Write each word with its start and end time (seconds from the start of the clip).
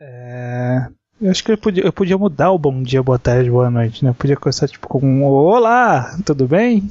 É... 0.00 0.86
Eu 1.20 1.30
acho 1.32 1.42
que 1.42 1.50
eu 1.50 1.58
podia, 1.58 1.84
eu 1.84 1.92
podia 1.92 2.16
mudar 2.16 2.52
o 2.52 2.58
bom 2.58 2.80
dia, 2.82 3.02
boa 3.02 3.18
tarde, 3.18 3.50
boa 3.50 3.68
noite, 3.68 4.04
né? 4.04 4.10
Eu 4.10 4.14
podia 4.14 4.36
começar 4.36 4.68
tipo 4.68 4.86
com 4.86 5.00
um 5.04 5.24
Olá, 5.24 6.16
tudo 6.24 6.46
bem? 6.46 6.88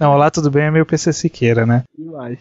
Não, 0.00 0.12
olá, 0.12 0.30
tudo 0.30 0.50
bem 0.50 0.64
é 0.64 0.70
meio 0.70 0.84
PC 0.86 1.10
Siqueira, 1.12 1.64
né? 1.66 1.82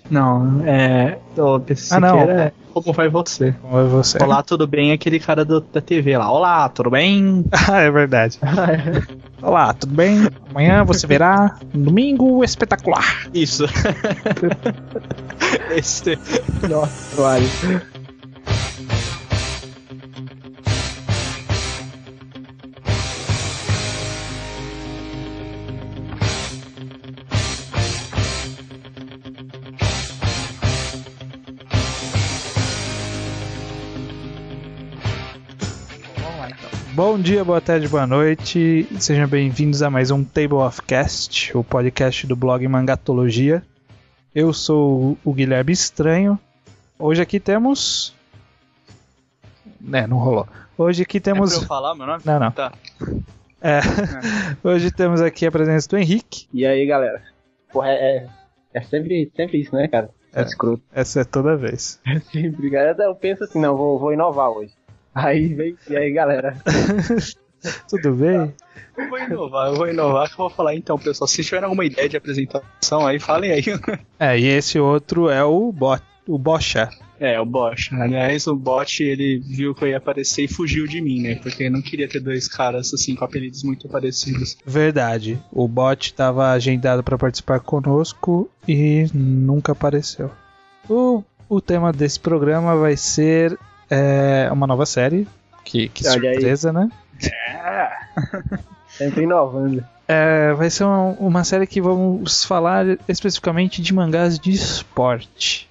Não, 0.09 0.62
é. 0.65 1.17
O 1.38 1.59
PC 1.59 1.93
Ah, 1.96 1.99
não. 2.01 2.20
Siqueira 2.20 2.41
é 2.43 2.51
como 2.73 2.91
vai 2.93 3.07
você. 3.09 3.54
Como 3.62 3.79
é 3.79 3.83
você? 3.86 4.21
Olá, 4.21 4.43
tudo 4.43 4.65
bem? 4.67 4.91
É 4.91 4.93
aquele 4.93 5.20
cara 5.20 5.43
do- 5.46 5.62
da 5.62 5.79
TV 5.81 6.17
lá. 6.17 6.29
Olá, 6.31 6.67
tudo 6.69 6.89
bem? 6.89 7.45
Ah, 7.69 7.79
é 7.81 7.91
verdade. 7.91 8.39
Olá, 9.41 9.73
tudo 9.73 9.93
bem? 9.95 10.27
Amanhã 10.49 10.83
você 10.85 11.05
verá 11.07 11.57
um 11.73 11.81
domingo 11.81 12.43
espetacular. 12.43 13.27
Isso. 13.33 13.65
Esse. 15.75 16.17
Nossa, 16.70 17.16
vale. 17.21 17.47
Dia, 37.25 37.43
boa 37.43 37.59
tarde, 37.59 37.88
boa 37.88 38.05
noite. 38.05 38.88
Sejam 38.99 39.27
bem-vindos 39.27 39.81
a 39.81 39.89
mais 39.89 40.11
um 40.11 40.23
Table 40.23 40.57
of 40.57 40.79
Cast, 40.84 41.57
o 41.57 41.63
podcast 41.63 42.27
do 42.27 42.35
blog 42.35 42.67
Mangatologia. 42.67 43.63
Eu 44.34 44.53
sou 44.53 45.17
o 45.25 45.34
Guilherme 45.34 45.71
Estranho. 45.71 46.38
Hoje 46.99 47.23
aqui 47.23 47.39
temos. 47.39 48.13
É, 49.91 50.05
não 50.05 50.17
rolou. 50.17 50.48
Hoje 50.77 51.01
aqui 51.01 51.17
É 51.17 51.21
pra 51.21 51.34
temos. 51.34 51.53
eu 51.53 51.61
falar 51.63 51.95
meu 51.95 52.05
nome? 52.05 52.21
Não, 52.23 52.39
não. 52.39 52.51
Tá. 52.51 52.71
É. 53.59 53.79
Hoje 54.63 54.91
temos 54.91 55.20
aqui 55.20 55.48
a 55.48 55.51
presença 55.51 55.90
do 55.90 55.98
Henrique. 55.98 56.48
E 56.53 56.63
aí, 56.63 56.85
galera? 56.85 57.23
Porra, 57.73 57.90
é, 57.90 58.18
é, 58.18 58.29
é 58.76 58.81
sempre, 58.81 59.31
sempre 59.35 59.62
isso, 59.62 59.73
né, 59.73 59.87
cara? 59.87 60.12
É. 60.31 60.43
escroto. 60.43 60.84
Essa 60.93 61.21
é 61.21 61.23
toda 61.23 61.57
vez. 61.57 61.99
É 62.05 62.20
sempre, 62.20 62.70
cara. 62.70 62.96
Eu 62.99 63.15
penso 63.15 63.43
assim, 63.46 63.59
não, 63.59 63.76
vou, 63.76 63.98
vou 63.98 64.14
inovar 64.14 64.50
hoje. 64.52 64.73
Aí 65.16 65.54
vem, 65.54 65.78
e 65.90 65.96
aí, 65.96 66.12
galera? 66.12 66.58
Tudo 67.90 68.14
bem? 68.16 68.54
Eu 68.98 69.10
vou 69.10 69.18
inovar, 69.18 69.68
eu 69.70 69.76
vou 69.76 69.88
inovar 69.88 70.28
que 70.28 70.34
eu 70.34 70.38
vou 70.38 70.50
falar 70.50 70.76
então, 70.76 71.00
pessoal. 71.00 71.28
Se 71.28 71.42
tiverem 71.42 71.64
alguma 71.64 71.86
ideia 71.86 72.10
de 72.10 72.18
apresentação 72.18 73.08
aí, 73.08 73.18
falem 73.18 73.52
aí. 73.52 73.64
É, 74.20 74.38
e 74.38 74.46
esse 74.46 74.78
outro 74.78 75.30
é 75.30 75.44
o 75.44 75.72
Bot, 75.72 76.04
o 76.28 76.38
Bocha. 76.38 76.90
É, 77.18 77.40
o 77.40 77.46
Bosch. 77.46 77.94
Aliás, 77.94 78.46
o 78.46 78.56
Bot, 78.56 79.02
ele 79.02 79.40
viu 79.40 79.74
que 79.74 79.86
eu 79.86 79.88
ia 79.88 79.98
aparecer 79.98 80.44
e 80.44 80.48
fugiu 80.50 80.86
de 80.86 81.02
mim, 81.02 81.22
né? 81.22 81.36
Porque 81.36 81.64
eu 81.64 81.72
não 81.72 81.82
queria 81.82 82.10
ter 82.10 82.20
dois 82.20 82.48
caras 82.48 82.94
assim 82.94 83.16
com 83.16 83.24
apelidos 83.24 83.64
muito 83.64 83.88
parecidos. 83.88 84.58
Verdade. 84.66 85.40
O 85.52 85.66
Bot 85.66 86.08
estava 86.08 86.52
agendado 86.52 87.04
para 87.04 87.18
participar 87.18 87.62
conosco 87.62 88.50
e 88.68 89.08
nunca 89.14 89.72
apareceu. 89.72 90.30
O, 90.90 91.24
o 91.48 91.62
tema 91.62 91.94
desse 91.94 92.20
programa 92.20 92.76
vai 92.76 92.98
ser 92.98 93.58
é, 93.89 94.50
uma 94.52 94.67
nova 94.67 94.86
série. 94.86 95.28
Que, 95.64 95.89
que 95.89 96.03
surpresa, 96.03 96.72
né? 96.72 96.89
Sempre 98.89 99.23
inovando. 99.23 99.83
É, 100.08 100.53
vai 100.53 100.69
ser 100.69 100.83
uma, 100.83 101.09
uma 101.19 101.44
série 101.44 101.66
que 101.66 101.81
vamos 101.81 102.44
falar 102.44 102.86
especificamente 103.08 103.81
de 103.81 103.94
mangás 103.94 104.39
de 104.39 104.52
esporte. 104.52 105.69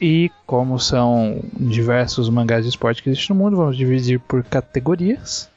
E 0.00 0.30
como 0.46 0.78
são 0.78 1.42
diversos 1.54 2.28
mangás 2.28 2.64
de 2.64 2.70
esporte 2.70 3.02
que 3.02 3.10
existem 3.10 3.36
no 3.36 3.42
mundo, 3.42 3.56
vamos 3.56 3.76
dividir 3.76 4.20
por 4.20 4.42
categorias. 4.44 5.48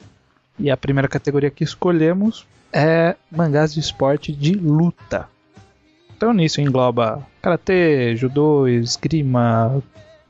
E 0.60 0.70
a 0.70 0.78
primeira 0.78 1.08
categoria 1.08 1.50
que 1.50 1.64
escolhemos 1.64 2.46
é 2.72 3.16
mangás 3.32 3.74
de 3.74 3.80
esporte 3.80 4.32
de 4.32 4.54
luta. 4.54 5.28
Então 6.16 6.34
nisso 6.34 6.62
engloba 6.62 7.26
karatê, 7.42 8.16
judô, 8.16 8.68
esgrima, 8.68 9.82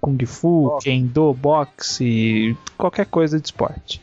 kung 0.03 0.18
fu, 0.25 0.66
Boxe. 0.66 0.84
kendo, 0.84 1.34
boxe, 1.34 2.58
qualquer 2.78 3.06
coisa 3.06 3.40
de 3.40 3.46
esporte. 3.47 4.02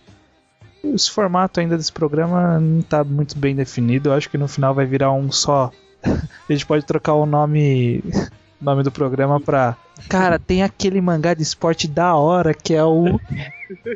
Esse 0.82 1.10
formato 1.10 1.60
ainda 1.60 1.76
desse 1.76 1.92
programa 1.92 2.58
não 2.58 2.80
tá 2.80 3.04
muito 3.04 3.36
bem 3.38 3.54
definido. 3.54 4.08
Eu 4.08 4.14
acho 4.14 4.30
que 4.30 4.38
no 4.38 4.48
final 4.48 4.74
vai 4.74 4.86
virar 4.86 5.12
um 5.12 5.30
só. 5.30 5.70
A 6.02 6.52
gente 6.52 6.64
pode 6.64 6.86
trocar 6.86 7.12
o 7.12 7.26
nome, 7.26 8.02
nome 8.58 8.82
do 8.82 8.90
programa 8.90 9.38
pra. 9.38 9.76
Cara, 10.08 10.38
tem 10.38 10.62
aquele 10.62 11.02
mangá 11.02 11.34
de 11.34 11.42
esporte 11.42 11.86
da 11.86 12.14
hora 12.14 12.54
que 12.54 12.74
é 12.74 12.82
o. 12.82 13.20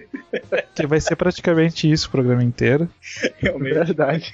que 0.77 0.87
vai 0.87 1.01
ser 1.01 1.17
praticamente 1.17 1.91
isso 1.91 2.09
o 2.09 2.11
programa 2.11 2.45
inteiro. 2.45 2.87
Realmente. 3.39 3.73
Verdade. 3.73 4.33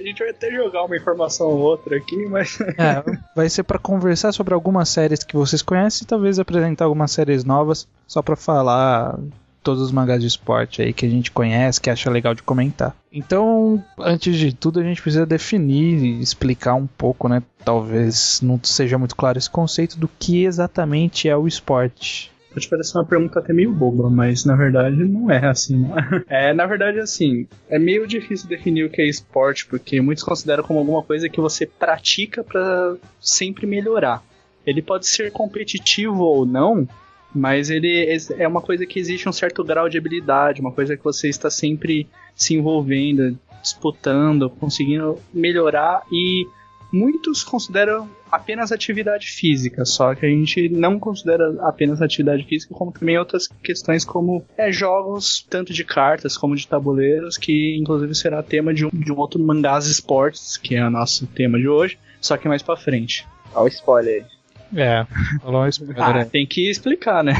A 0.00 0.02
gente 0.02 0.20
vai 0.20 0.30
até 0.30 0.50
jogar 0.50 0.84
uma 0.84 0.96
informação 0.96 1.48
ou 1.48 1.58
outra 1.58 1.96
aqui, 1.96 2.26
mas. 2.26 2.58
É, 2.78 3.04
vai 3.36 3.48
ser 3.50 3.62
pra 3.64 3.78
conversar 3.78 4.32
sobre 4.32 4.54
algumas 4.54 4.88
séries 4.88 5.22
que 5.22 5.36
vocês 5.36 5.60
conhecem 5.60 6.04
e 6.04 6.06
talvez 6.06 6.38
apresentar 6.38 6.86
algumas 6.86 7.10
séries 7.12 7.44
novas 7.44 7.86
só 8.06 8.22
pra 8.22 8.34
falar 8.36 9.18
todos 9.62 9.82
os 9.82 9.92
mangás 9.92 10.22
de 10.22 10.26
esporte 10.26 10.80
aí 10.80 10.94
que 10.94 11.04
a 11.04 11.08
gente 11.08 11.30
conhece, 11.30 11.80
que 11.80 11.90
acha 11.90 12.08
legal 12.08 12.34
de 12.34 12.42
comentar. 12.42 12.96
Então, 13.12 13.84
antes 13.98 14.36
de 14.36 14.54
tudo, 14.54 14.80
a 14.80 14.82
gente 14.82 15.02
precisa 15.02 15.26
definir 15.26 16.02
e 16.02 16.20
explicar 16.22 16.74
um 16.74 16.86
pouco, 16.86 17.28
né? 17.28 17.42
Talvez 17.62 18.40
não 18.42 18.58
seja 18.62 18.96
muito 18.96 19.14
claro 19.14 19.36
esse 19.36 19.50
conceito 19.50 19.98
do 19.98 20.08
que 20.08 20.44
exatamente 20.44 21.28
é 21.28 21.36
o 21.36 21.46
esporte. 21.46 22.32
Pode 22.52 22.68
parecer 22.68 22.98
uma 22.98 23.04
pergunta 23.04 23.38
até 23.38 23.52
meio 23.52 23.72
boba, 23.72 24.10
mas 24.10 24.44
na 24.44 24.56
verdade 24.56 24.96
não 25.04 25.30
é 25.30 25.46
assim. 25.46 25.78
Né? 25.78 26.24
É, 26.28 26.52
na 26.52 26.66
verdade, 26.66 26.98
assim, 26.98 27.46
é 27.68 27.78
meio 27.78 28.06
difícil 28.06 28.48
definir 28.48 28.84
o 28.84 28.90
que 28.90 29.00
é 29.00 29.06
esporte, 29.06 29.66
porque 29.66 30.00
muitos 30.00 30.24
consideram 30.24 30.64
como 30.64 30.78
alguma 30.80 31.02
coisa 31.02 31.28
que 31.28 31.40
você 31.40 31.66
pratica 31.66 32.42
pra 32.42 32.96
sempre 33.20 33.66
melhorar. 33.66 34.22
Ele 34.66 34.82
pode 34.82 35.06
ser 35.06 35.30
competitivo 35.30 36.22
ou 36.22 36.44
não, 36.44 36.88
mas 37.34 37.70
ele 37.70 38.06
é 38.36 38.46
uma 38.46 38.60
coisa 38.60 38.84
que 38.84 38.98
existe 38.98 39.28
um 39.28 39.32
certo 39.32 39.62
grau 39.62 39.88
de 39.88 39.98
habilidade, 39.98 40.60
uma 40.60 40.72
coisa 40.72 40.96
que 40.96 41.04
você 41.04 41.28
está 41.28 41.48
sempre 41.48 42.08
se 42.34 42.54
envolvendo, 42.54 43.38
disputando, 43.62 44.50
conseguindo 44.50 45.18
melhorar 45.32 46.02
e 46.10 46.46
muitos 46.92 47.44
consideram 47.44 48.08
apenas 48.30 48.72
atividade 48.72 49.26
física, 49.26 49.84
só 49.84 50.14
que 50.14 50.24
a 50.24 50.28
gente 50.28 50.68
não 50.68 50.98
considera 50.98 51.54
apenas 51.62 52.00
atividade 52.00 52.44
física, 52.44 52.74
como 52.74 52.92
também 52.92 53.18
outras 53.18 53.48
questões 53.62 54.04
como 54.04 54.44
é, 54.56 54.70
jogos, 54.70 55.46
tanto 55.48 55.72
de 55.72 55.84
cartas 55.84 56.36
como 56.36 56.54
de 56.54 56.66
tabuleiros, 56.66 57.36
que 57.36 57.76
inclusive 57.78 58.14
será 58.14 58.42
tema 58.42 58.72
de 58.72 58.86
um, 58.86 58.90
de 58.92 59.12
um 59.12 59.16
outro 59.16 59.40
mangás 59.40 59.86
esportes, 59.86 60.56
que 60.56 60.76
é 60.76 60.86
o 60.86 60.90
nosso 60.90 61.26
tema 61.26 61.58
de 61.58 61.68
hoje, 61.68 61.98
só 62.20 62.36
que 62.36 62.48
mais 62.48 62.62
pra 62.62 62.76
frente. 62.76 63.26
Olha 63.54 63.64
o 63.64 63.68
spoiler 63.68 64.24
aí. 64.24 64.40
É, 64.72 65.04
falou 65.40 65.64
um 65.64 65.68
spoiler 65.68 65.96
Ah, 66.00 66.24
tem 66.24 66.46
que 66.46 66.70
explicar, 66.70 67.24
né? 67.24 67.34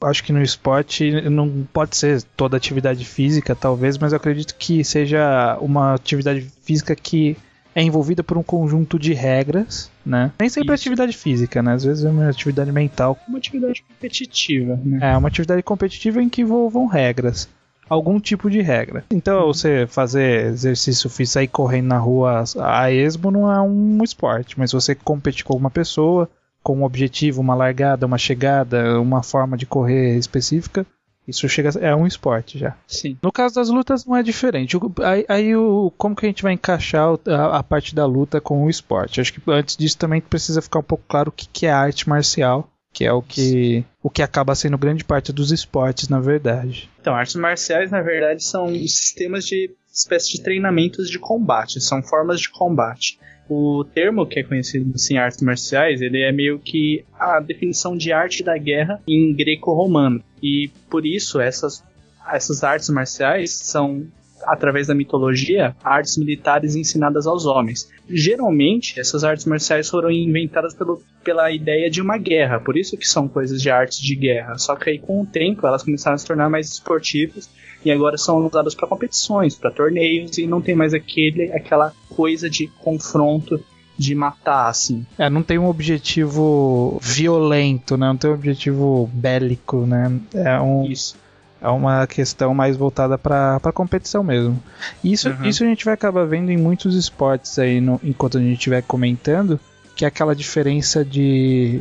Acho 0.00 0.24
que 0.24 0.32
no 0.32 0.42
esporte 0.42 1.12
não 1.30 1.66
pode 1.72 1.96
ser 1.96 2.22
toda 2.36 2.56
atividade 2.56 3.04
física, 3.04 3.54
talvez, 3.54 3.96
mas 3.96 4.12
eu 4.12 4.16
acredito 4.16 4.56
que 4.56 4.82
seja 4.82 5.56
uma 5.60 5.94
atividade 5.94 6.40
física 6.64 6.96
que 6.96 7.36
é 7.74 7.82
envolvida 7.82 8.22
por 8.22 8.38
um 8.38 8.42
conjunto 8.42 8.98
de 8.98 9.12
regras, 9.12 9.90
né? 10.04 10.30
Nem 10.38 10.48
sempre 10.48 10.72
é 10.72 10.74
Isso. 10.74 10.82
atividade 10.82 11.16
física, 11.16 11.62
né? 11.62 11.72
Às 11.74 11.84
vezes 11.84 12.04
é 12.04 12.10
uma 12.10 12.28
atividade 12.28 12.70
mental. 12.70 13.18
Uma 13.28 13.38
atividade 13.38 13.82
competitiva, 13.82 14.78
né? 14.84 14.98
É 15.02 15.16
uma 15.16 15.28
atividade 15.28 15.62
competitiva 15.62 16.22
em 16.22 16.28
que 16.28 16.42
envolvam 16.42 16.86
regras. 16.86 17.48
Algum 17.88 18.18
tipo 18.18 18.48
de 18.48 18.62
regra. 18.62 19.04
Então, 19.10 19.46
você 19.46 19.86
fazer 19.86 20.46
exercício 20.46 21.10
físico, 21.10 21.34
sair 21.34 21.48
correndo 21.48 21.88
na 21.88 21.98
rua 21.98 22.44
a 22.60 22.90
esmo 22.90 23.30
não 23.30 23.52
é 23.52 23.60
um 23.60 24.02
esporte, 24.02 24.58
mas 24.58 24.72
você 24.72 24.94
competir 24.94 25.44
com 25.44 25.52
alguma 25.52 25.70
pessoa, 25.70 26.30
com 26.62 26.78
um 26.78 26.84
objetivo, 26.84 27.42
uma 27.42 27.54
largada, 27.54 28.06
uma 28.06 28.16
chegada, 28.16 28.98
uma 29.00 29.22
forma 29.22 29.56
de 29.56 29.66
correr 29.66 30.16
específica, 30.16 30.86
isso 31.26 31.48
chega 31.48 31.70
é 31.80 31.94
um 31.94 32.06
esporte 32.06 32.58
já. 32.58 32.76
Sim. 32.86 33.16
No 33.22 33.32
caso 33.32 33.54
das 33.54 33.68
lutas 33.68 34.04
não 34.04 34.16
é 34.16 34.22
diferente. 34.22 34.76
Aí, 35.02 35.24
aí 35.28 35.56
o, 35.56 35.92
como 35.96 36.14
que 36.14 36.26
a 36.26 36.28
gente 36.28 36.42
vai 36.42 36.52
encaixar 36.52 37.08
a, 37.26 37.58
a 37.58 37.62
parte 37.62 37.94
da 37.94 38.06
luta 38.06 38.40
com 38.40 38.64
o 38.64 38.70
esporte? 38.70 39.20
Acho 39.20 39.32
que 39.32 39.40
antes 39.50 39.76
disso 39.76 39.98
também 39.98 40.20
precisa 40.20 40.60
ficar 40.60 40.80
um 40.80 40.84
pouco 40.84 41.04
claro 41.08 41.30
o 41.30 41.32
que, 41.32 41.48
que 41.48 41.66
é 41.66 41.70
arte 41.70 42.08
marcial, 42.08 42.70
que 42.92 43.04
é 43.04 43.12
o 43.12 43.22
que, 43.22 43.84
o 44.02 44.10
que 44.10 44.22
acaba 44.22 44.54
sendo 44.54 44.78
grande 44.78 45.04
parte 45.04 45.32
dos 45.32 45.50
esportes, 45.50 46.08
na 46.08 46.20
verdade. 46.20 46.88
Então, 47.00 47.14
artes 47.14 47.34
marciais, 47.34 47.90
na 47.90 48.02
verdade, 48.02 48.44
são 48.44 48.68
sistemas 48.68 49.44
de 49.44 49.70
espécie 49.92 50.32
de 50.32 50.42
treinamentos 50.42 51.08
de 51.08 51.18
combate, 51.18 51.80
são 51.80 52.02
formas 52.02 52.40
de 52.40 52.50
combate. 52.50 53.18
O 53.48 53.84
termo 53.84 54.26
que 54.26 54.40
é 54.40 54.42
conhecido 54.42 54.90
assim, 54.94 55.18
artes 55.18 55.42
marciais, 55.42 56.00
ele 56.00 56.22
é 56.22 56.32
meio 56.32 56.58
que 56.58 57.04
a 57.18 57.40
definição 57.40 57.96
de 57.96 58.12
arte 58.12 58.42
da 58.42 58.56
guerra 58.56 59.00
em 59.06 59.34
greco-romano. 59.34 60.22
E 60.42 60.70
por 60.88 61.04
isso 61.04 61.40
essas, 61.40 61.84
essas 62.32 62.64
artes 62.64 62.88
marciais 62.88 63.52
são 63.52 64.06
através 64.46 64.86
da 64.86 64.94
mitologia, 64.94 65.74
artes 65.82 66.16
militares 66.16 66.76
ensinadas 66.76 67.26
aos 67.26 67.46
homens. 67.46 67.90
Geralmente, 68.08 69.00
essas 69.00 69.24
artes 69.24 69.46
marciais 69.46 69.88
foram 69.88 70.10
inventadas 70.10 70.74
pelo, 70.74 71.02
pela 71.22 71.50
ideia 71.50 71.90
de 71.90 72.00
uma 72.02 72.18
guerra, 72.18 72.60
por 72.60 72.76
isso 72.76 72.96
que 72.96 73.06
são 73.06 73.26
coisas 73.26 73.60
de 73.60 73.70
artes 73.70 74.00
de 74.00 74.14
guerra. 74.14 74.58
Só 74.58 74.76
que 74.76 74.90
aí 74.90 74.98
com 74.98 75.22
o 75.22 75.26
tempo 75.26 75.66
elas 75.66 75.82
começaram 75.82 76.14
a 76.14 76.18
se 76.18 76.26
tornar 76.26 76.50
mais 76.50 76.70
esportivas 76.70 77.48
e 77.84 77.90
agora 77.90 78.16
são 78.16 78.44
usadas 78.46 78.74
para 78.74 78.88
competições, 78.88 79.54
para 79.54 79.70
torneios 79.70 80.38
e 80.38 80.46
não 80.46 80.60
tem 80.60 80.74
mais 80.74 80.94
aquele 80.94 81.52
aquela 81.52 81.92
coisa 82.08 82.48
de 82.48 82.66
confronto 82.82 83.60
de 83.96 84.14
matar, 84.14 84.68
assim. 84.68 85.06
É, 85.18 85.30
não 85.30 85.42
tem 85.42 85.56
um 85.58 85.68
objetivo 85.68 86.98
violento, 87.00 87.96
né? 87.96 88.06
Não 88.08 88.16
tem 88.16 88.30
um 88.30 88.34
objetivo 88.34 89.08
bélico, 89.12 89.86
né? 89.86 90.12
É 90.34 90.60
um. 90.60 90.84
Isso. 90.86 91.16
É 91.62 91.68
uma 91.68 92.06
questão 92.06 92.52
mais 92.52 92.76
voltada 92.76 93.16
para 93.16 93.58
competição 93.72 94.22
mesmo. 94.22 94.62
Isso, 95.02 95.30
Uhum. 95.30 95.44
isso 95.46 95.64
a 95.64 95.66
gente 95.66 95.82
vai 95.84 95.94
acabar 95.94 96.24
vendo 96.26 96.50
em 96.50 96.58
muitos 96.58 96.94
esportes 96.94 97.58
aí, 97.58 97.80
no- 97.80 97.98
enquanto 98.04 98.36
a 98.36 98.40
gente 98.40 98.54
estiver 98.58 98.82
comentando, 98.82 99.58
que 99.96 100.04
é 100.04 100.08
aquela 100.08 100.34
diferença 100.34 101.02
de. 101.04 101.80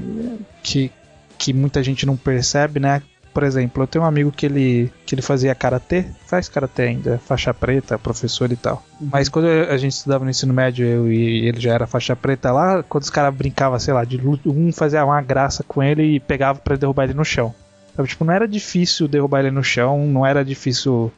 que, 0.62 0.90
que 1.38 1.52
muita 1.52 1.84
gente 1.84 2.06
não 2.06 2.16
percebe, 2.16 2.80
né? 2.80 3.02
Por 3.34 3.44
exemplo, 3.44 3.84
eu 3.84 3.88
tenho 3.88 4.04
um 4.04 4.08
amigo 4.08 4.32
que 4.32 4.46
ele, 4.46 4.92
que 5.06 5.16
ele 5.16 5.22
fazia 5.22 5.56
karatê, 5.56 6.06
faz 6.28 6.48
karatê 6.48 6.84
ainda, 6.84 7.18
faixa 7.18 7.54
preta, 7.54 7.98
professor 7.98 8.52
e 8.52 8.56
tal. 8.56 8.84
Mas 9.02 9.28
quando 9.28 9.48
a 9.48 9.76
gente 9.78 9.94
estudava 9.94 10.24
no 10.24 10.30
ensino 10.30 10.54
médio, 10.54 10.86
eu 10.86 11.12
e 11.12 11.48
ele 11.48 11.60
já 11.60 11.74
era 11.74 11.88
faixa 11.88 12.16
preta 12.16 12.52
lá, 12.52 12.84
quando 12.84 13.04
os 13.04 13.10
caras 13.10 13.34
brincavam, 13.34 13.80
sei 13.80 13.94
lá, 13.94 14.06
de 14.06 14.18
luta, 14.18 14.50
um 14.50 14.72
fazia 14.72 15.04
uma 15.04 15.22
graça 15.22 15.64
com 15.64 15.82
ele 15.82 16.16
e 16.16 16.20
pegava 16.20 16.60
pra 16.60 16.76
derrubar 16.76 17.06
ele 17.06 17.14
no 17.14 17.26
chão. 17.26 17.54
Sabe, 17.96 18.08
Tipo, 18.08 18.26
não 18.26 18.34
era 18.34 18.48
difícil 18.48 19.08
derrubar 19.08 19.40
ele 19.40 19.52
no 19.52 19.64
chão, 19.64 20.06
não 20.08 20.26
era 20.26 20.44
difícil 20.46 21.12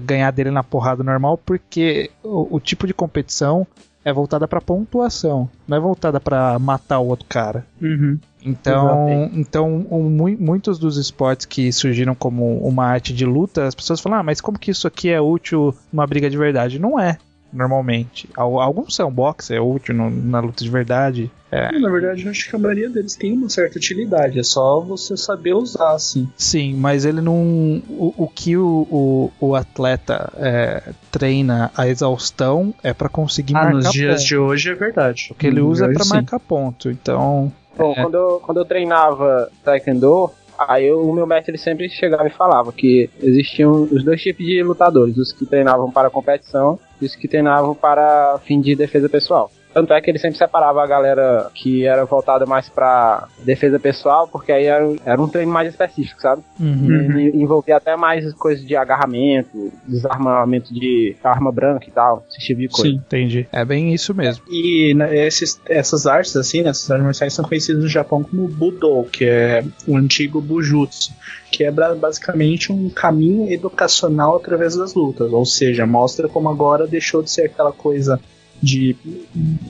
ganhar 0.00 0.30
dele 0.30 0.50
na 0.50 0.62
porrada 0.62 1.02
normal, 1.02 1.38
porque 1.38 2.10
o, 2.22 2.56
o 2.56 2.60
tipo 2.60 2.86
de 2.86 2.94
competição 2.94 3.66
é 4.04 4.12
voltada 4.12 4.46
pra 4.46 4.60
pontuação, 4.60 5.48
não 5.66 5.76
é 5.76 5.80
voltada 5.80 6.20
pra 6.20 6.58
matar 6.58 6.98
o 6.98 7.06
outro 7.06 7.26
cara. 7.28 7.64
Uhum. 7.80 8.18
Então, 8.44 9.30
então 9.32 9.70
mui- 9.90 10.36
muitos 10.38 10.78
dos 10.78 10.96
esportes 10.98 11.46
que 11.46 11.72
surgiram 11.72 12.14
como 12.14 12.58
uma 12.58 12.84
arte 12.84 13.14
de 13.14 13.24
luta, 13.24 13.66
as 13.66 13.74
pessoas 13.74 14.00
falam, 14.00 14.18
ah, 14.18 14.22
mas 14.22 14.40
como 14.40 14.58
que 14.58 14.70
isso 14.70 14.86
aqui 14.86 15.08
é 15.08 15.20
útil 15.20 15.74
numa 15.92 16.06
briga 16.06 16.28
de 16.28 16.36
verdade? 16.36 16.78
Não 16.78 17.00
é, 17.00 17.16
normalmente. 17.54 18.28
Al- 18.36 18.60
Alguns 18.60 18.94
são, 18.96 19.10
boxe 19.10 19.54
é 19.54 19.60
útil 19.60 19.94
no- 19.94 20.10
na 20.10 20.40
luta 20.40 20.62
de 20.64 20.70
verdade. 20.70 21.30
É, 21.50 21.70
Na 21.78 21.88
verdade, 21.88 22.24
eu 22.24 22.30
acho 22.32 22.50
que 22.50 22.56
a 22.56 22.58
maioria 22.58 22.90
deles 22.90 23.14
tem 23.14 23.32
uma 23.32 23.48
certa 23.48 23.78
utilidade, 23.78 24.40
é 24.40 24.42
só 24.42 24.80
você 24.80 25.16
saber 25.16 25.54
usar, 25.54 25.92
assim. 25.92 26.28
sim, 26.36 26.74
mas 26.74 27.04
ele 27.04 27.20
não. 27.20 27.80
O, 27.88 28.12
o 28.24 28.28
que 28.28 28.56
o, 28.56 28.86
o, 28.90 29.30
o 29.40 29.54
atleta 29.54 30.32
é, 30.36 30.82
treina 31.12 31.70
a 31.76 31.86
exaustão 31.86 32.74
é 32.82 32.92
pra 32.92 33.08
conseguir 33.08 33.54
Ah, 33.54 33.64
marcar 33.64 33.74
nos 33.74 33.92
dias 33.92 34.14
ponto. 34.22 34.26
de 34.26 34.36
hoje 34.36 34.70
é 34.70 34.74
verdade. 34.74 35.28
O 35.30 35.34
que 35.36 35.46
ele 35.46 35.60
usa 35.60 35.84
é 35.86 35.88
dias 35.92 36.02
sim. 36.08 36.14
marcar 36.14 36.40
ponto. 36.40 36.90
Então, 36.90 37.52
Bom, 37.76 37.92
É. 37.96 38.02
quando, 38.02 38.14
eu, 38.14 38.40
quando 38.44 38.56
eu 38.58 38.64
treinava 38.64 39.48
Taekwondo, 39.64 40.30
aí 40.58 40.92
o 40.92 41.12
meu 41.12 41.26
mestre 41.26 41.56
sempre 41.58 41.88
chegava 41.88 42.26
e 42.26 42.30
falava 42.30 42.72
que 42.72 43.10
existiam 43.22 43.88
os 43.90 44.04
dois 44.04 44.20
tipos 44.22 44.44
de 44.44 44.62
lutadores, 44.62 45.16
os 45.16 45.32
que 45.32 45.46
treinavam 45.46 45.90
para 45.90 46.10
competição 46.10 46.78
e 47.00 47.06
os 47.06 47.14
que 47.14 47.28
treinavam 47.28 47.74
para 47.74 48.38
fim 48.44 48.60
de 48.60 48.74
defesa 48.74 49.08
pessoal. 49.08 49.50
Tanto 49.74 49.92
é 49.92 50.00
que 50.00 50.08
ele 50.08 50.18
sempre 50.18 50.38
separava 50.38 50.82
a 50.82 50.86
galera 50.86 51.50
que 51.52 51.84
era 51.84 52.04
voltada 52.04 52.46
mais 52.46 52.68
pra 52.68 53.26
defesa 53.40 53.78
pessoal, 53.80 54.28
porque 54.28 54.52
aí 54.52 54.66
era, 54.66 54.84
era 55.04 55.20
um 55.20 55.28
treino 55.28 55.52
mais 55.52 55.68
específico, 55.68 56.20
sabe? 56.20 56.42
uhum. 56.60 57.18
E 57.18 57.42
envolvia 57.42 57.76
até 57.76 57.96
mais 57.96 58.32
coisas 58.34 58.64
de 58.64 58.76
agarramento, 58.76 59.72
desarmamento 59.86 60.72
de 60.72 61.16
arma 61.24 61.50
branca 61.50 61.86
e 61.88 61.90
tal, 61.90 62.24
esse 62.30 62.38
tipo 62.38 62.60
de 62.60 62.68
coisa. 62.68 62.90
Sim. 62.90 62.96
entendi. 62.96 63.48
É 63.50 63.64
bem 63.64 63.92
isso 63.92 64.14
mesmo. 64.14 64.44
E 64.48 64.94
né, 64.94 65.26
esses, 65.26 65.60
essas 65.66 66.06
artes, 66.06 66.36
assim, 66.36 66.62
né, 66.62 66.70
essas 66.70 66.90
artes 66.90 67.04
marciais 67.04 67.32
são 67.32 67.44
conhecidas 67.44 67.82
no 67.82 67.88
Japão 67.88 68.22
como 68.22 68.46
Budo, 68.46 69.04
que 69.10 69.24
é 69.24 69.64
o 69.86 69.96
antigo 69.96 70.40
Bujutsu, 70.40 71.12
que 71.50 71.64
é 71.64 71.70
basicamente 71.70 72.72
um 72.72 72.88
caminho 72.88 73.50
educacional 73.50 74.36
através 74.36 74.76
das 74.76 74.94
lutas, 74.94 75.32
ou 75.32 75.44
seja, 75.44 75.86
mostra 75.86 76.28
como 76.28 76.48
agora 76.48 76.86
deixou 76.86 77.22
de 77.22 77.30
ser 77.30 77.46
aquela 77.46 77.72
coisa 77.72 78.20
de 78.62 78.96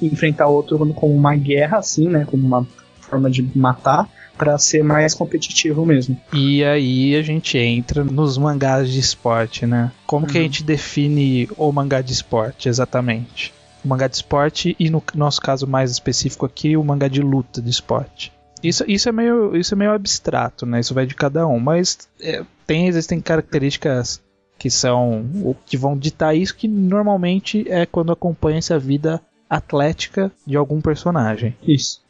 enfrentar 0.02 0.46
outro 0.46 0.78
como 0.94 1.14
uma 1.14 1.34
guerra, 1.36 1.78
assim, 1.78 2.08
né, 2.08 2.24
como 2.24 2.46
uma 2.46 2.66
forma 3.00 3.30
de 3.30 3.48
matar, 3.56 4.08
para 4.36 4.58
ser 4.58 4.82
mais 4.82 5.14
competitivo 5.14 5.86
mesmo. 5.86 6.20
E 6.32 6.64
aí 6.64 7.14
a 7.14 7.22
gente 7.22 7.56
entra 7.56 8.02
nos 8.02 8.36
mangás 8.36 8.90
de 8.90 8.98
esporte, 8.98 9.64
né? 9.64 9.92
Como 10.06 10.26
que 10.26 10.36
a 10.36 10.40
Uhum. 10.40 10.46
gente 10.46 10.64
define 10.64 11.48
o 11.56 11.70
mangá 11.70 12.00
de 12.00 12.12
esporte 12.12 12.68
exatamente? 12.68 13.54
O 13.84 13.88
mangá 13.88 14.08
de 14.08 14.16
esporte 14.16 14.74
e 14.78 14.90
no 14.90 15.00
nosso 15.14 15.40
caso 15.40 15.66
mais 15.68 15.92
específico 15.92 16.44
aqui, 16.44 16.76
o 16.76 16.82
mangá 16.82 17.06
de 17.06 17.20
luta 17.22 17.62
de 17.62 17.70
esporte. 17.70 18.32
Isso, 18.60 18.82
isso, 18.88 19.08
é, 19.08 19.12
meio, 19.12 19.54
isso 19.54 19.74
é 19.74 19.76
meio 19.76 19.92
abstrato, 19.92 20.64
né? 20.66 20.80
Isso 20.80 20.94
vai 20.94 21.06
de 21.06 21.14
cada 21.14 21.46
um, 21.46 21.60
mas 21.60 21.98
é, 22.20 22.42
tem, 22.66 22.88
existem 22.88 23.20
características 23.20 24.20
que 24.58 24.70
são 24.70 25.24
o 25.42 25.54
que 25.66 25.76
vão 25.76 25.96
ditar 25.96 26.34
isso 26.34 26.54
que 26.56 26.66
normalmente 26.68 27.64
é 27.68 27.84
quando 27.86 28.12
acompanha-se 28.12 28.72
a 28.72 28.78
vida 28.78 29.20
atlética 29.48 30.32
de 30.46 30.56
algum 30.56 30.80
personagem 30.80 31.54
Isso. 31.66 32.02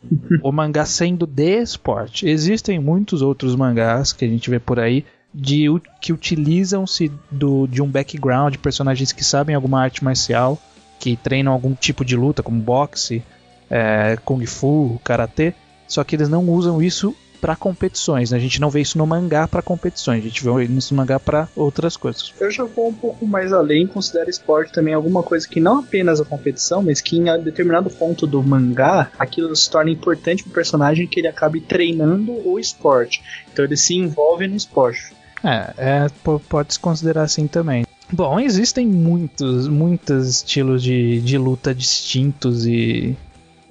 o 0.42 0.52
mangá 0.52 0.84
sendo 0.86 1.26
de 1.26 1.60
esporte. 1.62 2.28
Existem 2.28 2.78
muitos 2.78 3.22
outros 3.22 3.54
mangás 3.56 4.12
que 4.12 4.24
a 4.24 4.28
gente 4.28 4.48
vê 4.48 4.58
por 4.60 4.78
aí 4.78 5.04
de, 5.34 5.66
que 6.00 6.12
utilizam-se 6.12 7.10
do- 7.30 7.66
de 7.66 7.82
um 7.82 7.88
background 7.88 8.52
de 8.52 8.58
personagens 8.58 9.10
que 9.12 9.24
sabem 9.24 9.54
alguma 9.54 9.80
arte 9.82 10.04
marcial, 10.04 10.58
que 11.00 11.16
treinam 11.16 11.52
algum 11.52 11.74
tipo 11.74 12.04
de 12.04 12.16
luta, 12.16 12.42
como 12.42 12.60
boxe, 12.60 13.22
é, 13.68 14.16
kung 14.24 14.46
fu, 14.46 15.00
karatê, 15.02 15.52
só 15.88 16.04
que 16.04 16.14
eles 16.14 16.28
não 16.28 16.48
usam 16.48 16.80
isso 16.80 17.14
para 17.44 17.54
competições. 17.54 18.30
né? 18.30 18.38
A 18.38 18.40
gente 18.40 18.58
não 18.58 18.70
vê 18.70 18.80
isso 18.80 18.96
no 18.96 19.06
mangá 19.06 19.46
para 19.46 19.60
competições, 19.60 20.20
a 20.24 20.26
gente 20.26 20.42
vê 20.42 20.64
isso 20.64 20.94
no 20.94 20.96
mangá 21.02 21.20
para 21.20 21.46
outras 21.54 21.94
coisas. 21.94 22.32
Eu 22.40 22.50
já 22.50 22.64
vou 22.64 22.88
um 22.88 22.94
pouco 22.94 23.26
mais 23.26 23.52
além 23.52 23.84
e 23.84 23.86
considero 23.86 24.30
esporte 24.30 24.72
também 24.72 24.94
alguma 24.94 25.22
coisa 25.22 25.46
que 25.46 25.60
não 25.60 25.80
apenas 25.80 26.22
a 26.22 26.24
competição, 26.24 26.82
mas 26.82 27.02
que 27.02 27.18
em 27.18 27.24
determinado 27.42 27.90
ponto 27.90 28.26
do 28.26 28.42
mangá, 28.42 29.10
aquilo 29.18 29.54
se 29.54 29.68
torna 29.70 29.90
importante 29.90 30.42
pro 30.42 30.52
personagem 30.52 31.06
que 31.06 31.20
ele 31.20 31.28
acabe 31.28 31.60
treinando 31.60 32.32
o 32.48 32.58
esporte. 32.58 33.22
Então 33.52 33.62
ele 33.62 33.76
se 33.76 33.94
envolve 33.94 34.46
no 34.48 34.56
esporte. 34.56 35.12
É, 35.44 35.74
é, 35.76 36.06
po- 36.22 36.40
pode 36.48 36.72
se 36.72 36.80
considerar 36.80 37.24
assim 37.24 37.46
também. 37.46 37.84
Bom, 38.10 38.40
existem 38.40 38.86
muitos, 38.86 39.68
muitos 39.68 40.28
estilos 40.30 40.82
de, 40.82 41.20
de 41.20 41.36
luta 41.36 41.74
distintos 41.74 42.64
e, 42.66 43.14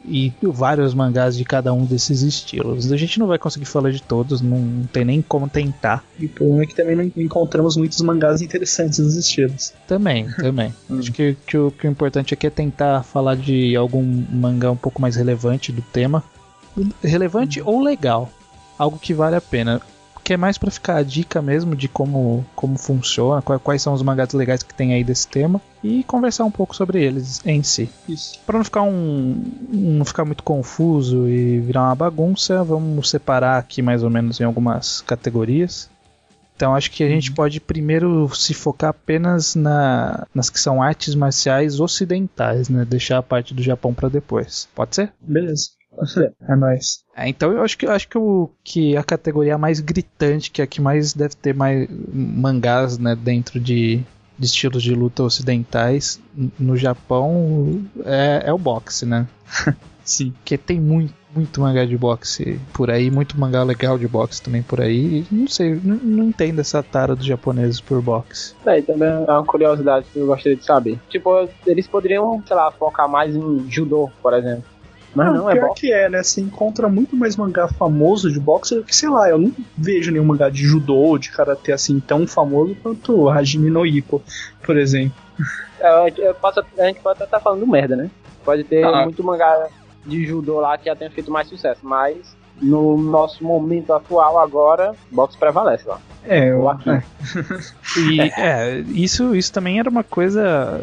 e 0.06 0.34
vários 0.42 0.94
mangás 0.94 1.36
de 1.36 1.46
cada 1.46 1.74
um 1.74 1.86
desses 1.86 2.22
estilos. 2.22 2.92
A 2.92 2.98
gente 2.98 3.20
não 3.20 3.28
vai 3.28 3.38
conseguir 3.38 3.66
falar 3.66 3.92
de 3.92 4.02
todos, 4.02 4.42
não 4.42 4.84
tem 4.92 5.06
nem 5.06 5.22
como 5.22 5.48
tentar. 5.48 6.04
E 6.20 6.26
o 6.26 6.30
problema 6.30 6.64
é 6.64 6.66
que 6.66 6.76
também 6.76 6.96
não 6.96 7.12
encontramos 7.16 7.78
muitos 7.78 8.02
mangás 8.02 8.42
interessantes 8.42 9.00
nos 9.00 9.16
estilos. 9.16 9.74
Também, 9.88 10.28
também. 10.38 10.74
Acho 10.90 11.12
que, 11.12 11.38
que, 11.46 11.58
o, 11.58 11.72
que 11.72 11.88
o 11.88 11.90
importante 11.90 12.34
aqui 12.34 12.48
é 12.48 12.50
tentar 12.50 13.04
falar 13.04 13.36
de 13.36 13.76
algum 13.76 14.04
mangá 14.04 14.72
um 14.72 14.78
pouco 14.78 15.02
mais 15.02 15.16
relevante 15.16 15.72
do 15.72 15.82
tema. 15.82 16.24
Relevante 17.04 17.62
ou 17.62 17.82
legal. 17.82 18.30
Algo 18.78 18.98
que 18.98 19.14
vale 19.14 19.36
a 19.36 19.42
pena. 19.42 19.82
Que 20.24 20.34
é 20.34 20.38
mais 20.38 20.58
pra 20.58 20.72
ficar 20.72 20.96
a 20.96 21.04
dica 21.04 21.42
mesmo 21.42 21.76
de 21.76 21.88
como, 21.90 22.46
como 22.56 22.78
funciona, 22.78 23.42
qua- 23.42 23.60
quais 23.60 23.82
são 23.82 23.94
os 23.94 24.02
mangás 24.02 24.32
legais 24.32 24.64
que 24.64 24.74
tem 24.74 24.94
aí 24.94 25.04
desse 25.04 25.28
tema 25.28 25.62
e 25.84 26.02
conversar 26.06 26.46
um 26.46 26.52
pouco 26.52 26.74
sobre 26.74 27.04
eles 27.04 27.46
em 27.46 27.62
si. 27.62 27.90
Isso. 28.08 28.40
Pra 28.46 28.58
não 28.58 28.64
ficar 28.64 28.84
um 28.84 29.44
não 29.70 30.06
ficar 30.06 30.24
muito 30.24 30.42
confuso 30.44 31.28
e 31.28 31.60
virar 31.60 31.84
uma 31.84 31.96
bagunça, 31.96 32.64
vamos 32.64 33.10
separar 33.10 33.58
aqui 33.58 33.82
mais 33.82 34.02
ou 34.02 34.10
menos 34.10 34.40
em 34.40 34.46
algumas 34.46 35.02
categorias. 35.02 35.90
Então 36.56 36.74
acho 36.74 36.92
que 36.92 37.04
a 37.04 37.10
gente 37.10 37.32
pode 37.34 37.60
primeiro 37.60 38.30
se 38.34 38.54
focar 38.54 38.92
apenas 38.92 39.56
na, 39.56 40.26
nas 40.34 40.50
que 40.50 40.60
são 40.60 40.82
artes 40.82 41.16
marciais 41.16 41.80
ocidentais, 41.82 42.70
né? 42.70 42.86
Deixar 42.86 43.18
a 43.18 43.24
parte 43.24 43.54
do 43.54 43.62
Japão 43.62 43.94
pra 43.94 44.08
depois. 44.08 44.70
Pode 44.74 44.96
ser? 44.96 45.12
Beleza. 45.20 45.72
É 46.48 46.56
nóis. 46.56 47.04
É, 47.16 47.30
então 47.30 47.52
eu 47.52 47.62
acho 47.62 47.78
que 47.78 47.86
acho 47.86 48.08
que, 48.08 48.18
o, 48.18 48.50
que 48.64 48.98
a 48.98 49.04
categoria 49.04 49.58
mais 49.58 49.80
gritante, 49.80 50.52
que 50.52 50.62
é 50.62 50.66
a 50.66 50.68
que 50.68 50.82
mais 50.82 51.14
deve 51.14 51.36
ter 51.36 51.54
mais 51.54 51.88
mangás 52.12 52.98
né, 52.98 53.16
dentro 53.16 53.60
de, 53.60 54.02
de 54.38 54.46
estilos 54.46 54.82
de 54.82 54.94
luta 54.94 55.24
ocidentais 55.24 56.20
no 56.60 56.76
Japão 56.76 57.82
é, 58.06 58.44
é 58.46 58.54
o 58.54 58.58
boxe, 58.58 59.06
né? 59.06 59.28
Sim. 60.04 60.32
Porque 60.32 60.58
tem 60.58 60.80
muito, 60.80 61.14
muito 61.34 61.62
mangá 61.62 61.86
de 61.86 61.98
boxe 61.98 62.60
por 62.74 62.92
aí, 62.92 63.10
muito 63.10 63.40
mangá 63.40 63.64
legal 63.64 63.98
de 63.98 64.08
boxe 64.08 64.42
também 64.42 64.62
por 64.62 64.82
aí. 64.82 65.26
Não 65.32 65.48
sei, 65.48 65.80
não, 65.82 65.96
não 65.96 66.24
entendo 66.26 66.60
essa 66.60 66.84
tara 66.84 67.16
dos 67.16 67.26
japoneses 67.26 67.80
por 67.80 68.02
boxe. 68.02 68.54
É, 68.66 68.80
e 68.80 68.82
também 68.82 69.08
é 69.08 69.32
uma 69.32 69.46
curiosidade 69.46 70.06
que 70.12 70.20
eu 70.20 70.28
gostaria 70.28 70.58
de 70.58 70.66
saber. 70.66 71.00
Tipo, 71.10 71.48
eles 71.66 71.88
poderiam, 71.88 72.44
sei 72.46 72.56
lá, 72.56 72.70
focar 72.72 73.08
mais 73.08 73.36
em 73.36 73.70
judô, 73.70 74.12
por 74.22 74.34
exemplo. 74.34 74.73
Mas 75.16 75.28
não, 75.28 75.34
não, 75.36 75.50
é 75.50 75.60
boxe. 75.60 75.82
que 75.82 75.94
é, 75.94 76.10
né? 76.10 76.24
Você 76.24 76.42
encontra 76.42 76.90
muito 76.90 77.16
mais 77.16 77.36
mangá 77.36 77.68
famoso 77.68 78.32
de 78.32 78.40
boxe 78.40 78.76
do 78.76 78.84
que, 78.84 78.96
sei 78.96 79.10
lá, 79.10 79.30
eu 79.30 79.38
não 79.38 79.52
vejo 79.78 80.12
nenhum 80.12 80.26
mangá 80.26 80.50
de 80.50 80.64
judô, 80.64 81.18
de 81.18 81.30
karatê 81.32 81.72
assim 81.72 82.00
tão 82.00 82.26
famoso 82.26 82.76
quanto 82.82 83.14
o 83.22 83.30
Hajime 83.30 83.70
no 83.70 83.86
Ippo, 83.86 84.22
por 84.66 84.76
exemplo. 84.78 85.16
É, 85.80 86.10
eu- 86.10 86.26
eu 86.26 86.34
posso- 86.36 86.62
a 86.80 86.84
gente 86.86 87.00
pode 87.00 87.18
até 87.18 87.26
estar 87.26 87.40
falando 87.40 87.66
merda, 87.68 87.96
né? 87.96 88.10
Pode 88.44 88.64
ter 88.64 88.84
Ah. 88.84 89.04
muito 89.04 89.24
mangá 89.24 89.68
de 90.06 90.26
judô 90.26 90.60
lá 90.60 90.78
que 90.78 90.86
já 90.86 90.96
tenha 90.96 91.12
feito 91.12 91.32
mais 91.32 91.48
sucesso, 91.48 91.82
mas 91.84 92.36
no 92.62 92.98
nosso 92.98 93.44
momento 93.44 93.94
atual 93.94 94.38
agora, 94.40 94.94
boxe 95.12 95.38
prevalece 95.38 95.88
lá. 95.88 96.00
É, 96.26 96.52
aqui. 96.52 96.90
é. 96.90 97.04
E 98.00 98.20
é, 98.38 98.80
isso, 98.90 99.36
isso 99.36 99.52
também 99.52 99.80
era 99.80 99.90
uma 99.90 100.04
coisa. 100.04 100.80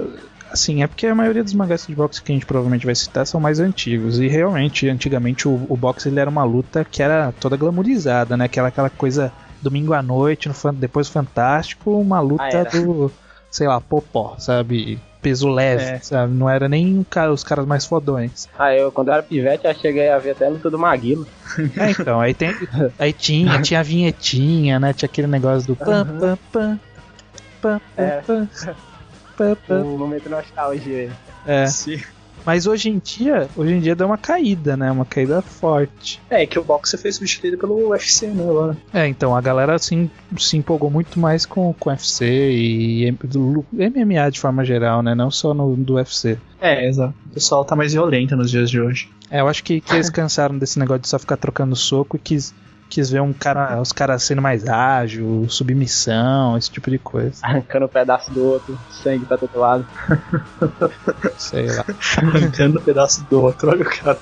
Assim, 0.51 0.83
é 0.83 0.87
porque 0.87 1.07
a 1.07 1.15
maioria 1.15 1.45
dos 1.45 1.55
mangás 1.55 1.87
de 1.87 1.95
boxe 1.95 2.23
que 2.23 2.33
a 2.33 2.35
gente 2.35 2.45
provavelmente 2.47 2.85
vai 2.85 2.95
citar 2.95 3.27
são 3.27 3.41
mais 3.41 3.61
antigos. 3.61 4.19
E 4.19 4.27
realmente, 4.29 4.89
antigamente 4.89 5.47
o, 5.47 5.65
o 5.69 5.77
boxe 5.77 6.09
ele 6.09 6.19
era 6.21 6.29
uma 6.29 6.43
luta 6.45 6.85
que 6.85 7.03
era 7.03 7.33
toda 7.41 7.57
glamourizada, 7.57 8.37
né? 8.37 8.47
Aquela, 8.47 8.69
aquela 8.69 8.91
coisa 8.91 9.33
domingo 9.63 9.93
à 9.95 10.03
noite, 10.03 10.49
no, 10.49 10.73
depois 10.73 11.09
Fantástico, 11.09 11.99
uma 12.01 12.19
luta 12.21 12.43
Ah, 12.63 12.65
do, 12.65 13.13
sei 13.51 13.69
lá, 13.69 13.81
popó, 13.81 14.35
sabe? 14.39 14.99
Peso 15.23 15.51
leve, 15.51 15.83
É. 15.85 15.99
sabe? 15.99 16.33
Não 16.33 16.49
era 16.49 16.67
nem 16.69 17.05
cara- 17.09 17.31
os 17.31 17.45
caras 17.45 17.67
mais 17.67 17.85
fodões. 17.85 18.49
Ah, 18.59 18.75
eu 18.75 18.91
quando 18.91 19.09
eu 19.09 19.15
era 19.15 19.23
pivete, 19.23 19.67
eu 19.67 19.75
cheguei 19.75 20.09
a 20.09 20.19
ver 20.19 20.31
até 20.31 20.47
a 20.47 20.49
luta 20.49 20.71
do 20.71 20.79
Maguilo. 20.79 21.27
É, 21.77 21.91
então, 21.91 22.19
aí, 22.19 22.33
tem, 22.33 22.57
aí 22.99 23.13
tinha, 23.13 23.61
tinha 23.61 23.81
a 23.81 23.83
vinhetinha, 23.83 24.81
né? 24.81 24.93
Tinha 24.95 25.07
aquele 25.09 25.27
negócio 25.27 25.67
do 25.67 25.77
pam, 25.77 26.07
pam, 26.19 26.39
pam, 26.51 26.81
pam, 27.61 27.81
É. 27.99 28.23
pam, 28.23 28.49
pam, 28.65 28.75
O 29.69 29.99
momento 29.99 30.29
nostalgia. 30.29 31.11
É. 31.47 31.67
Sim. 31.67 32.01
Mas 32.45 32.67
hoje 32.67 32.89
em 32.89 32.99
dia, 32.99 33.49
hoje 33.57 33.75
em 33.75 33.81
dia 33.81 33.95
deu 33.95 34.07
uma 34.07 34.19
caída, 34.19 34.77
né? 34.77 34.91
Uma 34.91 35.05
caída 35.05 35.43
forte. 35.43 36.21
É, 36.31 36.47
que 36.47 36.59
o 36.59 36.65
boxe 36.65 36.97
foi 36.97 37.13
substituído 37.13 37.59
pelo 37.59 37.91
UFC, 37.91 38.29
né, 38.29 38.43
agora. 38.43 38.77
É, 38.93 39.07
então 39.07 39.37
a 39.37 39.41
galera 39.41 39.75
assim, 39.75 40.11
se 40.39 40.57
empolgou 40.57 40.91
muito 40.91 41.19
mais 41.19 41.45
com 41.45 41.75
com 41.75 41.91
UFC 41.91 42.27
e 42.27 43.13
do 43.25 43.65
MMA 43.73 44.31
de 44.31 44.41
forma 44.41 44.65
geral, 44.65 45.03
né? 45.03 45.15
Não 45.15 45.31
só 45.31 45.53
no 45.53 45.77
do 45.77 45.95
UFC. 45.95 46.39
É, 46.61 46.87
exato. 46.89 47.15
O 47.27 47.35
pessoal 47.35 47.65
tá 47.65 47.77
mais 47.77 47.93
violento 47.93 48.37
nos 48.37 48.51
dias 48.51 48.71
de 48.71 48.81
hoje. 48.81 49.11
É, 49.31 49.41
eu 49.41 49.49
acho 49.49 49.63
que, 49.63 49.81
que 49.81 49.95
eles 49.95 50.11
cansaram 50.11 50.59
desse 50.59 50.79
negócio 50.79 51.03
de 51.03 51.09
só 51.09 51.19
ficar 51.19 51.37
trocando 51.37 51.77
soco 51.77 52.17
e 52.17 52.19
quis, 52.19 52.55
quis 52.91 53.09
ver 53.09 53.23
um 53.23 53.33
cara, 53.33 53.81
os 53.81 53.93
caras 53.93 54.23
sendo 54.25 54.43
mais 54.43 54.69
ágil, 54.69 55.47
submissão, 55.49 56.59
esse 56.59 56.71
tipo 56.71 56.91
de 56.91 56.99
coisa. 56.99 57.39
Arrancando 57.41 57.87
um 57.87 57.89
pedaço 57.89 58.31
do 58.33 58.45
outro, 58.45 58.77
sangue 58.91 59.25
pra 59.25 59.39
todo 59.39 59.57
lado. 59.59 59.87
Sei 61.39 61.67
lá. 61.67 61.85
Arrancando 62.19 62.81
um 62.81 62.83
pedaço 62.83 63.25
do 63.31 63.41
outro, 63.43 63.71
olha 63.71 63.83
o 63.83 63.85
cara. 63.85 64.19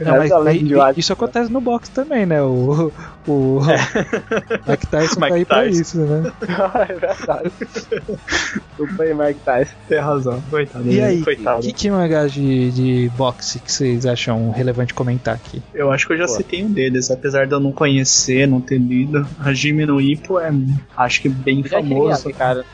Não, 0.00 0.16
mas 0.16 0.32
aí- 0.32 0.62
de 0.64 0.74
Watson. 0.74 1.00
isso 1.00 1.12
acontece 1.12 1.52
no 1.52 1.60
boxe 1.60 1.90
também, 1.90 2.24
né? 2.26 2.42
O, 2.42 2.90
o 3.26 3.60
Mike 4.68 4.86
Tyson 4.88 5.20
tá 5.20 5.26
Mike 5.26 5.34
aí 5.38 5.44
pra 5.44 5.62
Tyson. 5.62 5.80
isso, 5.80 5.98
né? 5.98 6.32
é 6.88 6.94
verdade. 6.94 7.52
Super 8.76 9.14
Mike 9.14 9.40
Tyson. 9.40 9.72
Tem 9.88 9.98
razão. 9.98 10.42
Coitado. 10.50 10.88
E 10.90 11.00
aí, 11.00 11.22
Coitado. 11.22 11.60
que, 11.62 11.72
que 11.72 11.90
mangá 11.90 12.26
de, 12.26 12.70
de 12.72 13.08
boxe 13.16 13.58
que 13.58 13.70
vocês 13.70 14.06
acham 14.06 14.50
relevante 14.50 14.94
comentar 14.94 15.34
aqui? 15.34 15.62
Eu 15.74 15.90
acho 15.90 16.06
que 16.06 16.14
eu 16.14 16.18
já 16.18 16.26
Pô. 16.26 16.32
citei 16.32 16.64
um 16.64 16.72
deles, 16.72 17.10
apesar 17.10 17.46
de 17.46 17.52
eu 17.52 17.60
não 17.60 17.72
conhecer, 17.72 18.46
não 18.46 18.60
ter 18.60 18.78
lido. 18.78 19.26
Hajime 19.38 19.86
no 19.86 20.00
Ippo 20.00 20.38
é, 20.38 20.50
acho 20.96 21.22
que 21.22 21.28
bem 21.28 21.62
famoso. 21.62 22.30
cara. 22.32 22.64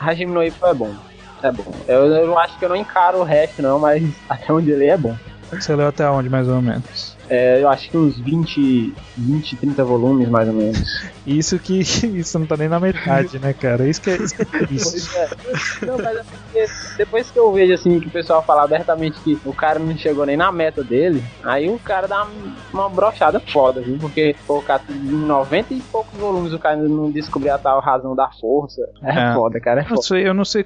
Hajime 0.00 0.32
no 0.32 0.42
Ippo 0.42 0.66
é 0.66 0.74
bom. 0.74 0.94
É 1.42 1.52
bom. 1.52 1.74
Eu, 1.86 2.06
eu 2.06 2.26
não 2.26 2.38
acho 2.38 2.58
que 2.58 2.64
eu 2.64 2.68
não 2.70 2.76
encaro 2.76 3.18
o 3.18 3.22
resto, 3.24 3.60
não, 3.60 3.78
mas 3.78 4.02
até 4.28 4.52
onde 4.52 4.70
ele 4.70 4.86
é 4.86 4.96
bom. 4.96 5.16
Você 5.52 5.74
leu 5.76 5.88
até 5.88 6.08
onde, 6.08 6.28
mais 6.30 6.48
ou 6.48 6.60
menos? 6.60 7.13
É, 7.28 7.62
eu 7.62 7.68
acho 7.68 7.90
que 7.90 7.96
uns 7.96 8.18
20, 8.20 8.92
20, 9.16 9.56
30 9.56 9.84
volumes, 9.84 10.28
mais 10.28 10.48
ou 10.48 10.54
menos. 10.54 10.78
Isso 11.26 11.58
que 11.58 11.78
isso 11.80 12.38
não 12.38 12.46
tá 12.46 12.56
nem 12.56 12.68
na 12.68 12.78
metade, 12.78 13.38
né, 13.38 13.52
cara? 13.52 13.86
Isso 13.88 14.00
que 14.02 14.10
é, 14.10 14.16
isso 14.16 14.34
que 14.36 14.42
é. 14.42 14.48
Pois 14.66 15.16
é. 15.16 15.86
Não, 15.86 15.96
mas 15.98 16.16
é 16.16 16.22
porque 16.22 16.66
depois 16.98 17.30
que 17.30 17.38
eu 17.38 17.52
vejo 17.52 17.72
assim 17.72 17.98
que 18.00 18.08
o 18.08 18.10
pessoal 18.10 18.42
fala 18.42 18.64
abertamente 18.64 19.18
que 19.20 19.38
o 19.44 19.52
cara 19.52 19.78
não 19.78 19.96
chegou 19.96 20.26
nem 20.26 20.36
na 20.36 20.52
meta 20.52 20.82
dele, 20.84 21.22
aí 21.42 21.68
o 21.68 21.78
cara 21.78 22.06
dá 22.06 22.26
uma 22.72 22.88
brochada 22.88 23.40
foda, 23.40 23.80
viu? 23.80 23.96
Porque 23.98 24.36
pô, 24.46 24.60
cara 24.60 24.82
em 24.90 24.94
90 25.26 25.74
e 25.74 25.80
poucos 25.80 26.18
volumes 26.18 26.52
o 26.52 26.58
cara 26.58 26.76
não 26.76 27.10
descobriu 27.10 27.54
a 27.54 27.58
tal 27.58 27.80
razão 27.80 28.14
da 28.14 28.28
força. 28.40 28.82
É, 29.02 29.30
É. 29.30 29.34
foda, 29.34 29.58
cara. 29.60 29.80
É 29.80 29.84
Eu 29.84 29.88
foda. 29.88 29.94
não 29.96 30.02
sei, 30.02 30.28
eu 30.28 30.34
não 30.34 30.44
sei. 30.44 30.64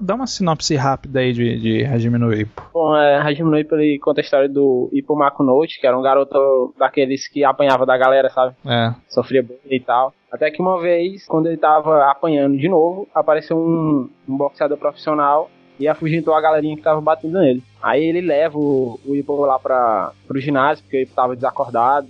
Dá 0.00 0.14
uma 0.14 0.26
sinopse 0.26 0.74
rápida 0.76 1.20
aí 1.20 1.32
de, 1.32 1.58
de 1.58 1.84
Hajime 1.84 2.16
no 2.18 2.32
Ippo. 2.32 2.62
Bom, 2.72 2.96
é, 2.96 3.16
Hajime 3.18 3.50
no 3.50 3.58
Ippo 3.58 3.74
ele 3.74 3.98
conta 3.98 4.20
a 4.20 4.24
história 4.24 4.48
do 4.48 4.88
Ippo 4.92 5.14
Makunochi, 5.16 5.78
que 5.80 5.86
era 5.86 5.97
um 5.98 6.02
garoto 6.02 6.74
daqueles 6.78 7.28
que 7.28 7.44
apanhava 7.44 7.84
da 7.84 7.96
galera, 7.96 8.30
sabe? 8.30 8.54
É. 8.66 8.92
Sofria 9.08 9.42
bullying 9.42 9.58
e 9.70 9.80
tal. 9.80 10.14
Até 10.30 10.50
que 10.50 10.60
uma 10.62 10.80
vez, 10.80 11.26
quando 11.26 11.46
ele 11.46 11.56
tava 11.56 12.04
apanhando 12.10 12.56
de 12.56 12.68
novo, 12.68 13.08
apareceu 13.14 13.56
um, 13.58 14.08
um 14.28 14.36
boxeador 14.36 14.76
profissional 14.78 15.50
e 15.80 15.86
afugentou 15.88 16.34
a 16.34 16.40
galerinha 16.40 16.76
que 16.76 16.82
tava 16.82 17.00
batendo 17.00 17.38
nele. 17.38 17.62
Aí 17.82 18.04
ele 18.04 18.20
leva 18.20 18.58
o, 18.58 18.98
o 19.06 19.14
Ippo 19.16 19.34
lá 19.44 19.58
pra, 19.58 20.12
pro 20.26 20.40
ginásio, 20.40 20.82
porque 20.84 20.98
o 20.98 21.02
Ippo 21.02 21.14
tava 21.14 21.34
desacordado. 21.34 22.08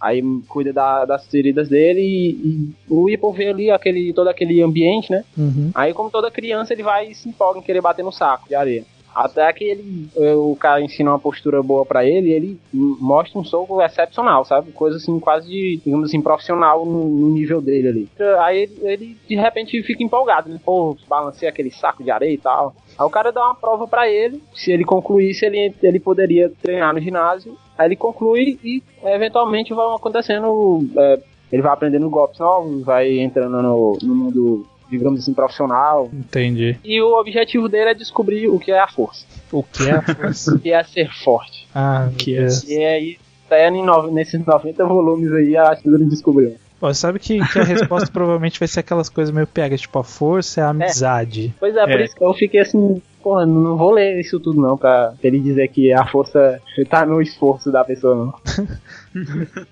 Aí 0.00 0.22
cuida 0.48 0.72
da- 0.72 1.04
das 1.04 1.26
feridas 1.26 1.68
dele 1.68 2.00
e, 2.00 2.30
e 2.30 2.74
o 2.88 3.10
Ippo 3.10 3.32
vê 3.32 3.48
ali 3.48 3.68
aquele, 3.70 4.12
todo 4.12 4.28
aquele 4.28 4.62
ambiente, 4.62 5.10
né? 5.10 5.24
Uhum. 5.36 5.72
Aí, 5.74 5.92
como 5.92 6.08
toda 6.08 6.30
criança, 6.30 6.72
ele 6.72 6.84
vai 6.84 7.08
e 7.08 7.14
se 7.16 7.28
empolga 7.28 7.58
em 7.58 7.62
querer 7.62 7.80
bater 7.80 8.04
no 8.04 8.12
saco 8.12 8.46
de 8.48 8.54
areia. 8.54 8.84
Até 9.18 9.52
que 9.52 9.64
ele, 9.64 10.08
o 10.16 10.54
cara 10.54 10.80
ensina 10.80 11.10
uma 11.10 11.18
postura 11.18 11.60
boa 11.60 11.84
pra 11.84 12.04
ele 12.04 12.30
ele 12.30 12.60
mostra 12.72 13.36
um 13.36 13.44
soco 13.44 13.82
excepcional, 13.82 14.44
sabe? 14.44 14.70
Coisa 14.70 14.96
assim, 14.96 15.18
quase 15.18 15.48
de, 15.48 15.80
digamos 15.84 16.08
assim, 16.08 16.22
profissional 16.22 16.86
no, 16.86 17.28
nível 17.30 17.60
dele 17.60 17.88
ali. 17.88 18.08
Aí 18.38 18.62
ele, 18.62 18.78
ele, 18.82 19.16
de 19.28 19.34
repente 19.34 19.82
fica 19.82 20.04
empolgado, 20.04 20.48
né? 20.48 20.60
Pô, 20.64 20.96
balancei 21.08 21.48
aquele 21.48 21.70
saco 21.70 22.04
de 22.04 22.12
areia 22.12 22.32
e 22.32 22.38
tal. 22.38 22.76
Aí 22.96 23.04
o 23.04 23.10
cara 23.10 23.32
dá 23.32 23.44
uma 23.44 23.56
prova 23.56 23.88
pra 23.88 24.08
ele. 24.08 24.40
Se 24.54 24.70
ele 24.70 24.84
concluísse, 24.84 25.44
ele, 25.44 25.74
ele 25.82 25.98
poderia 25.98 26.52
treinar 26.62 26.94
no 26.94 27.00
ginásio. 27.00 27.56
Aí 27.76 27.88
ele 27.88 27.96
conclui 27.96 28.56
e 28.62 28.82
eventualmente 29.02 29.74
vai 29.74 29.86
acontecendo. 29.96 30.80
é, 30.96 31.20
ele 31.50 31.62
vai 31.62 31.72
aprendendo 31.72 32.08
golpes 32.08 32.38
novos, 32.38 32.84
vai 32.84 33.18
entrando 33.18 33.60
no, 33.62 33.98
no 34.02 34.14
mundo, 34.14 34.66
digamos 34.90 35.20
assim, 35.20 35.32
profissional. 35.34 36.08
Entendi. 36.12 36.78
E 36.84 37.00
o 37.00 37.18
objetivo 37.18 37.68
dele 37.68 37.90
é 37.90 37.94
descobrir 37.94 38.48
o 38.48 38.58
que 38.58 38.70
é 38.72 38.80
a 38.80 38.88
força, 38.88 39.24
O 39.52 39.62
que 39.62 39.88
é 39.88 39.92
a 39.92 40.02
força? 40.02 40.54
o 40.56 40.58
que 40.58 40.72
é 40.72 40.82
ser 40.84 41.10
forte. 41.24 41.66
ah, 41.74 42.08
Que 42.16 42.24
que 42.24 42.36
é- 42.36 42.48
E 42.68 42.84
aí, 42.84 43.18
até 43.46 43.68
em 43.68 43.84
nove- 43.84 44.10
nesses 44.10 44.44
90 44.44 44.84
volumes 44.84 45.32
aí, 45.32 45.56
acho 45.56 45.82
que 45.82 45.88
ele 45.88 46.04
descobriu. 46.06 46.56
Ó, 46.80 46.92
sabe 46.94 47.18
que, 47.18 47.38
que 47.48 47.58
a 47.58 47.64
resposta 47.64 48.08
provavelmente 48.12 48.58
vai 48.60 48.68
ser 48.68 48.80
aquelas 48.80 49.08
coisas 49.08 49.34
meio 49.34 49.48
pega, 49.48 49.76
tipo, 49.76 49.98
a 49.98 50.04
força 50.04 50.60
é 50.60 50.64
a 50.64 50.68
amizade. 50.68 51.52
Pois 51.58 51.74
é, 51.76 51.80
por 51.84 52.00
É. 52.00 52.04
isso 52.04 52.14
que 52.14 52.22
eu 52.24 52.32
fiquei 52.34 52.60
assim, 52.60 53.02
porra, 53.20 53.44
não 53.44 53.76
vou 53.76 53.90
ler 53.90 54.20
isso 54.20 54.38
tudo 54.38 54.60
não, 54.60 54.76
pra 54.78 55.12
ele 55.20 55.40
dizer 55.40 55.66
que 55.68 55.92
a 55.92 56.06
força 56.06 56.60
tá 56.88 57.04
no 57.04 57.20
esforço 57.20 57.72
da 57.72 57.82
pessoa, 57.82 58.14
não. 58.14 58.34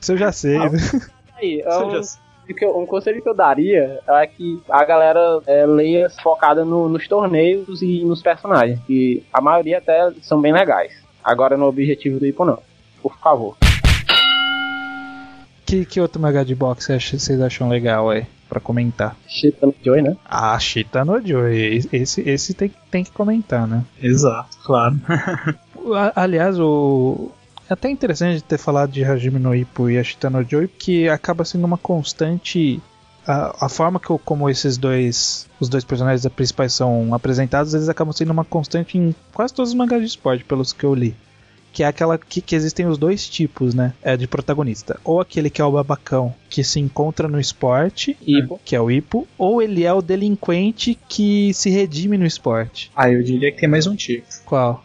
Isso 0.00 0.12
eu 0.12 0.16
já 0.16 0.32
sei. 0.32 0.56
Ah, 0.56 0.68
né? 0.70 0.78
Aí, 1.36 1.62
Você 1.62 1.82
eu, 1.84 1.90
já- 1.90 2.00
o 2.00 2.25
que 2.54 2.64
eu- 2.64 2.78
um 2.78 2.86
conselho 2.86 3.22
que 3.22 3.28
eu 3.28 3.34
daria 3.34 3.98
é 4.08 4.26
que 4.26 4.60
a 4.68 4.84
galera 4.84 5.40
é, 5.46 5.66
leia 5.66 6.08
focada 6.22 6.64
no- 6.64 6.88
nos 6.88 7.06
torneios 7.08 7.82
e 7.82 8.04
nos 8.04 8.22
personagens, 8.22 8.78
que 8.86 9.22
a 9.32 9.40
maioria 9.40 9.78
até 9.78 10.10
são 10.22 10.40
bem 10.40 10.52
legais. 10.52 10.92
Agora 11.22 11.56
no 11.56 11.66
objetivo 11.66 12.18
do 12.20 12.26
Ipo 12.26 12.44
não. 12.44 12.58
Por 13.02 13.16
favor. 13.18 13.56
Que, 15.64 15.84
que 15.84 16.00
outro 16.00 16.20
mangá 16.22 16.44
de 16.44 16.54
boxe 16.54 16.92
acha- 16.92 17.18
vocês 17.18 17.40
acham 17.40 17.68
legal 17.68 18.08
aí? 18.10 18.24
Pra 18.48 18.60
comentar. 18.60 19.16
Chitano 19.26 19.74
Joy, 19.84 20.00
né? 20.02 20.16
Ah, 20.24 20.56
Shita 20.60 21.04
no 21.04 21.20
Joy. 21.20 21.80
Esse, 21.92 22.20
esse 22.28 22.54
tem, 22.54 22.72
tem 22.92 23.02
que 23.02 23.10
comentar, 23.10 23.66
né? 23.66 23.82
Exato, 24.00 24.56
claro. 24.64 24.94
Aliás, 26.14 26.56
o. 26.60 27.32
É 27.68 27.72
até 27.72 27.90
interessante 27.90 28.42
ter 28.44 28.58
falado 28.58 28.92
de 28.92 29.04
Hajime 29.04 29.40
no 29.40 29.54
Ippo 29.54 29.90
e 29.90 29.98
a 29.98 30.04
Shita 30.04 30.30
no 30.30 30.44
Joy, 30.44 30.68
porque 30.68 31.08
acaba 31.12 31.44
sendo 31.44 31.64
uma 31.64 31.76
constante. 31.76 32.80
A, 33.26 33.66
a 33.66 33.68
forma 33.68 33.98
que, 33.98 34.06
como 34.24 34.48
esses 34.48 34.76
dois. 34.76 35.48
Os 35.58 35.68
dois 35.68 35.84
personagens 35.84 36.26
principais 36.28 36.72
são 36.72 37.12
apresentados, 37.12 37.74
eles 37.74 37.88
acabam 37.88 38.12
sendo 38.12 38.30
uma 38.30 38.44
constante 38.44 38.98
em 38.98 39.14
quase 39.32 39.52
todos 39.52 39.70
os 39.70 39.74
mangás 39.74 40.00
de 40.00 40.06
esporte, 40.06 40.44
pelos 40.44 40.72
que 40.72 40.84
eu 40.84 40.94
li. 40.94 41.16
Que 41.76 41.82
é 41.82 41.86
aquela 41.88 42.16
que, 42.16 42.40
que 42.40 42.56
existem 42.56 42.86
os 42.86 42.96
dois 42.96 43.28
tipos, 43.28 43.74
né? 43.74 43.92
É, 44.02 44.16
de 44.16 44.26
protagonista. 44.26 44.98
Ou 45.04 45.20
aquele 45.20 45.50
que 45.50 45.60
é 45.60 45.64
o 45.66 45.72
babacão, 45.72 46.34
que 46.48 46.64
se 46.64 46.80
encontra 46.80 47.28
no 47.28 47.38
esporte, 47.38 48.16
Ipo. 48.26 48.58
que 48.64 48.74
é 48.74 48.80
o 48.80 48.90
Ippo, 48.90 49.28
ou 49.36 49.60
ele 49.60 49.84
é 49.84 49.92
o 49.92 50.00
delinquente 50.00 50.98
que 51.06 51.52
se 51.52 51.68
redime 51.68 52.16
no 52.16 52.24
esporte. 52.24 52.90
Ah, 52.96 53.10
eu 53.10 53.22
diria 53.22 53.52
que 53.52 53.58
tem 53.60 53.68
mais 53.68 53.86
um 53.86 53.94
tipo. 53.94 54.26
Qual? 54.46 54.82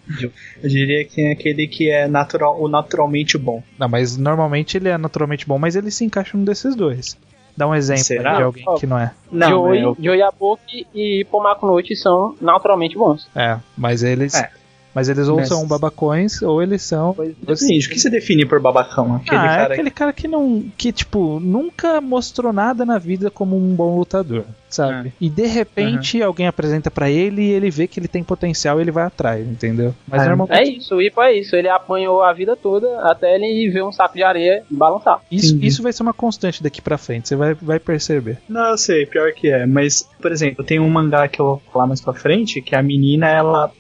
Eu 0.62 0.70
diria 0.70 1.06
que 1.06 1.16
tem 1.16 1.32
aquele 1.32 1.66
que 1.66 1.90
é 1.90 2.10
natural, 2.10 2.62
o 2.62 2.68
naturalmente 2.68 3.38
bom. 3.38 3.64
Não, 3.80 3.88
mas 3.88 4.18
normalmente 4.18 4.76
ele 4.76 4.90
é 4.90 4.98
naturalmente 4.98 5.48
bom, 5.48 5.58
mas 5.58 5.78
ele 5.78 5.92
se 5.92 6.04
encaixa 6.04 6.38
num 6.38 6.44
desses 6.44 6.76
dois. 6.76 7.18
Dá 7.56 7.70
um 7.70 7.74
exemplo 7.74 8.04
Será? 8.04 8.36
de 8.36 8.44
alguém 8.44 8.66
que 8.78 8.86
não 8.86 9.00
é. 9.00 9.14
Não, 9.32 9.50
Joey, 9.50 9.80
é, 9.80 9.84
eu- 9.86 9.98
Joey 9.98 10.22
Apoki 10.24 10.86
e 10.94 11.22
Ipo 11.22 11.42
Makunochi 11.42 11.96
são 11.96 12.36
naturalmente 12.42 12.98
bons. 12.98 13.30
É, 13.34 13.58
mas 13.78 14.04
eles. 14.04 14.34
É. 14.34 14.52
Mas 14.94 15.08
eles 15.08 15.28
ou 15.28 15.38
Mas- 15.38 15.48
são 15.48 15.66
babacões 15.66 16.42
ou 16.42 16.62
eles 16.62 16.82
são. 16.82 17.16
Depende, 17.42 17.88
o 17.88 17.90
que 17.90 18.00
você 18.00 18.10
define 18.10 18.46
por 18.46 18.60
babacão? 18.60 19.16
Aquele 19.16 19.38
ah, 19.38 19.44
é 19.46 19.48
cara 19.48 19.74
aquele 19.74 19.92
cara 19.92 20.14
que 20.14 20.28
não. 20.28 20.66
que, 20.78 20.92
tipo, 20.92 21.40
nunca 21.40 22.02
mostrou 22.02 22.52
nada 22.52 22.86
na 22.86 22.98
vida 22.98 23.32
como 23.32 23.56
um 23.56 23.74
bom 23.74 23.98
lutador, 23.98 24.46
sabe? 24.72 25.10
É. 25.10 25.12
E 25.22 25.30
de 25.30 25.46
repente 25.46 26.22
alguém 26.22 26.48
apresenta 26.48 26.90
pra 26.90 27.10
ele 27.10 27.42
e 27.44 27.52
ele 27.52 27.70
vê 27.70 27.88
que 27.88 28.00
ele 28.00 28.08
tem 28.08 28.24
potencial 28.24 28.80
e 28.80 28.82
ele 28.84 28.92
vai 28.92 29.04
atrás, 29.06 29.48
entendeu? 29.48 29.94
Mas 30.08 30.24
É. 30.24 30.28
normalmente. 30.30 30.60
É 30.60 30.64
isso, 30.64 30.96
o 30.96 31.02
Ipo 31.02 31.22
é 31.22 31.34
isso. 31.34 31.56
Ele 31.56 31.68
apanhou 31.70 32.24
a 32.24 32.34
vida 32.34 32.56
toda 32.56 33.00
até 33.02 33.36
ele 33.36 33.70
ver 33.70 33.84
um 33.84 33.92
saco 33.92 34.16
de 34.16 34.24
areia 34.24 34.64
e 34.70 34.74
balançar. 34.76 35.20
Isso, 35.32 35.52
Entendi. 35.52 35.68
isso 35.68 35.84
vai 35.84 35.94
ser 35.94 36.04
uma 36.04 36.14
constante 36.14 36.64
daqui 36.64 36.82
pra 36.82 36.98
frente, 36.98 37.28
você 37.28 37.36
vai, 37.36 37.54
vai 37.54 37.80
perceber. 37.80 38.38
Não, 38.50 38.70
eu 38.72 38.78
sei, 38.78 39.06
pior 39.06 39.32
que 39.34 39.50
é. 39.50 39.66
Mas, 39.66 40.08
por 40.22 40.32
exemplo, 40.32 40.64
tem 40.64 40.80
um 40.80 40.90
mangá 40.90 41.28
que 41.28 41.40
eu 41.40 41.46
vou 41.46 41.62
falar 41.72 41.88
mais 41.88 42.02
pra 42.02 42.14
frente, 42.14 42.62
que 42.62 42.76
a 42.76 42.82
menina, 42.82 43.28
ela, 43.28 43.72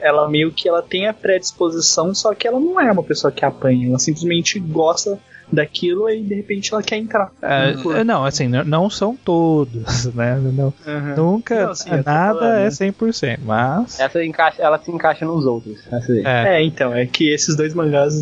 ela 0.00 0.28
meio 0.28 0.50
que 0.50 0.68
ela 0.68 0.82
tem 0.82 1.06
a 1.06 1.12
predisposição, 1.14 2.14
só 2.14 2.34
que 2.34 2.46
ela 2.46 2.58
não 2.60 2.80
é 2.80 2.90
uma 2.90 3.02
pessoa 3.02 3.30
que 3.32 3.44
apanha. 3.44 3.88
Ela 3.88 3.98
simplesmente 3.98 4.58
gosta 4.58 5.18
daquilo 5.52 6.08
e 6.08 6.22
de 6.22 6.34
repente 6.34 6.72
ela 6.72 6.82
quer 6.82 6.96
entrar. 6.96 7.30
É, 7.42 7.72
Por- 7.82 7.96
é, 7.96 8.04
não, 8.04 8.24
assim, 8.24 8.48
não, 8.48 8.64
não 8.64 8.90
são 8.90 9.16
todos, 9.16 10.06
né? 10.14 10.38
Não- 10.40 10.72
Aham. 10.86 11.14
Nunca, 11.16 11.66
Não, 11.66 11.74
sim, 11.74 11.90
eu 11.90 12.04
tô 12.04 12.10
nada 12.10 12.38
falando, 12.38 12.54
é 12.56 12.64
né? 12.64 12.70
100%, 12.70 13.38
mas. 13.44 13.98
Essa 14.00 14.24
encaixa, 14.24 14.62
ela 14.62 14.78
se 14.78 14.90
encaixa 14.90 15.24
nos 15.24 15.44
outros. 15.44 15.78
É, 16.24 16.56
É, 16.58 16.62
então, 16.64 16.94
é 16.94 17.06
que 17.06 17.32
esses 17.32 17.56
dois 17.56 17.74
mangás 17.74 18.14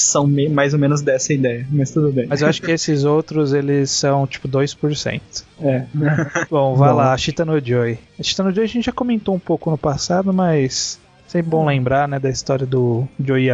são 0.00 0.26
mais 0.50 0.72
ou 0.74 0.78
menos 0.80 1.02
dessa 1.02 1.32
ideia, 1.32 1.66
mas 1.70 1.90
tudo 1.90 2.12
bem. 2.12 2.26
mas 2.28 2.42
eu 2.42 2.48
acho 2.48 2.60
que 2.62 2.70
esses 2.70 3.04
outros, 3.04 3.52
eles 3.52 3.90
são 3.90 4.26
tipo 4.26 4.48
2%. 4.48 5.20
É. 5.60 5.86
Bom, 6.50 6.74
vai 6.76 6.90
Bom. 6.90 6.96
lá, 6.96 7.16
Shita 7.16 7.44
no 7.44 7.64
Joy. 7.64 7.98
A 8.18 8.22
Shita 8.22 8.42
no 8.42 8.52
Joy 8.54 8.64
a 8.64 8.68
gente 8.68 8.84
já 8.86 8.92
comentou 8.92 9.34
um 9.34 9.38
pouco 9.38 9.70
no 9.70 9.78
passado, 9.78 10.32
mas 10.32 11.00
sempre 11.26 11.50
bom 11.50 11.64
lembrar, 11.64 12.06
né, 12.08 12.18
da 12.18 12.28
história 12.28 12.66
do 12.66 13.06
Joey 13.22 13.48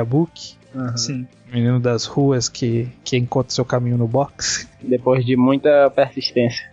Sim. 0.96 1.26
menino 1.52 1.80
das 1.80 2.04
ruas 2.04 2.48
que, 2.48 2.88
que 3.04 3.16
encontra 3.16 3.52
seu 3.52 3.64
caminho 3.64 3.96
no 3.98 4.06
boxe. 4.06 4.66
Depois 4.82 5.24
de 5.24 5.36
muita 5.36 5.90
persistência. 5.90 6.64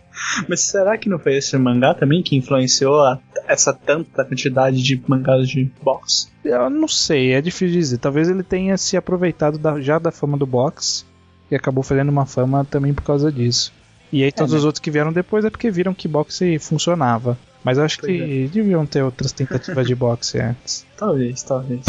Mas 0.48 0.62
será 0.62 0.98
que 0.98 1.10
não 1.10 1.20
foi 1.20 1.36
esse 1.36 1.58
mangá 1.58 1.94
também 1.94 2.24
que 2.24 2.38
influenciou 2.38 3.02
a- 3.02 3.20
essa 3.48 3.74
tanta 3.74 4.24
quantidade 4.24 4.82
de 4.82 5.02
mangás 5.08 5.48
de 5.50 5.70
boxe? 5.84 6.28
Eu 6.44 6.70
não 6.70 6.88
sei, 6.88 7.34
é 7.34 7.42
difícil 7.42 7.70
dizer. 7.78 7.98
Talvez 7.98 8.30
ele 8.30 8.44
tenha 8.44 8.78
se 8.78 8.96
aproveitado 8.96 9.58
da- 9.58 9.80
já 9.82 10.00
da 10.00 10.12
fama 10.12 10.38
do 10.38 10.46
boxe 10.46 11.04
e 11.52 11.56
acabou 11.56 11.84
fazendo 11.84 12.10
uma 12.10 12.26
fama 12.26 12.64
também 12.64 12.94
por 12.94 13.04
causa 13.04 13.30
disso. 13.32 13.74
E 14.12 14.24
aí 14.24 14.32
todos 14.32 14.54
né? 14.54 14.60
os 14.60 14.64
outros 14.66 14.80
que 14.80 14.90
vieram 14.92 15.12
depois 15.12 15.44
é 15.44 15.50
porque 15.50 15.70
viram 15.70 15.94
que 15.94 16.08
boxe 16.08 16.60
funcionava. 16.60 17.38
Mas 17.64 17.78
eu 17.78 17.84
acho 17.84 18.00
Pois 18.00 18.12
que 18.12 18.48
deviam 18.54 18.86
ter 18.86 19.02
outras 19.02 19.32
tentativas 19.34 19.86
de 19.88 19.96
boxe 19.96 20.40
antes. 20.40 20.86
Talvez, 20.96 21.42
talvez. 21.44 21.82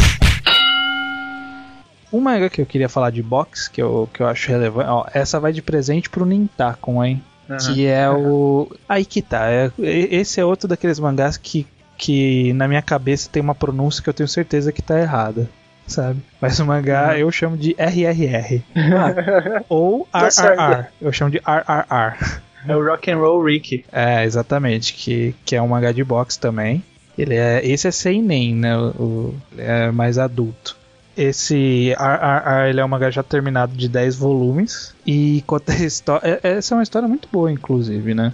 Um 2.11 2.21
mangá 2.21 2.49
que 2.49 2.61
eu 2.61 2.65
queria 2.65 2.87
falar 2.89 3.09
de 3.11 3.21
boxe, 3.21 3.69
que 3.69 3.81
eu, 3.81 4.09
que 4.13 4.21
eu 4.21 4.27
acho 4.27 4.49
relevante. 4.49 4.89
Ó, 4.89 5.05
essa 5.13 5.39
vai 5.39 5.51
de 5.51 5.61
presente 5.61 6.09
pro 6.09 6.25
Nintakon, 6.25 7.03
hein? 7.03 7.23
Que 7.65 7.85
é 7.85 8.09
o. 8.09 8.69
Aí 8.89 9.05
que 9.05 9.21
tá. 9.21 9.49
é- 9.49 9.71
esse 9.79 10.39
é 10.39 10.43
outro 10.45 10.67
daqueles 10.67 10.99
mangás 10.99 11.37
que, 11.37 11.65
que 11.97 12.51
na 12.53 12.67
minha 12.67 12.81
cabeça 12.81 13.29
tem 13.31 13.41
uma 13.41 13.55
pronúncia 13.55 14.03
que 14.03 14.09
eu 14.09 14.13
tenho 14.13 14.27
certeza 14.27 14.71
que 14.71 14.81
tá 14.81 14.99
errada. 14.99 15.49
Sabe? 15.85 16.19
Mas 16.41 16.59
o 16.59 16.65
mangá 16.65 17.17
eu 17.17 17.31
chamo 17.31 17.55
de 17.55 17.73
RRR. 17.79 18.61
Ou 19.69 20.05
Tá. 20.11 20.27
RRR. 20.27 20.85
Eu 21.01 21.13
chamo 21.13 21.31
de 21.31 21.37
RRR. 21.37 22.41
É 22.67 22.75
o 22.75 22.83
Rock 22.85 23.09
and 23.09 23.17
Roll 23.17 23.41
Rick. 23.43 23.85
É, 23.91 24.25
exatamente. 24.25 24.93
Que, 24.93 25.33
que 25.45 25.55
é 25.55 25.61
um 25.61 25.69
mangá 25.69 25.93
de 25.93 26.03
boxe 26.03 26.37
também. 26.37 26.83
Ele 27.17 27.35
é, 27.35 27.65
esse 27.65 27.87
é 27.87 27.91
seinen, 27.91 28.53
né? 28.55 28.77
O, 28.77 28.81
o- 28.99 29.35
é 29.57 29.89
mais 29.91 30.17
adulto. 30.17 30.75
Esse 31.17 31.93
ele 32.69 32.79
é 32.79 32.85
um 32.85 32.87
mangá 32.87 33.09
já 33.09 33.23
terminado 33.23 33.75
de 33.75 33.89
10 33.89 34.15
volumes. 34.15 34.93
E 35.05 35.43
conta 35.47 35.71
a 35.73 35.75
história. 35.75 36.39
é- 36.43 36.57
Essa 36.57 36.73
é 36.73 36.77
uma 36.77 36.83
história 36.83 37.07
muito 37.07 37.27
boa, 37.31 37.51
inclusive, 37.51 38.13
né? 38.13 38.33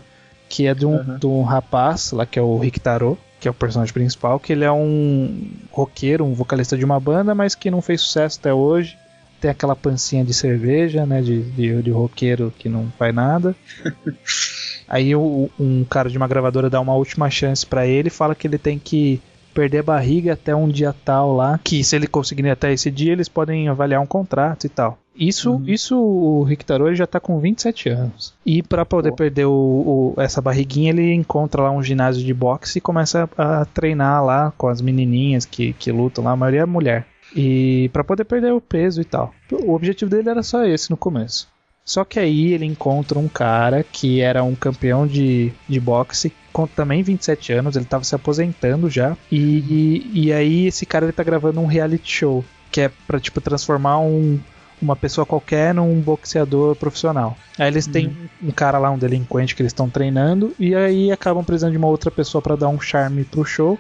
Que 0.50 0.68
é 0.68 0.74
de 0.74 0.86
um, 0.86 0.96
Uhum. 0.98 1.18
de 1.18 1.26
um 1.28 1.42
rapaz 1.44 2.12
lá 2.12 2.26
que 2.26 2.38
é 2.38 2.42
o 2.42 2.58
Rikitaro, 2.58 3.18
que 3.40 3.48
é 3.48 3.52
o 3.52 3.54
personagem 3.54 3.94
principal, 3.94 4.40
que 4.40 4.52
ele 4.54 4.64
é 4.66 4.72
um 4.72 5.48
roqueiro, 5.72 6.26
um 6.26 6.34
vocalista 6.34 6.78
de 6.78 6.86
uma 6.86 7.00
banda, 7.00 7.34
mas 7.34 7.56
que 7.56 7.72
não 7.72 7.82
fez 7.82 8.02
sucesso 8.02 8.40
até 8.40 8.54
hoje. 8.54 8.98
Tem 9.42 9.50
aquela 9.52 9.76
pancinha 9.76 10.24
de 10.24 10.34
cerveja, 10.34 11.06
né? 11.06 11.22
De, 11.22 11.42
de, 11.42 11.82
de 11.82 11.92
roqueiro 11.92 12.54
que 12.58 12.70
não 12.70 12.92
faz 13.00 13.14
nada. 13.16 13.56
Aí 14.88 15.16
o- 15.16 15.50
um 15.60 15.84
cara 15.86 16.10
de 16.10 16.18
uma 16.18 16.28
gravadora 16.28 16.70
dá 16.70 16.80
uma 16.80 16.94
última 16.96 17.30
chance 17.30 17.66
pra 17.66 17.86
ele 17.88 18.08
e 18.10 18.12
fala 18.12 18.36
que 18.36 18.46
ele 18.48 18.58
tem 18.58 18.78
que 18.78 19.22
perder 19.54 19.80
a 19.80 19.84
barriga 19.84 20.34
até 20.34 20.56
um 20.56 20.68
dia 20.68 20.94
tal 21.06 21.34
lá, 21.36 21.60
que 21.64 21.84
se 21.84 21.96
ele 21.96 22.08
conseguir 22.08 22.50
até 22.50 22.72
esse 22.74 22.90
dia, 22.92 23.12
eles 23.14 23.30
podem 23.30 23.68
avaliar 23.68 24.02
um 24.02 24.06
contrato 24.06 24.66
e 24.66 24.70
tal. 24.70 24.98
Isso, 25.16 25.62
isso 25.68 25.96
o 25.96 26.42
Rick 26.44 26.66
Tarô 26.66 26.88
ele 26.88 26.96
já 26.96 27.06
tá 27.06 27.20
com 27.20 27.40
27 27.40 27.88
anos. 27.90 28.34
E 28.44 28.64
pra 28.64 28.84
poder 28.84 29.12
Pô. 29.12 29.18
perder 29.18 29.46
o, 29.46 30.14
o- 30.18 30.22
essa 30.22 30.42
barriguinha, 30.42 30.90
ele 30.90 31.14
encontra 31.14 31.62
lá 31.62 31.72
um 31.72 31.84
ginásio 31.84 32.26
de 32.26 32.34
boxe 32.34 32.80
e 32.80 32.82
começa 32.82 33.30
a, 33.38 33.62
a 33.62 33.66
treinar 33.66 34.26
lá 34.26 34.52
com 34.58 34.68
as 34.68 34.82
menininhas 34.82 35.46
que, 35.46 35.74
que 35.74 35.92
lutam 35.92 36.24
lá, 36.24 36.32
a 36.32 36.36
maioria 36.36 36.62
é 36.62 36.66
mulher. 36.66 37.06
E 37.36 37.90
pra 37.94 38.04
poder 38.04 38.24
perder 38.26 38.54
o 38.54 38.62
peso 38.62 39.02
e 39.02 39.06
tal. 39.06 39.34
O 39.52 39.74
objetivo 39.74 40.10
dele 40.10 40.30
era 40.30 40.42
só 40.44 40.66
esse 40.66 40.90
no 40.90 40.98
começo. 40.98 41.48
Só 41.86 42.04
que 42.04 42.18
aí 42.20 42.54
ele 42.54 42.66
encontra 42.66 43.20
um 43.20 43.28
cara 43.28 43.84
que 43.84 44.22
era 44.22 44.44
um 44.44 44.56
campeão 44.56 45.06
de, 45.06 45.52
de 45.68 45.80
boxe 45.80 46.32
com 46.54 46.68
também 46.68 47.02
27 47.02 47.52
anos, 47.52 47.76
ele 47.76 47.86
tava 47.86 48.04
se 48.04 48.16
aposentando 48.16 48.90
já. 48.90 49.18
E, 49.32 49.38
e, 49.38 50.26
e 50.26 50.34
aí 50.34 50.68
esse 50.68 50.86
cara 50.86 51.06
ele 51.06 51.12
tá 51.12 51.24
gravando 51.24 51.60
um 51.60 51.66
reality 51.66 52.10
show, 52.10 52.46
que 52.72 52.82
é 52.82 52.92
pra 53.08 53.20
tipo 53.20 53.42
transformar 53.42 54.00
um, 54.00 54.40
uma 54.82 54.96
pessoa 54.96 55.26
qualquer 55.26 55.74
num 55.74 56.00
boxeador 56.00 56.76
profissional. 56.76 57.36
Aí 57.58 57.68
eles 57.68 57.88
têm 57.88 58.16
um 58.42 58.52
cara 58.52 58.78
lá, 58.78 58.92
um 58.92 58.98
delinquente 58.98 59.56
que 59.56 59.62
eles 59.62 59.72
estão 59.72 59.90
treinando, 59.90 60.54
e 60.60 60.76
aí 60.76 61.12
acabam 61.12 61.44
precisando 61.44 61.72
de 61.72 61.78
uma 61.78 61.88
outra 61.88 62.12
pessoa 62.12 62.42
pra 62.42 62.56
dar 62.56 62.70
um 62.70 62.80
charme 62.80 63.24
pro 63.24 63.44
show. 63.44 63.80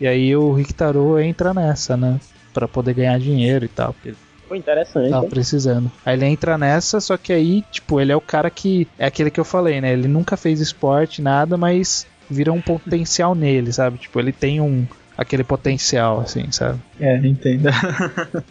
E 0.00 0.06
aí 0.06 0.36
o 0.36 0.52
Rick 0.52 0.74
Tarô 0.74 1.18
entra 1.18 1.54
nessa, 1.54 1.96
né? 1.96 2.20
Pra 2.52 2.68
poder 2.68 2.94
ganhar 2.94 3.18
dinheiro 3.18 3.64
e 3.64 3.68
tal. 3.68 3.94
porque 3.94 4.14
Foi 4.52 4.58
interessante. 4.58 5.10
Hein? 5.10 5.28
precisando. 5.30 5.90
Aí 6.04 6.14
ele 6.14 6.26
entra 6.26 6.58
nessa, 6.58 7.00
só 7.00 7.16
que 7.16 7.32
aí, 7.32 7.64
tipo, 7.72 7.98
ele 7.98 8.12
é 8.12 8.16
o 8.16 8.20
cara 8.20 8.50
que. 8.50 8.86
É 8.98 9.06
aquele 9.06 9.30
que 9.30 9.40
eu 9.40 9.46
falei, 9.46 9.80
né? 9.80 9.94
Ele 9.94 10.06
nunca 10.06 10.36
fez 10.36 10.60
esporte, 10.60 11.22
nada, 11.22 11.56
mas 11.56 12.06
vira 12.28 12.52
um 12.52 12.60
potencial 12.60 13.34
nele, 13.34 13.72
sabe? 13.72 13.96
Tipo, 13.96 14.20
ele 14.20 14.30
tem 14.30 14.60
um. 14.60 14.86
aquele 15.16 15.42
potencial, 15.42 16.20
assim, 16.20 16.52
sabe? 16.52 16.78
É, 17.00 17.16
entenda. 17.16 17.70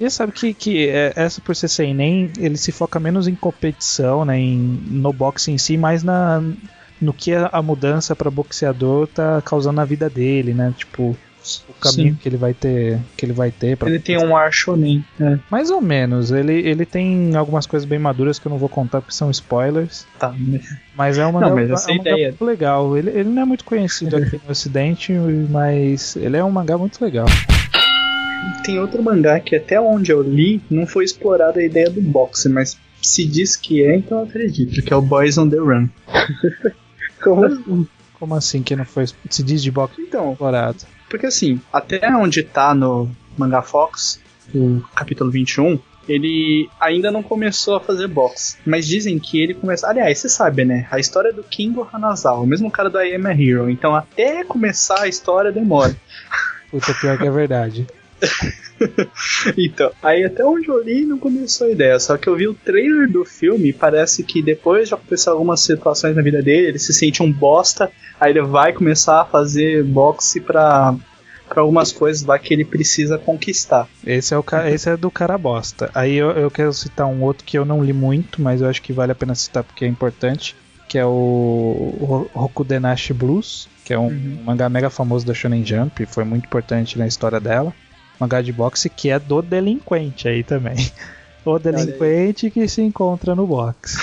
E 0.00 0.10
sabe 0.10 0.32
que, 0.32 0.52
que 0.52 0.88
é, 0.88 1.12
essa 1.14 1.40
por 1.40 1.54
ser 1.54 1.68
sem 1.68 1.94
nem, 1.94 2.28
ele 2.36 2.56
se 2.56 2.72
foca 2.72 2.98
menos 2.98 3.28
em 3.28 3.36
competição, 3.36 4.24
né? 4.24 4.36
Em, 4.36 4.58
no 4.58 5.12
boxe 5.12 5.52
em 5.52 5.58
si, 5.58 5.76
mais 5.76 6.02
na. 6.02 6.42
No 7.00 7.12
que 7.12 7.32
a, 7.32 7.50
a 7.52 7.62
mudança 7.62 8.16
pra 8.16 8.28
boxeador 8.28 9.06
tá 9.06 9.40
causando 9.42 9.76
na 9.76 9.84
vida 9.84 10.10
dele, 10.10 10.54
né? 10.54 10.74
Tipo, 10.76 11.16
o 11.68 11.72
caminho 11.80 12.12
Sim. 12.14 12.18
que 12.22 12.28
ele 12.28 12.36
vai 12.36 12.54
ter. 12.54 12.98
Que 13.16 13.26
ele 13.26 13.32
vai 13.32 13.50
ter 13.50 13.76
pra 13.76 13.88
Ele 13.88 13.98
tem 13.98 14.16
um 14.18 14.36
ar 14.36 14.52
shonen. 14.52 15.04
É, 15.20 15.38
Mais 15.50 15.70
ou 15.70 15.80
menos. 15.80 16.30
Ele, 16.30 16.52
ele 16.60 16.84
tem 16.86 17.34
algumas 17.36 17.66
coisas 17.66 17.88
bem 17.88 17.98
maduras 17.98 18.38
que 18.38 18.46
eu 18.46 18.50
não 18.50 18.58
vou 18.58 18.68
contar 18.68 19.00
porque 19.00 19.14
são 19.14 19.30
spoilers. 19.30 20.06
tá. 20.18 20.34
Mas 20.96 21.18
é 21.18 21.26
uma 21.26 21.40
Não, 21.40 21.54
mas 21.54 21.70
essa 21.70 21.90
é 21.90 21.94
um 21.94 21.96
mangá 21.98 22.10
ideia. 22.12 22.28
muito 22.28 22.44
legal. 22.44 22.96
Ele, 22.96 23.10
ele 23.10 23.28
não 23.28 23.42
é 23.42 23.44
muito 23.44 23.64
conhecido 23.64 24.16
aqui 24.16 24.40
no 24.44 24.50
ocidente, 24.50 25.12
mas 25.50 26.16
ele 26.16 26.36
é 26.36 26.44
um 26.44 26.50
mangá 26.50 26.76
muito 26.78 27.02
legal. 27.02 27.26
Tem 28.64 28.78
outro 28.78 29.02
mangá 29.02 29.38
que 29.40 29.56
até 29.56 29.80
onde 29.80 30.10
eu 30.12 30.22
li 30.22 30.60
não 30.70 30.86
foi 30.86 31.04
explorada 31.04 31.60
a 31.60 31.64
ideia 31.64 31.88
do 31.90 32.00
boxe, 32.00 32.48
mas 32.48 32.76
se 33.00 33.24
diz 33.24 33.56
que 33.56 33.84
é, 33.84 33.96
então 33.96 34.18
eu 34.18 34.24
acredito, 34.24 34.82
que 34.82 34.92
é 34.92 34.96
o 34.96 35.02
Boys 35.02 35.38
on 35.38 35.48
the 35.48 35.56
Run. 35.56 35.88
Como 37.22 37.44
assim? 37.44 37.86
Como 38.18 38.34
assim 38.36 38.62
que 38.62 38.76
não 38.76 38.84
foi 38.84 39.06
se 39.30 39.42
diz 39.42 39.62
de 39.62 39.70
boxe 39.70 40.00
Então, 40.00 40.32
explorado? 40.32 40.78
Porque 41.12 41.26
assim, 41.26 41.60
até 41.70 42.08
onde 42.16 42.42
tá 42.42 42.74
no 42.74 43.06
Manga 43.36 43.60
Fox, 43.60 44.18
o 44.54 44.82
capítulo 44.94 45.30
21, 45.30 45.78
ele 46.08 46.70
ainda 46.80 47.10
não 47.10 47.22
começou 47.22 47.76
a 47.76 47.80
fazer 47.80 48.08
boxe. 48.08 48.56
Mas 48.64 48.86
dizem 48.86 49.18
que 49.18 49.38
ele 49.38 49.52
começou. 49.52 49.90
Aliás, 49.90 50.18
você 50.18 50.30
sabe, 50.30 50.64
né? 50.64 50.88
A 50.90 50.98
história 50.98 51.30
do 51.30 51.42
Kingo 51.42 51.86
Hanazawa, 51.92 52.40
o 52.40 52.46
mesmo 52.46 52.70
cara 52.70 52.88
do 52.88 52.98
I 52.98 53.14
Am 53.14 53.26
a 53.26 53.32
Hero. 53.32 53.68
Então, 53.68 53.94
até 53.94 54.42
começar 54.42 55.02
a 55.02 55.06
história 55.06 55.52
demora. 55.52 55.94
Puta, 56.70 56.94
pior 56.94 57.18
que 57.18 57.26
é 57.26 57.30
verdade. 57.30 57.86
Então, 59.56 59.90
aí 60.02 60.24
até 60.24 60.44
onde 60.44 60.68
eu 60.68 60.82
li 60.82 61.04
não 61.04 61.18
começou 61.18 61.66
a 61.66 61.70
ideia, 61.70 61.98
só 62.00 62.16
que 62.16 62.28
eu 62.28 62.36
vi 62.36 62.48
o 62.48 62.54
trailer 62.54 63.10
do 63.10 63.24
filme 63.24 63.68
e 63.68 63.72
parece 63.72 64.22
que 64.24 64.42
depois 64.42 64.88
de 64.88 64.94
acontecer 64.94 65.30
algumas 65.30 65.60
situações 65.60 66.16
na 66.16 66.22
vida 66.22 66.42
dele, 66.42 66.68
ele 66.68 66.78
se 66.78 66.92
sente 66.92 67.22
um 67.22 67.30
bosta, 67.32 67.90
aí 68.20 68.30
ele 68.32 68.42
vai 68.42 68.72
começar 68.72 69.20
a 69.20 69.24
fazer 69.24 69.84
boxe 69.84 70.40
pra, 70.40 70.94
pra 71.48 71.62
algumas 71.62 71.92
coisas 71.92 72.24
lá 72.24 72.38
que 72.38 72.52
ele 72.54 72.64
precisa 72.64 73.18
conquistar. 73.18 73.88
Esse 74.06 74.34
é, 74.34 74.38
o, 74.38 74.42
ca- 74.42 74.68
esse 74.70 74.88
é 74.90 74.96
do 74.96 75.10
cara 75.10 75.38
bosta. 75.38 75.90
Aí 75.94 76.14
eu, 76.16 76.30
eu 76.30 76.50
quero 76.50 76.72
citar 76.72 77.06
um 77.06 77.22
outro 77.22 77.44
que 77.44 77.56
eu 77.58 77.64
não 77.64 77.82
li 77.84 77.92
muito, 77.92 78.40
mas 78.42 78.60
eu 78.60 78.68
acho 78.68 78.82
que 78.82 78.92
vale 78.92 79.12
a 79.12 79.16
pena 79.16 79.34
citar 79.34 79.62
porque 79.62 79.84
é 79.84 79.88
importante. 79.88 80.56
que 80.88 80.98
é 80.98 81.06
o 81.06 82.28
Rokudenashi 82.34 83.12
Blues, 83.14 83.68
que 83.84 83.94
é 83.94 83.98
um 83.98 84.08
Uhum. 84.08 84.38
mangá 84.44 84.68
mega 84.68 84.90
famoso 84.90 85.24
da 85.26 85.32
Shonen 85.32 85.64
Jump, 85.64 86.04
foi 86.06 86.24
muito 86.24 86.44
importante 86.46 86.98
na 86.98 87.06
história 87.06 87.40
dela. 87.40 87.72
Mangá 88.22 88.40
de 88.40 88.52
boxe 88.52 88.88
que 88.88 89.10
é 89.10 89.18
do 89.18 89.42
delinquente 89.42 90.28
aí 90.28 90.44
também. 90.44 90.76
O 91.44 91.58
delinquente 91.58 92.52
que 92.52 92.68
se 92.68 92.80
encontra 92.80 93.34
no 93.34 93.44
boxe. 93.48 93.98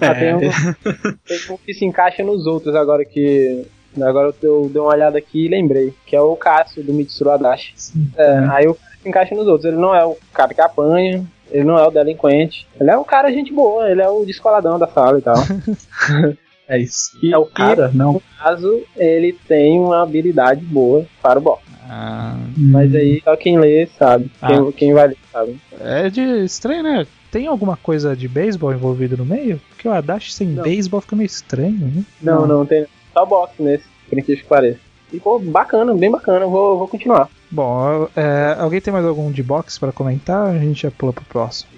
Ah, 0.00 0.10
tem, 0.18 0.34
um, 0.34 0.40
tem 0.40 1.40
um 1.48 1.56
que 1.58 1.72
se 1.72 1.84
encaixa 1.84 2.24
nos 2.24 2.44
outros 2.44 2.74
agora 2.74 3.04
que. 3.04 3.64
Agora 4.02 4.34
eu 4.42 4.68
dei 4.68 4.82
uma 4.82 4.90
olhada 4.90 5.16
aqui 5.16 5.46
e 5.46 5.48
lembrei, 5.48 5.94
que 6.04 6.16
é 6.16 6.20
o 6.20 6.34
Cássio 6.34 6.82
do 6.82 6.92
Mitsuru 6.92 7.30
Adachi. 7.30 7.72
É, 8.16 8.48
aí 8.50 8.66
o 8.66 8.74
cara 8.74 8.96
se 9.00 9.08
encaixa 9.08 9.34
nos 9.36 9.46
outros. 9.46 9.66
Ele 9.66 9.80
não 9.80 9.94
é 9.94 10.04
o 10.04 10.16
cara 10.34 10.52
que 10.52 10.60
apanha, 10.60 11.24
ele 11.52 11.62
não 11.62 11.78
é 11.78 11.86
o 11.86 11.92
delinquente. 11.92 12.66
Ele 12.80 12.90
é 12.90 12.96
o 12.96 13.04
cara 13.04 13.30
gente 13.30 13.52
boa, 13.52 13.88
ele 13.88 14.02
é 14.02 14.08
o 14.08 14.24
descoladão 14.24 14.76
da 14.76 14.88
sala 14.88 15.20
e 15.20 15.22
tal. 15.22 15.36
É 16.68 16.78
isso. 16.78 17.18
E- 17.22 17.32
é 17.32 17.38
o 17.38 17.46
cara? 17.46 17.90
Não. 17.94 18.14
No 18.14 18.22
caso, 18.38 18.82
ele 18.96 19.32
tem 19.48 19.80
uma 19.80 20.02
habilidade 20.02 20.62
boa 20.64 21.06
para 21.22 21.38
o 21.38 21.42
boxe. 21.42 21.64
Ah, 21.90 22.36
Mas 22.56 22.94
aí 22.94 23.22
só 23.24 23.34
quem 23.34 23.58
lê 23.58 23.86
sabe. 23.98 24.30
Quem, 24.46 24.58
Ah. 24.58 24.72
quem 24.76 24.92
vai 24.92 25.08
ler 25.08 25.16
sabe. 25.32 25.58
é 25.80 26.10
de 26.10 26.20
estranho, 26.44 26.82
né? 26.82 27.06
Tem 27.30 27.46
alguma 27.46 27.76
coisa 27.76 28.14
de 28.14 28.28
beisebol 28.28 28.72
envolvido 28.72 29.16
no 29.16 29.24
meio? 29.24 29.58
Porque 29.70 29.88
o 29.88 29.92
Adachi 29.92 30.32
sem 30.32 30.48
Não. 30.48 30.62
beisebol 30.62 31.00
fica 31.00 31.16
meio 31.16 31.26
estranho, 31.26 31.78
né? 31.94 32.02
Não, 32.22 32.40
Não. 32.42 32.58
não, 32.58 32.66
tem 32.66 32.86
só 33.14 33.24
boxe 33.24 33.62
nesse, 33.62 33.84
por 34.08 34.18
incrível 34.18 34.42
que 34.42 34.48
pareça. 34.48 34.78
E 35.10 35.18
pô, 35.18 35.38
bacana, 35.38 35.94
bem 35.94 36.10
bacana, 36.10 36.44
eu 36.44 36.50
vou, 36.50 36.78
vou 36.78 36.88
continuar. 36.88 37.30
Bom, 37.50 38.06
é, 38.14 38.56
alguém 38.58 38.78
tem 38.80 38.92
mais 38.92 39.06
algum 39.06 39.30
de 39.32 39.42
boxe 39.42 39.80
pra 39.80 39.90
comentar? 39.92 40.48
A 40.48 40.58
gente 40.58 40.82
já 40.82 40.90
pula 40.90 41.14
pro 41.14 41.24
próximo. 41.24 41.70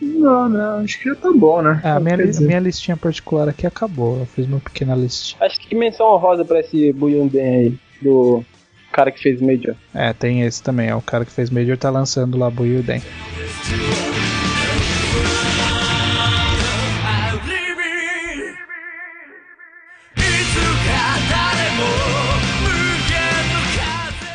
Não, 0.00 0.48
não, 0.48 0.78
acho 0.80 0.98
que 1.00 1.08
já 1.08 1.14
tá 1.14 1.32
bom, 1.32 1.62
né? 1.62 1.80
É, 1.84 1.90
a 1.90 2.00
minha, 2.00 2.16
li- 2.16 2.40
minha 2.40 2.58
listinha 2.60 2.96
particular 2.96 3.48
aqui 3.48 3.66
acabou. 3.66 4.18
Eu 4.18 4.26
fiz 4.26 4.46
uma 4.46 4.60
pequena 4.60 4.94
listinha. 4.94 5.38
Acho 5.44 5.58
que 5.60 5.74
menção 5.74 6.06
honrosa 6.14 6.44
pra 6.44 6.60
esse 6.60 6.92
Buyunden 6.92 7.40
aí, 7.42 7.74
do 8.02 8.44
cara 8.92 9.10
que 9.10 9.20
fez 9.22 9.40
Major. 9.40 9.74
É, 9.94 10.12
tem 10.12 10.42
esse 10.42 10.62
também. 10.62 10.88
É 10.88 10.94
o 10.94 11.02
cara 11.02 11.24
que 11.24 11.32
fez 11.32 11.50
Major 11.50 11.76
tá 11.78 11.90
lançando 11.90 12.36
lá 12.38 12.50
Buiuden. 12.50 13.02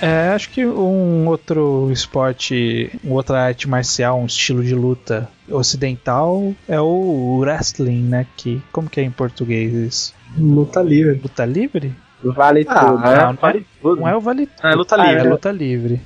É, 0.02 0.30
acho 0.30 0.50
que 0.50 0.66
um 0.66 1.28
outro 1.28 1.90
esporte, 1.92 2.92
uma 3.04 3.16
outra 3.16 3.40
arte 3.44 3.70
marcial, 3.70 4.20
um 4.20 4.26
estilo 4.26 4.64
de 4.64 4.74
luta 4.74 5.30
ocidental 5.50 6.54
é 6.68 6.80
o 6.82 7.38
wrestling, 7.40 8.04
né? 8.04 8.26
Que, 8.36 8.62
como 8.72 8.90
que 8.90 9.00
é 9.00 9.04
em 9.04 9.12
português 9.12 9.74
isso? 9.74 10.14
Luta 10.38 10.82
livre. 10.82 11.20
Luta 11.22 11.46
livre? 11.46 11.94
Vale 12.24 12.66
Ah, 12.70 12.80
tudo. 12.86 13.06
é, 13.08 13.16
não, 13.18 13.24
não 13.24 13.30
é- 13.32 13.36
vale 13.36 13.66
tudo. 13.82 14.02
Não 14.02 14.08
é 14.08 14.16
o 14.16 14.22
vale 14.22 14.50
É 14.64 14.74
luta 14.76 14.96
Ah, 14.96 15.06
livre. 15.08 15.28
é 15.28 15.30
luta 15.30 15.52
livre. 15.52 16.02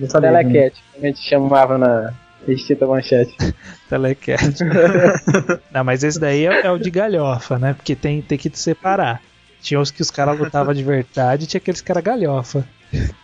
Luta 0.00 0.18
livre. 0.18 0.42
Telecat, 0.42 0.82
como 0.92 1.04
a 1.04 1.08
gente 1.08 1.20
chamava 1.28 1.78
na 1.78 2.12
extinta 2.48 2.86
manchete. 2.86 3.34
Telecat. 3.88 4.54
não, 5.72 5.84
mas 5.84 6.02
esse 6.04 6.18
daí 6.18 6.46
é, 6.46 6.66
é 6.66 6.70
o 6.70 6.78
de 6.78 6.90
galhofa, 6.90 7.58
né? 7.58 7.74
Porque 7.74 7.94
tem, 7.94 8.22
tem 8.22 8.38
que 8.38 8.50
separar. 8.56 9.20
Tinha 9.60 9.80
os 9.80 9.90
que 9.90 10.02
os 10.02 10.10
caras 10.10 10.38
lutavam 10.38 10.74
de 10.74 10.82
verdade 10.82 11.44
e 11.44 11.46
tinha 11.46 11.58
aqueles 11.58 11.80
cara 11.80 12.00
galhofa. 12.00 12.64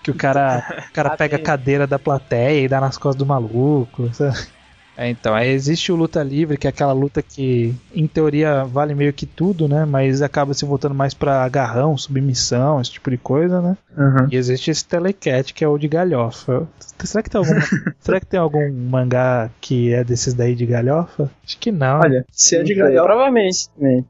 Que 0.02 0.10
o 0.10 0.14
cara, 0.14 0.64
o 0.88 0.92
cara 0.92 1.10
Ah, 1.10 1.16
pega 1.18 1.36
a 1.36 1.40
cadeira 1.40 1.86
da 1.86 1.98
plateia 1.98 2.60
e 2.64 2.68
dá 2.68 2.80
nas 2.80 2.98
costas 2.98 3.16
do 3.18 3.26
maluco. 3.26 4.12
sabe? 4.14 4.57
É, 5.00 5.08
então, 5.08 5.32
aí 5.32 5.48
existe 5.50 5.92
o 5.92 5.96
luta 5.96 6.20
livre, 6.24 6.56
que 6.58 6.66
é 6.66 6.70
aquela 6.70 6.92
luta 6.92 7.22
que, 7.22 7.72
em 7.94 8.04
teoria, 8.08 8.64
vale 8.64 8.96
meio 8.96 9.12
que 9.12 9.24
tudo, 9.26 9.68
né? 9.68 9.84
Mas 9.84 10.20
acaba 10.22 10.52
se 10.54 10.64
voltando 10.64 10.92
mais 10.94 11.14
pra 11.14 11.44
agarrão, 11.44 11.96
submissão, 11.96 12.80
esse 12.80 12.90
tipo 12.90 13.08
de 13.08 13.16
coisa, 13.16 13.60
né? 13.62 13.76
Uhum. 13.96 14.26
E 14.32 14.36
existe 14.36 14.72
esse 14.72 14.84
Telecat, 14.84 15.54
que 15.54 15.62
é 15.64 15.68
o 15.68 15.78
de 15.78 15.86
galhofa. 15.86 16.66
Será 17.04 17.22
que 17.22 17.30
tem 17.30 17.38
algum, 17.38 17.54
será 18.00 18.18
que 18.18 18.26
tem 18.26 18.40
algum 18.40 18.72
mangá 18.72 19.48
que 19.60 19.92
é 19.94 20.02
desses 20.02 20.34
daí 20.34 20.56
de 20.56 20.66
galhofa? 20.66 21.30
Acho 21.46 21.58
que 21.58 21.70
não. 21.70 22.00
Olha, 22.00 22.26
se 22.32 22.56
é 22.56 22.62
de 22.64 22.74
sei, 22.74 22.76
galhofa. 22.76 23.04
Provavelmente. 23.06 23.68
né? 23.78 24.02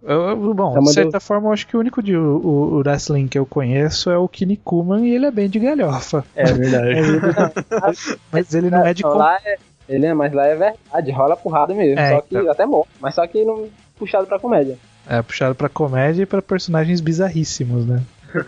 Eu- 0.00 0.22
eu- 0.28 0.54
bom, 0.54 0.76
É 0.76 0.78
uma 0.78 0.82
de 0.88 0.92
certa 0.94 1.18
forma, 1.18 1.48
eu 1.48 1.52
acho 1.54 1.66
que 1.66 1.76
o 1.76 1.80
único 1.80 2.00
de 2.00 2.16
o, 2.16 2.22
o- 2.22 2.78
wrestling 2.78 3.26
que 3.26 3.36
eu 3.38 3.44
conheço 3.46 4.10
é 4.10 4.16
o 4.16 4.28
Kinnikuman 4.28 5.04
e 5.08 5.12
ele 5.12 5.26
é 5.26 5.30
bem 5.32 5.48
de 5.50 5.58
galhofa. 5.58 6.24
É 6.36 6.44
verdade. 6.52 7.00
Mas 8.30 8.54
ele 8.54 8.70
não 8.70 8.86
é 8.86 8.94
de 8.94 9.02
lá 9.04 9.38
é, 9.44 9.56
ele 9.88 10.06
é, 10.06 10.14
mas 10.14 10.32
lá 10.32 10.46
é 10.46 10.56
verdade, 10.56 11.10
rola 11.12 11.36
porrada 11.36 11.74
mesmo. 11.74 11.98
É, 11.98 12.10
só 12.10 12.20
que 12.20 12.36
então. 12.36 12.50
até 12.50 12.66
morre. 12.66 12.88
Mas 13.00 13.14
só 13.14 13.26
que 13.26 13.44
não 13.44 13.68
puxado 13.98 14.26
pra 14.26 14.38
comédia. 14.38 14.78
É 15.08 15.22
puxado 15.22 15.54
pra 15.54 15.68
comédia 15.68 16.22
e 16.22 16.26
pra 16.26 16.42
personagens 16.42 17.00
bizarríssimos, 17.00 17.86
né? 17.86 18.02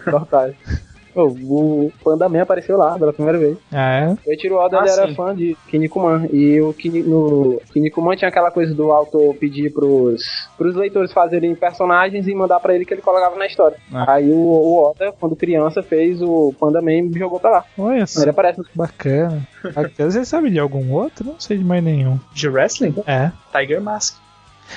Total. 0.04 0.50
O 1.14 1.90
Panda 2.04 2.28
Man 2.28 2.42
apareceu 2.42 2.76
lá 2.76 2.98
pela 2.98 3.12
primeira 3.12 3.38
vez. 3.38 3.56
Ah, 3.72 4.00
é? 4.00 4.16
O 4.26 4.30
Eiichiro 4.30 4.56
Oda 4.56 4.78
Ah, 4.78 4.82
ele 4.82 4.90
era 4.90 5.14
fã 5.14 5.34
de 5.34 5.56
Kinnikuman. 5.68 6.28
E 6.32 6.60
o 6.60 6.72
Kini, 6.72 7.02
no 7.02 7.60
Kinnikuman 7.72 8.16
tinha 8.16 8.28
aquela 8.28 8.50
coisa 8.50 8.74
do 8.74 8.92
autor 8.92 9.34
pedir 9.34 9.72
pros, 9.72 10.22
pros 10.56 10.74
leitores 10.74 11.12
fazerem 11.12 11.54
personagens 11.54 12.26
e 12.28 12.34
mandar 12.34 12.60
pra 12.60 12.74
ele 12.74 12.84
que 12.84 12.94
ele 12.94 13.02
colocava 13.02 13.36
na 13.36 13.46
história. 13.46 13.76
Ah. 13.92 14.14
Aí 14.14 14.30
o, 14.30 14.36
o 14.36 14.90
Oda, 14.90 15.12
quando 15.18 15.36
criança, 15.36 15.82
fez 15.82 16.20
o 16.22 16.54
Panda 16.58 16.80
Man 16.80 16.92
e 16.92 17.18
jogou 17.18 17.40
pra 17.40 17.50
lá. 17.50 17.64
Olha 17.78 18.06
só, 18.06 18.22
Ele 18.22 18.30
aparece 18.30 18.62
bacana. 18.74 19.46
bacana. 19.74 20.10
Você 20.10 20.24
sabe 20.24 20.50
de 20.50 20.58
algum 20.58 20.92
outro? 20.92 21.26
Não 21.26 21.40
sei 21.40 21.58
de 21.58 21.64
mais 21.64 21.82
nenhum. 21.82 22.18
De 22.32 22.48
wrestling? 22.48 22.94
É, 23.06 23.30
Tiger 23.52 23.80
Mask. 23.80 24.16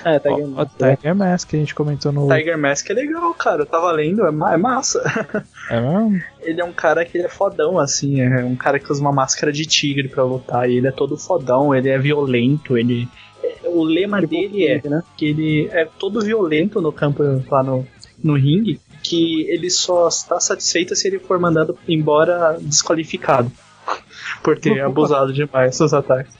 É, 0.05 0.19
tá 0.19 0.31
o, 0.31 0.35
ganhando. 0.35 0.59
o 0.61 0.65
Tiger 0.65 1.15
Mask 1.15 1.49
que 1.49 1.55
a 1.55 1.59
gente 1.59 1.75
comentou 1.75 2.11
no. 2.11 2.27
Tiger 2.27 2.57
Mask 2.57 2.89
é 2.89 2.93
legal, 2.93 3.33
cara. 3.33 3.63
Eu 3.63 3.65
tava 3.65 3.91
lendo, 3.91 4.25
é, 4.25 4.31
ma- 4.31 4.53
é 4.53 4.57
massa. 4.57 5.01
É 5.69 5.79
mesmo? 5.79 6.21
Ele 6.41 6.59
é 6.59 6.65
um 6.65 6.73
cara 6.73 7.05
que 7.05 7.17
ele 7.17 7.25
é 7.25 7.29
fodão, 7.29 7.77
assim. 7.79 8.19
É 8.21 8.43
um 8.43 8.55
cara 8.55 8.79
que 8.79 8.91
usa 8.91 8.99
uma 9.01 9.11
máscara 9.11 9.51
de 9.51 9.65
tigre 9.65 10.07
pra 10.09 10.23
lutar. 10.23 10.69
E 10.69 10.77
ele 10.77 10.87
é 10.87 10.91
todo 10.91 11.15
fodão, 11.17 11.73
ele 11.73 11.87
é 11.89 11.97
violento, 11.97 12.77
ele. 12.77 13.07
é- 13.43 13.57
O 13.65 13.83
lema 13.83 14.21
dele 14.21 14.65
é 14.67 14.81
né? 14.89 15.01
que 15.17 15.25
ele 15.25 15.69
é 15.71 15.85
todo 15.99 16.19
violento 16.21 16.81
no 16.81 16.91
campo 16.91 17.23
lá 17.49 17.63
no, 17.63 17.85
no 18.23 18.35
ringue, 18.35 18.79
que 19.03 19.43
ele 19.49 19.69
só 19.69 20.07
está 20.07 20.39
satisfeito 20.39 20.95
se 20.95 21.07
ele 21.07 21.19
for 21.19 21.39
mandado 21.39 21.77
embora 21.87 22.57
desqualificado 22.59 23.51
por 24.43 24.59
ter 24.59 24.79
abusado 24.83 25.31
demais 25.33 25.77
dos 25.77 25.93
ataques. 25.93 26.33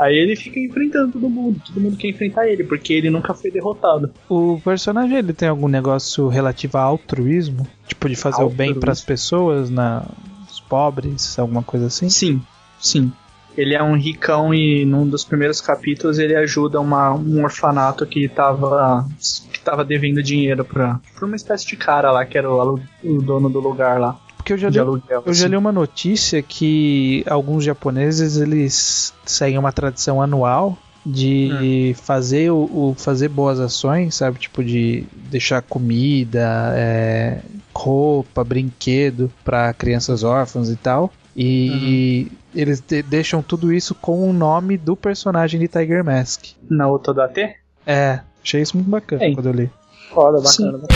Aí 0.00 0.16
ele 0.16 0.34
fica 0.34 0.58
enfrentando 0.58 1.12
todo 1.12 1.28
mundo, 1.28 1.60
todo 1.66 1.78
mundo 1.78 1.94
quer 1.94 2.08
enfrentar 2.08 2.48
ele, 2.48 2.64
porque 2.64 2.94
ele 2.94 3.10
nunca 3.10 3.34
foi 3.34 3.50
derrotado. 3.50 4.10
O 4.30 4.58
personagem 4.64 5.18
ele 5.18 5.34
tem 5.34 5.46
algum 5.46 5.68
negócio 5.68 6.26
relativo 6.28 6.78
a 6.78 6.80
altruísmo? 6.80 7.66
Tipo, 7.86 8.08
de 8.08 8.16
fazer 8.16 8.42
o 8.42 8.48
bem 8.48 8.68
Altruísmo. 8.68 8.80
pras 8.80 9.02
pessoas, 9.02 9.68
na, 9.68 10.06
os 10.50 10.58
pobres, 10.58 11.38
alguma 11.38 11.62
coisa 11.62 11.88
assim? 11.88 12.08
Sim, 12.08 12.40
sim. 12.80 13.12
Ele 13.58 13.74
é 13.74 13.82
um 13.82 13.94
ricão 13.94 14.54
e 14.54 14.86
num 14.86 15.06
dos 15.06 15.22
primeiros 15.22 15.60
capítulos 15.60 16.18
ele 16.18 16.34
ajuda 16.34 16.80
uma, 16.80 17.12
um 17.12 17.42
orfanato 17.44 18.06
que 18.06 18.26
tava, 18.26 19.06
que 19.52 19.60
tava 19.60 19.84
devendo 19.84 20.22
dinheiro 20.22 20.64
pra, 20.64 20.98
pra 21.14 21.26
uma 21.26 21.36
espécie 21.36 21.66
de 21.66 21.76
cara 21.76 22.10
lá, 22.10 22.24
que 22.24 22.38
era 22.38 22.50
o, 22.50 22.80
o 23.04 23.20
dono 23.20 23.50
do 23.50 23.60
lugar 23.60 24.00
lá, 24.00 24.18
Porque 24.40 24.54
eu 24.54 24.58
já 24.58 24.70
li, 24.70 24.78
aluguel. 24.78 25.22
eu 25.26 25.34
já 25.34 25.42
assim. 25.44 25.50
li 25.50 25.56
uma 25.56 25.70
notícia 25.70 26.40
que 26.42 27.22
alguns 27.28 27.62
japoneses 27.62 28.36
eles 28.38 29.12
seguem 29.26 29.58
uma 29.58 29.70
tradição 29.70 30.20
anual 30.22 30.78
de 31.04 31.94
fazer 32.02 32.50
o, 32.50 32.56
o- 32.64 32.94
fazer 32.96 33.28
boas 33.28 33.60
ações, 33.60 34.14
sabe? 34.14 34.38
Tipo 34.38 34.64
de 34.64 35.04
deixar 35.30 35.60
comida, 35.62 36.72
é, 36.74 37.40
roupa, 37.74 38.42
brinquedo 38.44 39.30
para 39.44 39.72
crianças 39.74 40.22
órfãs 40.22 40.68
e 40.70 40.76
tal. 40.76 41.10
E 41.36 42.30
eles 42.54 42.80
de- 42.80 43.02
deixam 43.02 43.42
tudo 43.42 43.72
isso 43.72 43.94
com 43.94 44.28
o 44.28 44.32
nome 44.32 44.76
do 44.76 44.96
personagem 44.96 45.60
de 45.60 45.68
Tiger 45.68 46.04
Mask. 46.04 46.44
Na 46.68 46.90
Otodate? 46.90 47.56
É, 47.86 48.20
achei 48.42 48.60
isso 48.62 48.76
muito 48.76 48.90
bacana 48.90 49.24
É. 49.24 49.32
quando 49.32 49.46
eu 49.46 49.52
li. 49.52 49.70
Foda, 50.10 50.38
Sim. 50.46 50.64
bacana. 50.70 50.88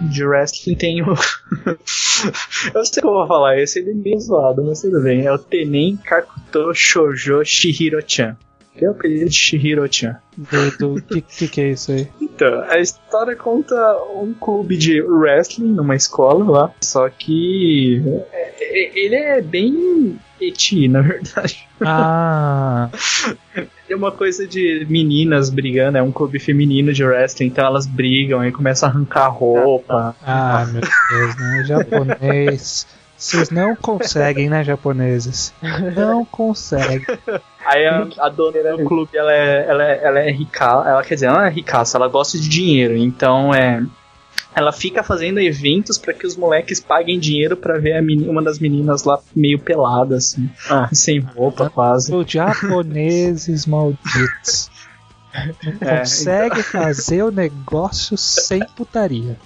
De 0.00 0.24
wrestling 0.24 0.76
tem 0.76 1.02
o. 1.02 1.06
eu 2.74 2.84
sei 2.84 3.00
que 3.00 3.06
eu 3.06 3.12
vou 3.12 3.26
falar, 3.26 3.58
esse 3.58 3.80
ele 3.80 3.90
é 3.90 3.94
meio 3.94 4.20
zoado, 4.20 4.64
mas 4.64 4.80
tudo 4.80 5.02
bem. 5.02 5.26
É 5.26 5.32
o 5.32 5.38
Tenen 5.38 5.96
Kakuto 5.96 6.72
Shoujo 6.72 7.44
Shihiro-chan. 7.44 8.36
Que 8.78 8.84
é 8.84 8.88
o 8.88 8.92
apelido 8.92 9.28
de 9.28 9.34
Shihiro-chan. 9.36 10.16
Do 10.78 11.02
que, 11.02 11.20
que 11.20 11.48
que 11.48 11.60
é 11.60 11.70
isso 11.70 11.90
aí? 11.92 12.08
Então, 12.38 12.62
a 12.68 12.78
história 12.78 13.34
conta 13.34 13.74
um 14.14 14.32
clube 14.32 14.76
de 14.76 15.02
wrestling 15.02 15.72
numa 15.72 15.96
escola 15.96 16.48
lá. 16.48 16.72
Só 16.80 17.08
que 17.08 18.00
é, 18.32 18.52
é, 18.60 18.92
ele 18.96 19.16
é 19.16 19.42
bem 19.42 20.16
eti, 20.40 20.86
na 20.86 21.00
verdade. 21.00 21.66
Ah, 21.80 22.88
É 23.88 23.96
uma 23.96 24.12
coisa 24.12 24.46
de 24.46 24.86
meninas 24.88 25.50
brigando, 25.50 25.98
é 25.98 26.02
um 26.02 26.12
clube 26.12 26.38
feminino 26.38 26.92
de 26.92 27.04
wrestling, 27.04 27.46
então 27.46 27.66
elas 27.66 27.86
brigam 27.86 28.46
e 28.46 28.52
começam 28.52 28.88
a 28.88 28.92
arrancar 28.92 29.28
roupa. 29.30 30.14
ah, 30.22 30.64
meu 30.70 30.80
Deus, 30.82 31.36
né? 31.36 31.64
Japonês. 31.64 32.86
Vocês 33.16 33.50
não 33.50 33.74
conseguem, 33.74 34.48
né, 34.48 34.62
japoneses? 34.62 35.52
Não 35.96 36.24
conseguem. 36.24 37.04
Aí 37.68 37.86
a, 37.86 38.08
a 38.18 38.28
dona 38.30 38.76
do 38.76 38.84
clube, 38.84 39.14
ela 39.14 39.30
é, 39.30 39.66
ela 39.68 39.84
é, 39.84 40.00
ela 40.02 40.18
é 40.20 40.30
rica, 40.30 40.64
ela 40.64 41.02
quer 41.02 41.14
dizer, 41.14 41.26
ela 41.26 41.40
não 41.40 41.44
é 41.44 41.50
ricaça, 41.50 41.98
ela 41.98 42.08
gosta 42.08 42.38
de 42.38 42.48
dinheiro, 42.48 42.96
então 42.96 43.54
é 43.54 43.84
ela 44.54 44.72
fica 44.72 45.02
fazendo 45.02 45.38
eventos 45.38 45.98
para 45.98 46.14
que 46.14 46.26
os 46.26 46.34
moleques 46.34 46.80
paguem 46.80 47.18
dinheiro 47.18 47.56
para 47.56 47.78
ver 47.78 48.00
menina, 48.02 48.30
uma 48.30 48.42
das 48.42 48.58
meninas 48.58 49.04
lá 49.04 49.20
meio 49.36 49.58
pelada, 49.58 50.16
assim, 50.16 50.50
ah. 50.70 50.88
sem 50.92 51.20
roupa 51.20 51.68
quase. 51.68 52.12
Os 52.14 52.30
japoneses 52.30 53.66
malditos. 53.66 54.70
Não 55.62 55.88
é, 55.88 55.98
consegue 55.98 56.60
então... 56.60 56.82
fazer 56.82 57.22
o 57.22 57.30
negócio 57.30 58.16
sem 58.16 58.64
putaria. 58.74 59.36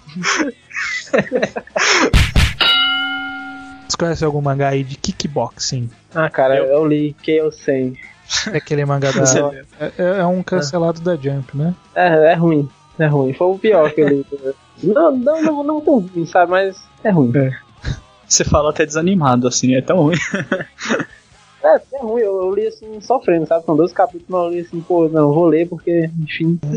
Você 3.89 3.97
conhece 3.99 4.25
algum 4.25 4.41
mangá 4.41 4.69
aí 4.69 4.83
de 4.85 4.97
kickboxing? 4.97 5.91
Ah, 6.15 6.31
cara, 6.31 6.57
eu, 6.57 6.67
eu 6.67 6.87
li 6.87 7.15
que 7.21 7.33
É 8.53 8.57
aquele 8.57 8.85
mangá 8.85 9.11
da. 9.13 9.23
É, 9.81 9.93
é, 9.99 10.19
é 10.21 10.27
um 10.27 10.43
cancelado 10.43 11.01
da 11.01 11.17
Jump, 11.17 11.57
né? 11.57 11.75
É, 11.95 12.33
é 12.33 12.35
ruim. 12.35 12.69
É 12.99 13.07
ruim. 13.07 13.33
Foi 13.33 13.47
o 13.49 13.59
pior 13.59 13.91
que 13.93 14.01
eu 14.01 14.09
li. 14.09 14.27
Não, 14.83 15.17
não, 15.17 15.43
não, 15.43 15.65
não 15.65 15.81
tão 15.81 16.01
ruim, 16.01 16.27
sabe? 16.27 16.51
Mas 16.51 16.77
é 17.05 17.11
ruim. 17.11 17.33
É. 17.37 17.51
Você 18.27 18.45
fala 18.45 18.71
até 18.71 18.87
desanimado, 18.87 19.47
assim, 19.47 19.75
é 19.75 19.83
tão 19.83 19.99
ruim. 19.99 20.17
É, 21.65 21.81
é 21.95 22.03
ruim, 22.03 22.23
eu, 22.23 22.43
eu, 22.43 22.55
li 22.55 22.67
assim, 22.67 23.01
sofrendo, 23.01 23.47
sabe? 23.47 23.65
São 23.65 23.77
12 23.77 23.95
capítulos, 23.95 24.29
mas 24.29 24.43
eu 24.43 24.51
li 24.51 24.61
assim, 24.61 24.81
pô, 24.81 25.09
não, 25.09 25.33
vou 25.33 25.47
ler 25.47 25.69
porque, 25.69 26.11
enfim. 26.21 26.59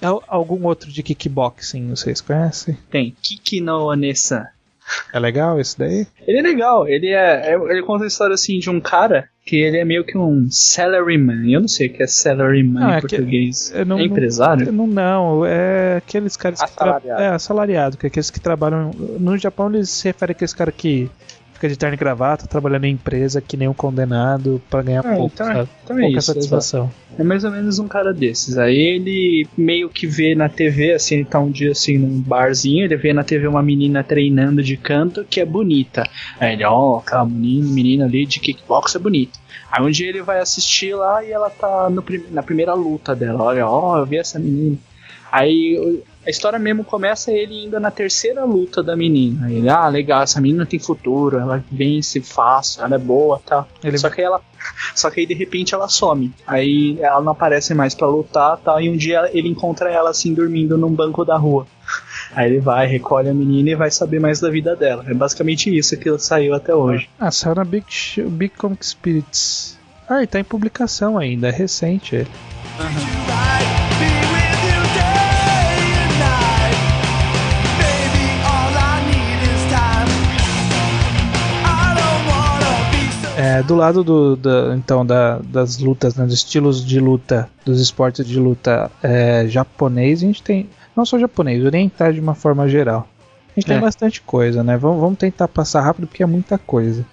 É 0.00 0.06
algum 0.28 0.64
outro 0.66 0.92
de 0.92 1.02
kickboxing 1.02 1.88
vocês 1.88 2.20
conhecem? 2.20 2.78
Tem, 2.90 3.16
Kiki 3.20 3.60
no 3.60 3.90
Anessa. 3.90 4.52
É 5.12 5.18
legal 5.18 5.60
esse 5.60 5.78
daí? 5.78 6.06
Ele 6.26 6.38
é 6.38 6.42
legal, 6.42 6.88
ele 6.88 7.08
é, 7.08 7.52
é. 7.52 7.54
Ele 7.54 7.82
conta 7.82 8.04
a 8.04 8.06
história 8.06 8.34
assim 8.34 8.58
de 8.58 8.70
um 8.70 8.80
cara 8.80 9.28
que 9.44 9.56
ele 9.56 9.78
é 9.78 9.84
meio 9.84 10.04
que 10.04 10.16
um 10.16 10.46
salaryman. 10.50 11.50
Eu 11.50 11.60
não 11.60 11.68
sei 11.68 11.88
o 11.88 11.92
que 11.92 12.02
é 12.02 12.06
salaryman 12.06 12.80
não, 12.80 12.90
em 12.90 12.94
é 12.94 13.00
português. 13.00 13.70
Que, 13.70 13.84
não, 13.84 13.98
é 13.98 14.02
empresário? 14.02 14.70
Não, 14.70 14.86
não, 14.86 15.46
é 15.46 15.96
aqueles 15.96 16.36
caras 16.36 16.62
que. 16.62 16.76
Tra... 16.76 17.00
É, 17.04 17.28
assalariado, 17.28 17.96
que 17.96 18.06
é 18.06 18.08
aqueles 18.08 18.30
que 18.30 18.40
trabalham. 18.40 18.90
No 19.18 19.36
Japão 19.38 19.72
eles 19.72 19.88
se 19.90 20.04
referem 20.04 20.32
a 20.32 20.36
aqueles 20.36 20.52
caras 20.52 20.74
que 20.76 21.10
fica 21.58 21.68
de 21.68 21.76
terno 21.76 21.94
e 21.94 21.98
gravata, 21.98 22.46
trabalhando 22.46 22.84
em 22.84 22.92
empresa 22.92 23.40
que 23.40 23.56
nem 23.56 23.68
um 23.68 23.74
condenado 23.74 24.62
para 24.70 24.82
ganhar 24.82 25.00
ah, 25.04 25.14
pouco, 25.16 25.32
então, 25.34 25.50
é, 25.50 25.54
sabe? 25.54 25.68
Então 25.84 25.98
é 25.98 26.02
Pouca 26.02 26.18
isso, 26.18 26.32
satisfação. 26.32 26.90
É 27.18 27.24
mais 27.24 27.42
ou 27.42 27.50
menos 27.50 27.80
um 27.80 27.88
cara 27.88 28.14
desses. 28.14 28.56
Aí 28.56 28.78
ele 28.78 29.46
meio 29.56 29.88
que 29.88 30.06
vê 30.06 30.36
na 30.36 30.48
TV, 30.48 30.92
assim, 30.92 31.16
ele 31.16 31.24
tá 31.24 31.40
um 31.40 31.50
dia 31.50 31.72
assim 31.72 31.98
num 31.98 32.20
barzinho, 32.20 32.84
ele 32.84 32.96
vê 32.96 33.12
na 33.12 33.24
TV 33.24 33.48
uma 33.48 33.62
menina 33.62 34.04
treinando 34.04 34.62
de 34.62 34.76
canto 34.76 35.24
que 35.24 35.40
é 35.40 35.44
bonita. 35.44 36.08
Aí 36.38 36.52
ele, 36.52 36.64
ó, 36.64 36.94
oh, 36.94 36.98
aquela 36.98 37.24
menina, 37.24 37.68
menina 37.68 38.04
ali 38.04 38.24
de 38.24 38.38
kickbox 38.38 38.94
é 38.94 38.98
bonita. 38.98 39.38
Aí 39.70 39.84
um 39.84 39.90
dia 39.90 40.08
ele 40.08 40.22
vai 40.22 40.38
assistir 40.38 40.94
lá 40.94 41.24
e 41.24 41.32
ela 41.32 41.50
tá 41.50 41.90
no, 41.90 42.04
na 42.30 42.42
primeira 42.42 42.72
luta 42.72 43.16
dela. 43.16 43.42
Olha, 43.42 43.66
ó, 43.66 43.94
oh, 43.94 43.98
eu 43.98 44.06
vi 44.06 44.16
essa 44.16 44.38
menina. 44.38 44.78
Aí 45.30 46.02
a 46.28 46.30
história 46.30 46.58
mesmo 46.58 46.84
começa 46.84 47.32
ele 47.32 47.64
indo 47.64 47.80
na 47.80 47.90
terceira 47.90 48.44
luta 48.44 48.82
da 48.82 48.94
menina. 48.94 49.50
Ele, 49.50 49.66
ah, 49.66 49.88
legal, 49.88 50.20
essa 50.20 50.38
menina 50.38 50.66
tem 50.66 50.78
futuro, 50.78 51.38
ela 51.38 51.64
vence 51.72 52.20
fácil, 52.20 52.84
ela 52.84 52.96
é 52.96 52.98
boa, 52.98 53.40
tá. 53.46 53.66
Ele... 53.82 53.96
Só 53.96 54.10
que 54.10 54.20
ela, 54.20 54.38
só 54.94 55.10
que 55.10 55.20
aí 55.20 55.26
de 55.26 55.32
repente 55.32 55.74
ela 55.74 55.88
some. 55.88 56.30
Aí 56.46 56.98
ela 57.00 57.22
não 57.22 57.32
aparece 57.32 57.72
mais 57.72 57.94
para 57.94 58.08
lutar, 58.08 58.58
tá. 58.58 58.78
E 58.82 58.90
um 58.90 58.96
dia 58.96 59.30
ele 59.32 59.48
encontra 59.48 59.90
ela 59.90 60.10
assim 60.10 60.34
dormindo 60.34 60.76
num 60.76 60.92
banco 60.92 61.24
da 61.24 61.38
rua. 61.38 61.66
Aí 62.32 62.50
ele 62.50 62.60
vai, 62.60 62.86
recolhe 62.86 63.30
a 63.30 63.34
menina 63.34 63.70
e 63.70 63.74
vai 63.74 63.90
saber 63.90 64.20
mais 64.20 64.38
da 64.38 64.50
vida 64.50 64.76
dela. 64.76 65.06
É 65.08 65.14
basicamente 65.14 65.74
isso 65.74 65.96
que 65.96 66.18
saiu 66.18 66.54
até 66.54 66.74
hoje. 66.74 67.08
Ah, 67.18 67.30
saiu 67.30 67.54
na 67.54 67.64
Big, 67.64 67.86
Big 68.28 68.52
Comic 68.54 68.84
Spirits. 68.84 69.78
Ah, 70.06 70.22
e 70.22 70.26
tá 70.26 70.38
em 70.38 70.44
publicação 70.44 71.16
ainda, 71.16 71.48
é 71.48 71.52
recente 71.52 72.16
ele. 72.16 72.28
Uhum. 72.78 73.27
É, 83.38 83.62
do 83.62 83.76
lado 83.76 84.02
do, 84.02 84.36
da, 84.36 84.74
então 84.74 85.06
da, 85.06 85.38
das 85.38 85.78
lutas, 85.78 86.16
né, 86.16 86.24
dos 86.24 86.34
estilos 86.34 86.84
de 86.84 86.98
luta, 86.98 87.48
dos 87.64 87.80
esportes 87.80 88.26
de 88.26 88.38
luta 88.38 88.90
é, 89.00 89.46
japonês, 89.46 90.22
a 90.22 90.26
gente 90.26 90.42
tem 90.42 90.68
não 90.96 91.06
só 91.06 91.16
japonês, 91.16 91.64
oriental 91.64 92.12
de 92.12 92.18
uma 92.18 92.34
forma 92.34 92.68
geral. 92.68 93.06
A 93.56 93.60
gente 93.60 93.70
é. 93.70 93.74
tem 93.74 93.80
bastante 93.80 94.20
coisa, 94.20 94.64
né? 94.64 94.76
Vamos, 94.76 95.00
vamos 95.00 95.18
tentar 95.18 95.46
passar 95.46 95.82
rápido 95.82 96.08
porque 96.08 96.22
é 96.22 96.26
muita 96.26 96.58
coisa. 96.58 97.06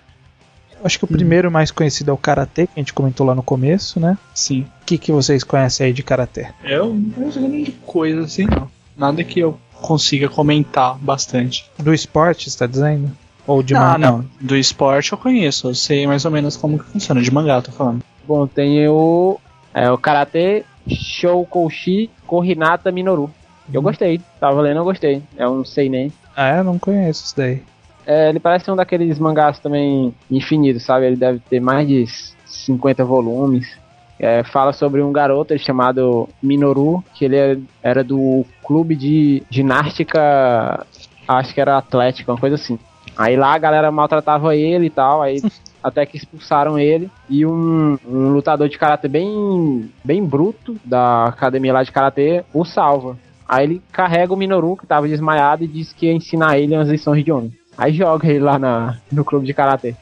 Acho 0.84 0.98
que 0.98 1.06
o 1.06 1.08
hum. 1.08 1.16
primeiro 1.16 1.52
mais 1.52 1.70
conhecido 1.70 2.10
é 2.10 2.14
o 2.14 2.18
Karatê, 2.18 2.66
que 2.66 2.74
a 2.76 2.80
gente 2.80 2.94
comentou 2.94 3.26
lá 3.26 3.36
no 3.36 3.44
começo, 3.44 4.00
né? 4.00 4.18
Sim. 4.34 4.66
O 4.82 4.86
que, 4.86 4.98
que 4.98 5.12
vocês 5.12 5.44
conhecem 5.44 5.88
aí 5.88 5.94
de 5.94 6.02
Karatê? 6.02 6.48
Eu 6.64 6.94
não 6.94 7.32
sei 7.32 7.64
de 7.64 7.72
coisa 7.72 8.22
assim, 8.22 8.46
não. 8.46 8.68
Nada 8.98 9.24
que 9.24 9.40
eu 9.40 9.60
consiga 9.74 10.28
comentar 10.28 10.98
bastante. 10.98 11.70
Do 11.78 11.94
esporte, 11.94 12.48
está 12.48 12.66
dizendo? 12.66 13.12
Ou 13.48 13.62
de 13.62 13.74
não, 13.74 13.82
mangá? 13.82 13.98
Não, 13.98 14.26
do 14.42 14.56
esporte 14.56 15.12
eu 15.12 15.18
conheço, 15.18 15.70
eu 15.70 15.76
sei 15.76 16.08
mais 16.08 16.26
ou 16.26 16.32
menos 16.32 16.58
como 16.58 16.80
que 16.80 16.86
funciona. 16.86 17.22
De 17.22 17.32
mangá, 17.32 17.62
tô 17.62 17.72
falando. 17.72 18.02
Bom, 18.28 18.48
tem 18.48 18.88
o, 18.88 19.40
é, 19.74 19.90
o 19.92 19.98
Karate 19.98 20.66
Shoukoshi 20.88 22.10
Kohinata 22.26 22.92
Minoru. 22.92 23.30
Eu 23.72 23.82
hum. 23.82 23.84
gostei, 23.84 24.20
tava 24.40 24.62
lendo, 24.62 24.78
eu 24.78 24.84
gostei. 24.84 25.22
É 25.38 25.48
um 25.48 25.64
sei 25.64 25.90
nem. 25.90 26.12
Ah, 26.36 26.48
é? 26.48 26.64
Não 26.64 26.78
conheço 26.80 27.26
isso 27.26 27.38
daí. 27.38 27.62
É, 28.06 28.30
ele 28.30 28.40
parece 28.40 28.70
um 28.70 28.76
daqueles 28.76 29.18
mangás 29.18 29.60
também 29.60 30.14
infinitos, 30.30 30.84
sabe? 30.84 31.08
Ele 31.08 31.16
deve 31.16 31.40
ter 31.40 31.60
mais 31.60 31.88
de 31.88 32.06
50 32.46 33.04
volumes. 33.04 33.78
É, 34.20 34.44
fala 34.44 34.72
sobre 34.72 35.02
um 35.02 35.12
garoto 35.12 35.58
chamado 35.58 36.30
Minoru, 36.42 37.04
que 37.14 37.26
ele 37.26 37.36
é, 37.36 37.58
era 37.84 38.04
do 38.04 38.46
clube 38.64 38.96
de 38.96 39.44
ginástica, 39.50 40.86
acho 41.28 41.54
que 41.54 41.60
era 41.60 41.78
atlético, 41.78 42.32
uma 42.32 42.38
coisa 42.38 42.56
assim. 42.56 42.80
Aí 43.18 43.36
lá 43.36 43.54
a 43.54 43.58
galera 43.58 43.92
maltratava 43.92 44.56
ele 44.56 44.88
e 44.88 44.90
tal, 44.90 45.22
aí 45.22 45.42
até 45.84 46.06
que 46.06 46.18
expulsaram 46.18 46.80
ele 46.80 47.10
e 47.30 47.46
um, 47.46 47.98
um 48.06 48.30
lutador 48.30 48.68
de 48.68 48.78
karatê 48.78 49.08
bem 49.08 49.90
bem 50.04 50.24
bruto 50.26 50.78
da 50.84 51.26
academia 51.26 51.74
lá 51.74 51.84
de 51.84 51.92
karatê 51.92 52.44
o 52.54 52.66
salva. 52.66 53.18
Aí 53.48 53.64
ele 53.64 53.82
carrega 53.92 54.34
o 54.34 54.38
Minoru 54.38 54.76
que 54.76 54.88
tava 54.88 55.08
desmaiado 55.08 55.64
e 55.64 55.68
diz 55.68 55.94
que 55.94 56.08
ia 56.08 56.14
ensinar 56.14 56.58
ele 56.58 56.76
umas 56.76 56.90
lições 56.90 57.24
de 57.24 57.32
homem. 57.32 57.54
Aí 57.78 57.94
joga 57.94 58.28
ele 58.28 58.40
lá 58.40 58.58
na, 58.58 58.98
no 59.12 59.24
clube 59.24 59.46
de 59.46 59.54
karatê. 59.54 59.96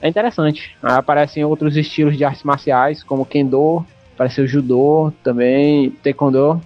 É 0.00 0.08
interessante. 0.08 0.74
Aí 0.82 0.94
aparecem 0.94 1.44
outros 1.44 1.76
estilos 1.76 2.16
de 2.16 2.24
artes 2.24 2.42
marciais, 2.42 3.02
como 3.02 3.26
Kendo, 3.26 3.84
apareceu 4.14 4.46
Judô 4.46 5.12
também, 5.22 5.90
Taekwondo. 6.02 6.60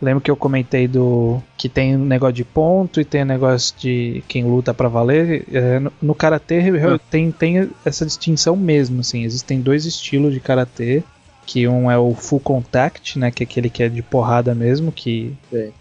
Lembro 0.00 0.20
que 0.20 0.30
eu 0.30 0.36
comentei 0.36 0.86
do 0.86 1.42
que 1.56 1.68
tem 1.68 1.96
um 1.96 2.04
negócio 2.04 2.34
de 2.34 2.44
ponto 2.44 3.00
e 3.00 3.04
tem 3.04 3.22
um 3.22 3.26
negócio 3.26 3.74
de 3.76 4.22
quem 4.28 4.44
luta 4.44 4.72
para 4.72 4.88
valer. 4.88 5.44
É, 5.52 5.80
no, 5.80 5.92
no 6.00 6.14
karatê 6.14 6.60
ah. 6.60 7.00
tem, 7.10 7.32
tem 7.32 7.68
essa 7.84 8.06
distinção 8.06 8.54
mesmo, 8.54 9.00
assim. 9.00 9.24
Existem 9.24 9.60
dois 9.60 9.86
estilos 9.86 10.32
de 10.32 10.40
karatê, 10.40 11.02
que 11.44 11.66
um 11.66 11.90
é 11.90 11.98
o 11.98 12.14
full 12.14 12.38
contact, 12.38 13.18
né, 13.18 13.30
que 13.30 13.42
é 13.42 13.44
aquele 13.44 13.70
que 13.70 13.82
é 13.82 13.88
de 13.88 14.02
porrada 14.02 14.54
mesmo, 14.54 14.92
que, 14.92 15.34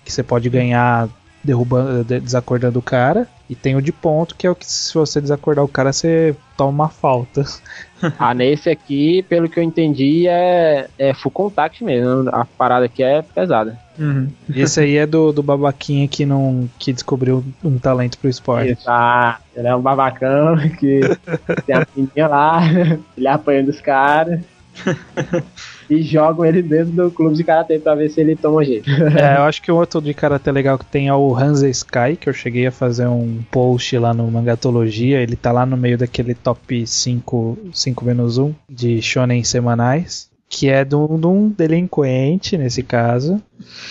que 0.03 0.11
você 0.11 0.23
pode 0.23 0.49
ganhar 0.49 1.09
derrubando, 1.47 2.03
desacordando 2.03 2.79
o 2.79 2.81
cara. 2.81 3.27
E 3.49 3.55
tem 3.55 3.77
o 3.77 3.81
de 3.81 3.93
ponto, 3.93 4.35
que 4.35 4.45
é 4.45 4.49
o 4.49 4.55
que 4.55 4.65
se 4.65 4.93
você 4.93 5.21
desacordar 5.21 5.63
o 5.63 5.69
cara, 5.69 5.93
você 5.93 6.35
toma 6.57 6.83
uma 6.83 6.89
falta. 6.89 7.45
ah, 8.19 8.33
nesse 8.33 8.69
aqui, 8.69 9.23
pelo 9.23 9.47
que 9.47 9.57
eu 9.57 9.63
entendi, 9.63 10.27
é, 10.27 10.89
é 10.99 11.13
full 11.13 11.31
contact 11.31 11.81
mesmo. 11.81 12.29
A 12.29 12.43
parada 12.43 12.85
aqui 12.85 13.01
é 13.01 13.21
pesada. 13.21 13.79
Uhum. 13.97 14.27
Esse 14.53 14.81
aí 14.81 14.97
é 14.97 15.07
do, 15.07 15.31
do 15.31 15.41
babaquinha 15.41 16.07
que 16.07 16.25
não 16.25 16.69
que 16.77 16.91
descobriu 16.91 17.43
um 17.63 17.79
talento 17.79 18.17
pro 18.17 18.29
esporte. 18.29 18.77
Ah, 18.85 19.39
ele 19.55 19.67
é 19.67 19.75
um 19.75 19.81
babacão 19.81 20.57
que 20.77 20.99
tem 21.65 21.75
a 21.75 21.87
menina 21.95 22.27
lá, 22.27 22.61
ele 23.17 23.27
apanhando 23.27 23.69
os 23.69 23.79
caras. 23.79 24.41
e 25.89 26.01
jogam 26.01 26.45
ele 26.45 26.61
dentro 26.61 26.91
do 26.91 27.11
clube 27.11 27.35
de 27.35 27.43
karatê 27.43 27.79
pra 27.79 27.95
ver 27.95 28.09
se 28.09 28.21
ele 28.21 28.35
toma 28.35 28.63
jeito. 28.63 28.89
é, 29.17 29.37
eu 29.37 29.43
acho 29.43 29.61
que 29.61 29.71
o 29.71 29.75
outro 29.75 30.01
de 30.01 30.13
karatê 30.13 30.51
legal 30.51 30.77
que 30.77 30.85
tem 30.85 31.07
é 31.07 31.13
o 31.13 31.35
Hansa 31.35 31.67
Sky, 31.69 32.15
que 32.19 32.29
eu 32.29 32.33
cheguei 32.33 32.67
a 32.67 32.71
fazer 32.71 33.07
um 33.07 33.39
post 33.51 33.97
lá 33.97 34.13
no 34.13 34.29
Mangatologia. 34.29 35.21
Ele 35.21 35.35
tá 35.35 35.51
lá 35.51 35.65
no 35.65 35.77
meio 35.77 35.97
daquele 35.97 36.33
top 36.33 36.85
5, 36.85 37.57
5 37.73 38.05
menos 38.05 38.37
1 38.37 38.53
de 38.69 39.01
shonen 39.01 39.43
semanais 39.43 40.29
que 40.49 40.69
é 40.69 40.85
de 40.85 40.95
um, 40.95 41.19
de 41.19 41.27
um, 41.27 41.49
delinquente, 41.49 42.57
nesse 42.57 42.81
caso, 42.81 43.41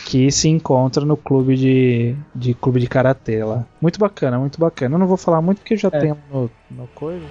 que 0.06 0.30
se 0.30 0.48
encontra 0.48 1.04
no 1.04 1.16
clube 1.16 1.54
de, 1.54 2.16
de 2.34 2.54
clube 2.54 2.80
de 2.80 2.86
karatê 2.86 3.44
lá. 3.44 3.66
Muito 3.80 3.98
bacana, 3.98 4.38
muito 4.38 4.58
bacana. 4.58 4.94
Eu 4.94 4.98
não 4.98 5.06
vou 5.06 5.18
falar 5.18 5.42
muito 5.42 5.58
porque 5.58 5.76
já 5.76 5.88
é. 5.92 5.98
tem 5.98 6.14
no, 6.32 6.50
no 6.70 6.86
coisa. 6.88 7.26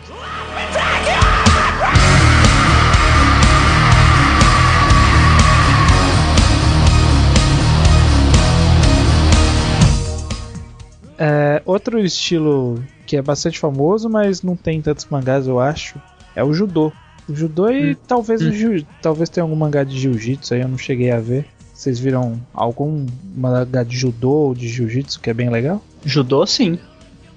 É, 11.17 11.61
outro 11.65 11.99
estilo 11.99 12.83
que 13.05 13.17
é 13.17 13.21
bastante 13.21 13.59
famoso, 13.59 14.09
mas 14.09 14.41
não 14.41 14.55
tem 14.55 14.81
tantos 14.81 15.05
mangás, 15.09 15.47
eu 15.47 15.59
acho, 15.59 15.99
é 16.35 16.43
o 16.43 16.53
judô. 16.53 16.91
O 17.27 17.33
judô 17.33 17.71
e 17.71 17.95
talvez 17.95 18.41
o 18.41 18.51
jiu, 18.51 18.85
talvez 19.01 19.29
tenha 19.29 19.43
algum 19.43 19.55
mangá 19.55 19.83
de 19.83 19.97
jiu-jitsu 19.97 20.53
aí, 20.53 20.61
eu 20.61 20.67
não 20.67 20.77
cheguei 20.77 21.11
a 21.11 21.19
ver. 21.19 21.45
Vocês 21.73 21.99
viram 21.99 22.39
algum 22.53 23.05
mangá 23.35 23.83
de 23.83 23.97
judô 23.97 24.31
ou 24.31 24.55
de 24.55 24.67
jiu-jitsu 24.67 25.19
que 25.19 25.29
é 25.29 25.33
bem 25.33 25.49
legal? 25.49 25.83
Judô, 26.05 26.45
sim. 26.45 26.79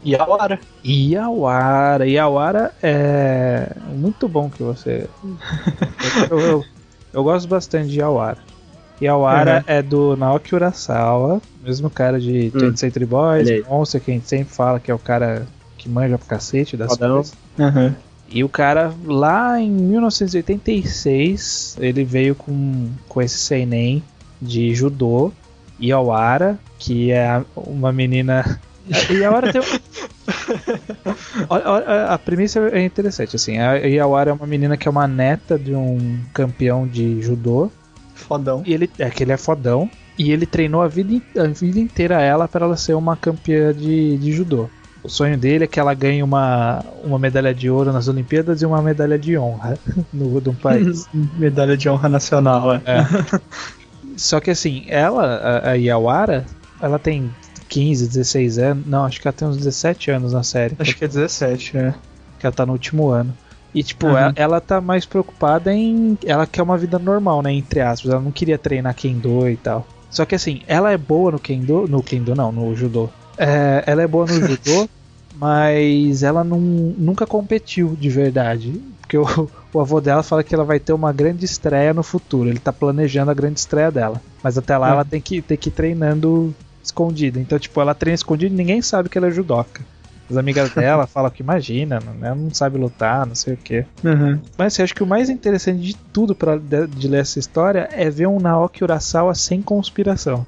Yawara. 0.04 0.60
Iawara. 0.84 2.06
Iawara 2.06 2.74
é 2.82 3.72
muito 3.94 4.28
bom 4.28 4.48
que 4.48 4.62
você. 4.62 5.08
eu, 6.30 6.38
eu, 6.38 6.64
eu 7.12 7.24
gosto 7.24 7.48
bastante 7.48 7.88
de 7.88 7.98
Iawara. 7.98 8.38
Iawara 9.00 9.64
é 9.66 9.82
do 9.82 10.16
Naoki 10.16 10.54
Urasawa, 10.54 11.40
mesmo 11.62 11.88
cara 11.90 12.20
de 12.20 12.52
Hum. 12.54 12.58
20th 12.58 12.76
Century 12.76 13.06
Boys. 13.06 13.48
Monster, 13.68 14.00
que 14.00 14.10
a 14.10 14.14
gente 14.14 14.28
sempre 14.28 14.54
fala 14.54 14.80
que 14.80 14.90
é 14.90 14.94
o 14.94 14.98
cara 14.98 15.46
que 15.76 15.88
manja 15.88 16.18
pra 16.18 16.26
cacete 16.36 16.76
das 16.76 16.92
Fodão. 16.92 17.14
coisas. 17.16 17.34
Aham. 17.58 17.94
E 18.30 18.44
o 18.44 18.48
cara, 18.48 18.92
lá 19.06 19.58
em 19.60 19.70
1986, 19.70 21.76
ele 21.80 22.04
veio 22.04 22.34
com, 22.34 22.88
com 23.08 23.22
esse 23.22 23.38
seinen 23.38 24.02
de 24.40 24.74
judô, 24.74 25.32
Iawara, 25.80 26.58
que 26.78 27.10
é 27.10 27.26
a- 27.26 27.44
uma 27.56 27.92
menina... 27.92 28.60
Iawara 29.10 29.52
tem... 29.52 29.60
um- 29.60 29.64
Olha, 31.48 31.70
olha, 31.70 32.04
a 32.06 32.18
premissa 32.18 32.60
é 32.70 32.84
interessante, 32.84 33.36
assim, 33.36 33.58
a 33.58 33.74
Iawara 33.76 34.30
é 34.30 34.32
uma 34.32 34.46
menina 34.46 34.76
que 34.76 34.86
é 34.86 34.90
uma 34.90 35.08
neta 35.08 35.58
de 35.58 35.74
um 35.74 36.18
campeão 36.34 36.86
de 36.86 37.22
judô, 37.22 37.70
Fodão. 38.18 38.62
e 38.66 38.74
ele 38.74 38.90
é 38.98 39.08
que 39.10 39.22
ele 39.22 39.32
é 39.32 39.36
fodão, 39.36 39.90
e 40.18 40.32
ele 40.32 40.44
treinou 40.44 40.82
a 40.82 40.88
vida, 40.88 41.22
a 41.36 41.46
vida 41.46 41.78
inteira 41.78 42.20
ela 42.20 42.48
para 42.48 42.66
ela 42.66 42.76
ser 42.76 42.94
uma 42.94 43.16
campeã 43.16 43.72
de, 43.72 44.18
de 44.18 44.32
judô. 44.32 44.68
O 45.02 45.08
sonho 45.08 45.38
dele 45.38 45.64
é 45.64 45.66
que 45.66 45.78
ela 45.78 45.94
ganhe 45.94 46.22
uma, 46.22 46.84
uma 47.04 47.18
medalha 47.18 47.54
de 47.54 47.70
ouro 47.70 47.92
nas 47.92 48.08
Olimpíadas 48.08 48.60
e 48.60 48.66
uma 48.66 48.82
medalha 48.82 49.18
de 49.18 49.38
honra 49.38 49.78
no 50.12 50.40
do 50.40 50.52
país. 50.52 51.06
Medalha 51.38 51.76
de 51.76 51.88
honra 51.88 52.08
nacional, 52.08 52.74
é. 52.74 52.80
Só 54.16 54.40
que 54.40 54.50
assim, 54.50 54.84
ela, 54.88 55.24
a, 55.24 55.70
a 55.70 55.74
Iawara, 55.74 56.44
ela 56.80 56.98
tem 56.98 57.30
15, 57.68 58.08
16 58.08 58.58
anos. 58.58 58.86
Não, 58.86 59.04
acho 59.04 59.20
que 59.20 59.28
ela 59.28 59.32
tem 59.32 59.46
uns 59.46 59.56
17 59.56 60.10
anos 60.10 60.32
na 60.32 60.42
série. 60.42 60.74
Acho 60.78 60.96
que 60.96 61.04
é 61.04 61.08
17, 61.08 61.76
é. 61.76 61.94
que 62.40 62.46
ela 62.46 62.52
tá 62.52 62.66
no 62.66 62.72
último 62.72 63.10
ano. 63.10 63.32
E, 63.74 63.82
tipo, 63.82 64.06
Uhum. 64.06 64.16
ela, 64.16 64.32
ela 64.36 64.60
tá 64.60 64.80
mais 64.80 65.04
preocupada 65.04 65.72
em. 65.72 66.16
Ela 66.24 66.46
quer 66.46 66.62
uma 66.62 66.78
vida 66.78 66.98
normal, 66.98 67.42
né? 67.42 67.52
Entre 67.52 67.80
aspas. 67.80 68.10
Ela 68.10 68.20
não 68.22 68.32
queria 68.32 68.58
treinar 68.58 68.94
Kendo 68.94 69.48
e 69.48 69.56
tal. 69.56 69.86
Só 70.10 70.24
que, 70.24 70.34
assim, 70.34 70.62
ela 70.66 70.90
é 70.90 70.96
boa 70.96 71.32
no 71.32 71.38
Kendo. 71.38 71.86
No 71.86 72.02
Kendo, 72.02 72.34
não, 72.34 72.50
no 72.50 72.74
Judô. 72.74 73.10
É, 73.36 73.84
ela 73.86 74.02
é 74.02 74.06
boa 74.06 74.26
no 74.26 74.32
Judô, 74.40 74.88
mas 75.36 76.22
ela 76.22 76.42
não, 76.42 76.58
nunca 76.58 77.26
competiu 77.26 77.96
de 77.98 78.08
verdade. 78.08 78.80
Porque 79.00 79.16
o, 79.18 79.48
o 79.72 79.80
avô 79.80 80.00
dela 80.00 80.22
fala 80.22 80.42
que 80.42 80.54
ela 80.54 80.64
vai 80.64 80.78
ter 80.80 80.92
uma 80.92 81.12
grande 81.12 81.44
estreia 81.44 81.94
no 81.94 82.02
futuro. 82.02 82.48
Ele 82.48 82.58
tá 82.58 82.72
planejando 82.72 83.30
a 83.30 83.34
grande 83.34 83.58
estreia 83.60 83.90
dela. 83.90 84.20
Mas 84.42 84.58
até 84.58 84.76
lá 84.76 84.88
Uhum. 84.88 84.92
ela 84.94 85.04
tem 85.04 85.20
que, 85.20 85.40
tem 85.42 85.56
que 85.56 85.68
ir 85.68 85.72
treinando 85.72 86.54
escondida. 86.82 87.38
Então, 87.38 87.58
tipo, 87.58 87.80
ela 87.80 87.94
treina 87.94 88.14
escondida 88.14 88.52
e 88.52 88.56
ninguém 88.56 88.80
sabe 88.82 89.08
que 89.08 89.16
ela 89.18 89.28
é 89.28 89.30
judoca. 89.30 89.82
As 90.30 90.36
amigas 90.36 90.70
dela 90.70 91.06
falam 91.08 91.30
que 91.30 91.42
imagina, 91.42 91.98
não- 92.04 92.26
ela 92.26 92.34
não 92.34 92.52
sabe 92.52 92.76
lutar, 92.78 93.26
não 93.26 93.34
sei 93.34 93.54
o 93.54 93.56
que. 93.56 93.84
Uhum. 94.04 94.38
Mas 94.56 94.74
assim, 94.74 94.82
acho 94.82 94.94
que 94.94 95.02
o 95.02 95.06
mais 95.06 95.30
interessante 95.30 95.80
de 95.80 95.94
tudo 96.12 96.34
para 96.34 96.56
de, 96.58 96.86
de 96.86 97.08
ler 97.08 97.20
essa 97.22 97.38
história 97.38 97.88
é 97.92 98.08
ver 98.10 98.26
um 98.28 98.38
Naoki 98.38 98.82
Urasawa 98.84 99.34
sem 99.34 99.62
conspiração. 99.62 100.46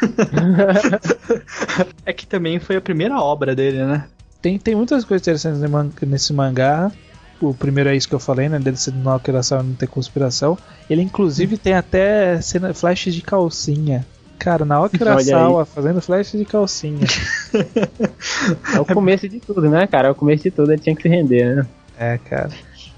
É 2.06 2.12
que 2.12 2.26
também 2.26 2.58
foi 2.58 2.76
a 2.76 2.80
primeira 2.80 3.18
obra 3.20 3.54
dele, 3.54 3.84
né? 3.84 4.04
Tem, 4.40 4.58
tem 4.58 4.74
muitas 4.74 5.04
coisas 5.04 5.22
interessantes 5.22 5.60
nesse 5.60 5.70
man- 5.72 5.90
nesse 6.06 6.32
mangá. 6.32 6.90
O 7.40 7.54
primeiro 7.54 7.88
é 7.90 7.96
isso 7.96 8.08
que 8.08 8.14
eu 8.14 8.20
falei, 8.20 8.48
né? 8.48 8.58
Dele 8.58 8.76
ser 8.76 8.94
Naoki 8.94 9.30
Urasawa 9.30 9.62
e 9.62 9.66
não 9.66 9.74
ter 9.74 9.86
conspiração. 9.86 10.58
Ele 10.88 11.02
inclusive 11.02 11.56
tem 11.56 11.74
até 11.74 12.40
cena, 12.40 12.72
flashes 12.74 13.14
de 13.14 13.22
calcinha. 13.22 14.06
Cara, 14.40 14.64
Naoki 14.64 14.96
Olha 15.00 15.10
aí. 15.12 15.14
Urasawa 15.16 15.64
fazendo 15.64 16.00
flash 16.00 16.32
de 16.32 16.44
calcinha. 16.44 17.06
É 18.74 18.80
o 18.80 18.84
começo 18.84 19.28
de 19.28 19.38
tudo, 19.40 19.68
né, 19.68 19.86
cara? 19.86 20.08
É 20.08 20.10
o 20.10 20.14
começo 20.14 20.42
de 20.44 20.50
tudo, 20.50 20.72
ele 20.72 20.80
tinha 20.80 20.94
que 20.96 21.02
se 21.02 21.08
render, 21.08 21.56
né? 21.56 21.66
É, 21.98 22.18
cara. 22.18 22.50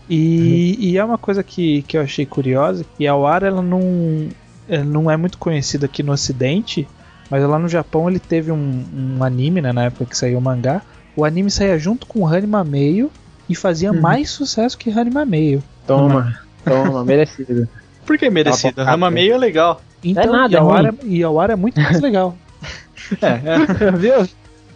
E, 0.09 0.77
e 0.79 0.99
é 0.99 1.05
uma 1.05 1.19
coisa 1.19 1.43
que, 1.43 1.83
que 1.83 1.97
eu 1.97 2.03
achei 2.03 2.25
curiosa, 2.27 2.85
que 2.97 3.07
a 3.07 3.15
Wara 3.15 3.47
ela 3.47 3.63
não, 3.63 4.29
ela 4.69 4.85
não 4.85 5.11
é 5.11 5.17
muito 5.17 5.39
conhecida 5.39 5.87
aqui 5.87 6.03
no 6.03 6.13
ocidente, 6.13 6.87
mas 7.31 7.43
lá 7.45 7.59
no 7.59 7.69
Japão 7.69 8.09
ele 8.09 8.19
teve 8.19 8.53
um, 8.53 8.85
um 9.19 9.25
anime, 9.25 9.61
né, 9.61 9.73
na 9.73 9.85
época 9.85 10.07
que 10.07 10.17
saiu 10.17 10.39
o 10.39 10.43
mangá. 10.43 10.83
O 11.17 11.25
anime 11.25 11.51
saía 11.51 11.79
junto 11.79 12.07
com 12.07 12.21
o 12.21 12.27
Hanima 12.27 12.63
Meio 12.63 13.11
e 13.49 13.55
fazia 13.55 13.91
Uhum. 13.93 14.01
mais 14.01 14.31
sucesso 14.31 14.79
que 14.79 14.91
Hanima 14.91 15.25
Meio. 15.25 15.63
Toma, 15.87 16.39
toma, 16.65 17.05
merecido. 17.05 17.69
Por 18.07 18.19
que 18.19 18.29
merecido? 18.31 18.83
Rama 18.83 19.11
meio 19.11 19.35
é 19.35 19.39
legal. 19.39 19.81
Então, 20.03 20.33
nada, 20.33 20.53
e, 20.53 20.57
a 20.57 20.61
é 20.61 20.63
Wara, 20.63 20.95
e 21.05 21.25
a 21.25 21.31
Wara 21.31 21.53
é 21.53 21.57
muito 21.57 21.81
mais 21.81 22.01
legal. 22.01 22.37
É, 23.21 23.91
Viu? 23.99 24.15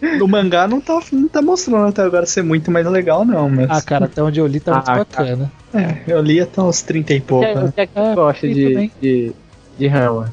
é. 0.01 0.21
O 0.21 0.27
mangá 0.27 0.67
não 0.67 0.79
tá, 0.79 0.99
não 1.11 1.27
tá 1.27 1.41
mostrando 1.41 1.87
até 1.87 2.03
agora 2.03 2.25
ser 2.27 2.43
muito 2.43 2.69
mais 2.69 2.85
legal, 2.85 3.25
não, 3.25 3.49
mas. 3.49 3.67
Ah, 3.71 3.81
cara, 3.81 4.05
até 4.05 4.21
onde 4.21 4.39
eu 4.39 4.45
li 4.45 4.59
tá 4.59 4.73
muito 4.73 4.89
Ah, 4.91 4.97
bacana. 4.97 5.51
É, 5.73 5.97
eu 6.05 6.21
li 6.21 6.39
até 6.39 6.61
uns 6.61 6.81
30 6.83 7.13
e 7.13 7.21
pouco, 7.21 7.47
que, 7.47 7.55
né? 7.55 7.73
é 7.77 7.81
É, 7.95 8.13
gosta 8.15 8.45
eu 8.45 8.53
de, 8.53 8.69
também. 8.69 8.91
de, 9.01 9.31
de 9.79 9.87
Rama? 9.87 10.31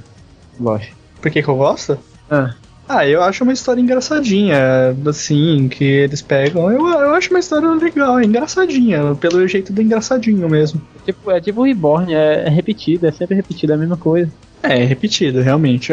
Gosta. 0.60 0.88
Por 1.22 1.30
que, 1.30 1.42
que 1.42 1.48
eu 1.48 1.56
gosto? 1.56 1.96
Ah, 2.30 2.54
Ah, 2.88 3.06
eu 3.06 3.22
acho 3.22 3.44
uma 3.44 3.52
história 3.52 3.80
engraçadinha, 3.80 4.94
assim, 5.06 5.68
que 5.68 5.84
eles 5.84 6.20
pegam. 6.20 6.70
Eu, 6.70 6.86
eu 6.86 7.14
acho 7.14 7.30
uma 7.30 7.38
história 7.38 7.68
legal, 7.70 8.18
é 8.18 8.24
engraçadinha, 8.24 9.14
pelo 9.14 9.46
jeito 9.48 9.72
do 9.72 9.80
engraçadinho 9.80 10.48
mesmo. 10.48 10.80
tipo, 11.04 11.30
é 11.30 11.40
tipo 11.40 11.62
o 11.62 11.64
Reborn, 11.64 12.12
é, 12.14 12.44
é 12.46 12.48
repetido, 12.50 13.06
é 13.06 13.12
sempre 13.12 13.34
repetido 13.36 13.72
a 13.72 13.76
mesma 13.76 13.96
coisa. 13.96 14.30
É, 14.62 14.82
é 14.82 14.84
repetido, 14.84 15.40
realmente. 15.40 15.92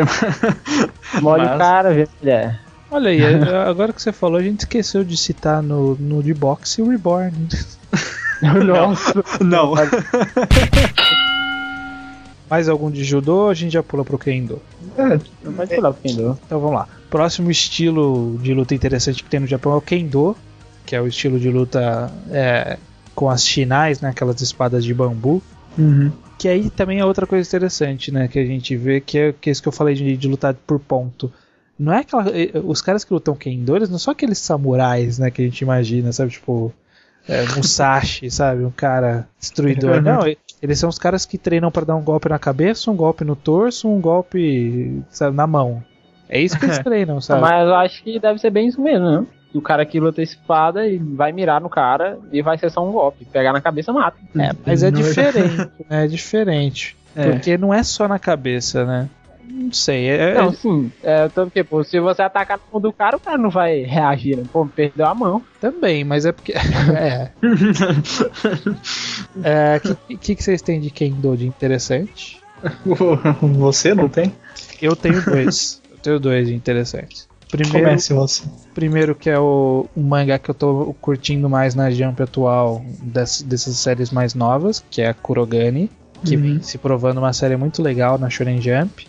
Molha 1.21 1.45
Mas- 1.45 1.55
o 1.55 1.57
cara, 1.57 1.89
a 1.89 2.07
mulher. 2.21 2.59
Olha 2.91 3.09
aí, 3.09 3.21
é, 3.23 3.57
agora 3.69 3.93
que 3.93 4.01
você 4.01 4.11
falou, 4.11 4.37
a 4.37 4.43
gente 4.43 4.59
esqueceu 4.59 5.03
de 5.03 5.15
citar 5.15 5.63
no, 5.63 5.95
no 5.95 6.21
de 6.21 6.33
boxe 6.33 6.81
o 6.81 6.89
Reborn. 6.89 7.31
Nossa. 8.65 9.23
não. 9.39 9.75
Mais 12.51 12.67
algum 12.67 12.91
de 12.91 13.03
judô? 13.05 13.47
A 13.47 13.53
gente 13.53 13.71
já 13.71 13.81
pula 13.81 14.03
pro 14.03 14.17
Kendo. 14.19 14.61
É, 14.97 15.17
Não 15.43 15.53
pode 15.53 15.73
falar 15.73 15.93
pro 15.93 16.01
Kendo. 16.03 16.37
Então 16.45 16.59
vamos 16.59 16.75
lá. 16.75 16.87
Próximo 17.09 17.49
estilo 17.49 18.37
de 18.43 18.53
luta 18.53 18.75
interessante 18.75 19.23
que 19.23 19.29
tem 19.29 19.39
no 19.39 19.47
Japão 19.47 19.71
é 19.71 19.75
o 19.77 19.81
Kendo, 19.81 20.35
que 20.85 20.93
é 20.93 21.01
o 21.01 21.07
estilo 21.07 21.39
de 21.39 21.49
luta 21.49 22.11
é, 22.29 22.77
com 23.15 23.29
as 23.29 23.45
shinais, 23.45 24.01
né, 24.01 24.09
aquelas 24.09 24.41
espadas 24.41 24.83
de 24.83 24.93
bambu. 24.93 25.41
uhum. 25.77 26.11
Que 26.37 26.47
aí 26.49 26.69
também 26.71 26.99
é 26.99 27.05
outra 27.05 27.25
coisa 27.27 27.47
interessante, 27.47 28.11
né, 28.11 28.27
que 28.27 28.39
a 28.39 28.45
gente 28.45 28.75
vê, 28.75 28.99
que 28.99 29.17
é, 29.17 29.31
que 29.39 29.49
é 29.49 29.51
isso 29.51 29.61
que 29.61 29.67
eu 29.67 29.71
falei 29.71 29.93
de, 29.95 30.17
de 30.17 30.27
lutar 30.27 30.53
por 30.55 30.79
ponto. 30.79 31.31
Não 31.79 31.93
é 31.93 31.99
aquela. 31.99 32.29
eh, 32.37 32.51
Os 32.65 32.81
caras 32.81 33.03
que 33.05 33.13
lutam 33.13 33.35
Kendo, 33.35 33.75
eles 33.75 33.89
não 33.89 33.97
são 33.99 34.11
aqueles 34.11 34.39
samurais, 34.39 35.19
né, 35.19 35.31
que 35.31 35.41
a 35.41 35.45
gente 35.45 35.61
imagina, 35.61 36.11
sabe? 36.11 36.31
Tipo. 36.31 36.73
É, 37.27 37.43
Musashi, 37.55 38.29
sabe? 38.31 38.63
Um 38.65 38.71
cara 38.71 39.27
destruidor. 39.39 40.01
Não, 40.01 40.27
e- 40.27 40.37
eles 40.61 40.77
são 40.79 40.89
os 40.89 40.97
caras 40.99 41.25
que 41.25 41.37
treinam 41.37 41.71
pra 41.71 41.83
dar 41.85 41.95
um 41.95 42.01
golpe 42.03 42.27
na 42.29 42.39
cabeça, 42.39 42.89
um 42.91 42.95
golpe 42.95 43.23
no 43.23 43.35
torso, 43.35 43.89
um 43.89 43.99
golpe 44.01 45.01
sabe, 45.09 45.35
na 45.35 45.45
mão. 45.47 45.83
É 46.29 46.39
isso 46.39 46.57
que 46.57 46.65
eles 46.65 46.79
treinam, 46.83 47.19
sabe? 47.21 47.41
Mas 47.41 47.67
eu 47.67 47.75
acho 47.75 48.03
que 48.03 48.19
deve 48.19 48.39
ser 48.39 48.49
bem 48.49 48.67
isso 48.67 48.81
mesmo, 48.81 49.09
né? 49.09 49.25
E 49.53 49.57
o 49.57 49.61
cara 49.61 49.85
que 49.85 49.99
luta 49.99 50.21
espada 50.21 50.87
e 50.87 50.97
vai 50.97 51.31
mirar 51.31 51.59
no 51.59 51.69
cara 51.69 52.17
e 52.31 52.41
vai 52.41 52.57
ser 52.57 52.69
só 52.71 52.87
um 52.87 52.91
golpe. 52.91 53.25
Pegar 53.25 53.51
na 53.51 53.59
cabeça, 53.61 53.91
mata. 53.91 54.17
É, 54.39 54.51
mas 54.65 54.81
é 54.81 54.89
Não 54.91 54.99
é- 54.99 55.03
diferente, 55.03 55.57
né? 55.57 55.69
É 55.89 56.07
diferente. 56.07 56.95
É. 57.13 57.29
Porque 57.29 57.57
não 57.57 57.73
é 57.73 57.83
só 57.83 58.07
na 58.07 58.17
cabeça, 58.17 58.85
né? 58.85 59.09
Não 59.53 59.71
sei. 59.71 60.07
É, 60.09 60.33
Não, 60.35 60.49
é- 60.49 60.53
sim. 60.53 60.91
É, 61.03 61.27
tanto 61.29 61.51
que, 61.51 61.63
pô, 61.63 61.83
se 61.83 61.99
você 61.99 62.21
atacar 62.21 62.57
no 62.57 62.63
mão 62.73 62.81
do 62.81 62.93
cara, 62.93 63.17
o 63.17 63.19
cara 63.19 63.37
não 63.37 63.49
vai 63.49 63.81
reagir, 63.81 64.37
né? 64.37 64.43
Pô, 64.51 64.65
perdeu 64.65 65.05
a 65.07 65.13
mão. 65.15 65.41
também, 65.59 66.03
mas 66.03 66.25
é 66.25 66.31
porque. 66.31 66.53
é. 66.97 67.31
É, 69.43 69.79
que, 69.79 70.17
que, 70.17 70.35
que 70.35 70.43
vocês 70.43 70.61
têm 70.61 70.79
de 70.79 70.89
Kendo 70.89 71.35
de 71.37 71.47
interessante? 71.47 72.41
Você 73.41 73.93
não 73.95 74.07
tem? 74.07 74.31
Eu 74.81 74.95
tenho 74.95 75.23
dois. 75.23 75.81
eu 75.89 75.97
tenho 75.97 76.19
dois 76.19 76.47
de 76.47 76.53
interessantes. 76.53 77.27
Primeiro, 77.49 77.79
Comece 77.87 78.13
você. 78.13 78.43
primeiro 78.73 79.13
que 79.13 79.29
é 79.29 79.37
o, 79.37 79.85
o 79.95 80.01
mangá 80.01 80.39
que 80.39 80.49
eu 80.49 80.55
tô 80.55 80.95
curtindo 81.01 81.49
mais 81.49 81.75
na 81.75 81.89
Jump 81.91 82.21
atual 82.23 82.81
das, 83.01 83.41
dessas 83.41 83.75
séries 83.77 84.09
mais 84.09 84.33
novas, 84.33 84.81
que 84.89 85.01
é 85.01 85.09
a 85.09 85.13
Kurogane, 85.13 85.89
que 86.23 86.35
Uhum. 86.35 86.41
vem 86.41 86.61
se 86.61 86.77
provando 86.77 87.17
uma 87.17 87.33
série 87.33 87.57
muito 87.57 87.81
legal 87.81 88.17
na 88.17 88.29
Shonen 88.29 88.61
Jump. 88.61 89.05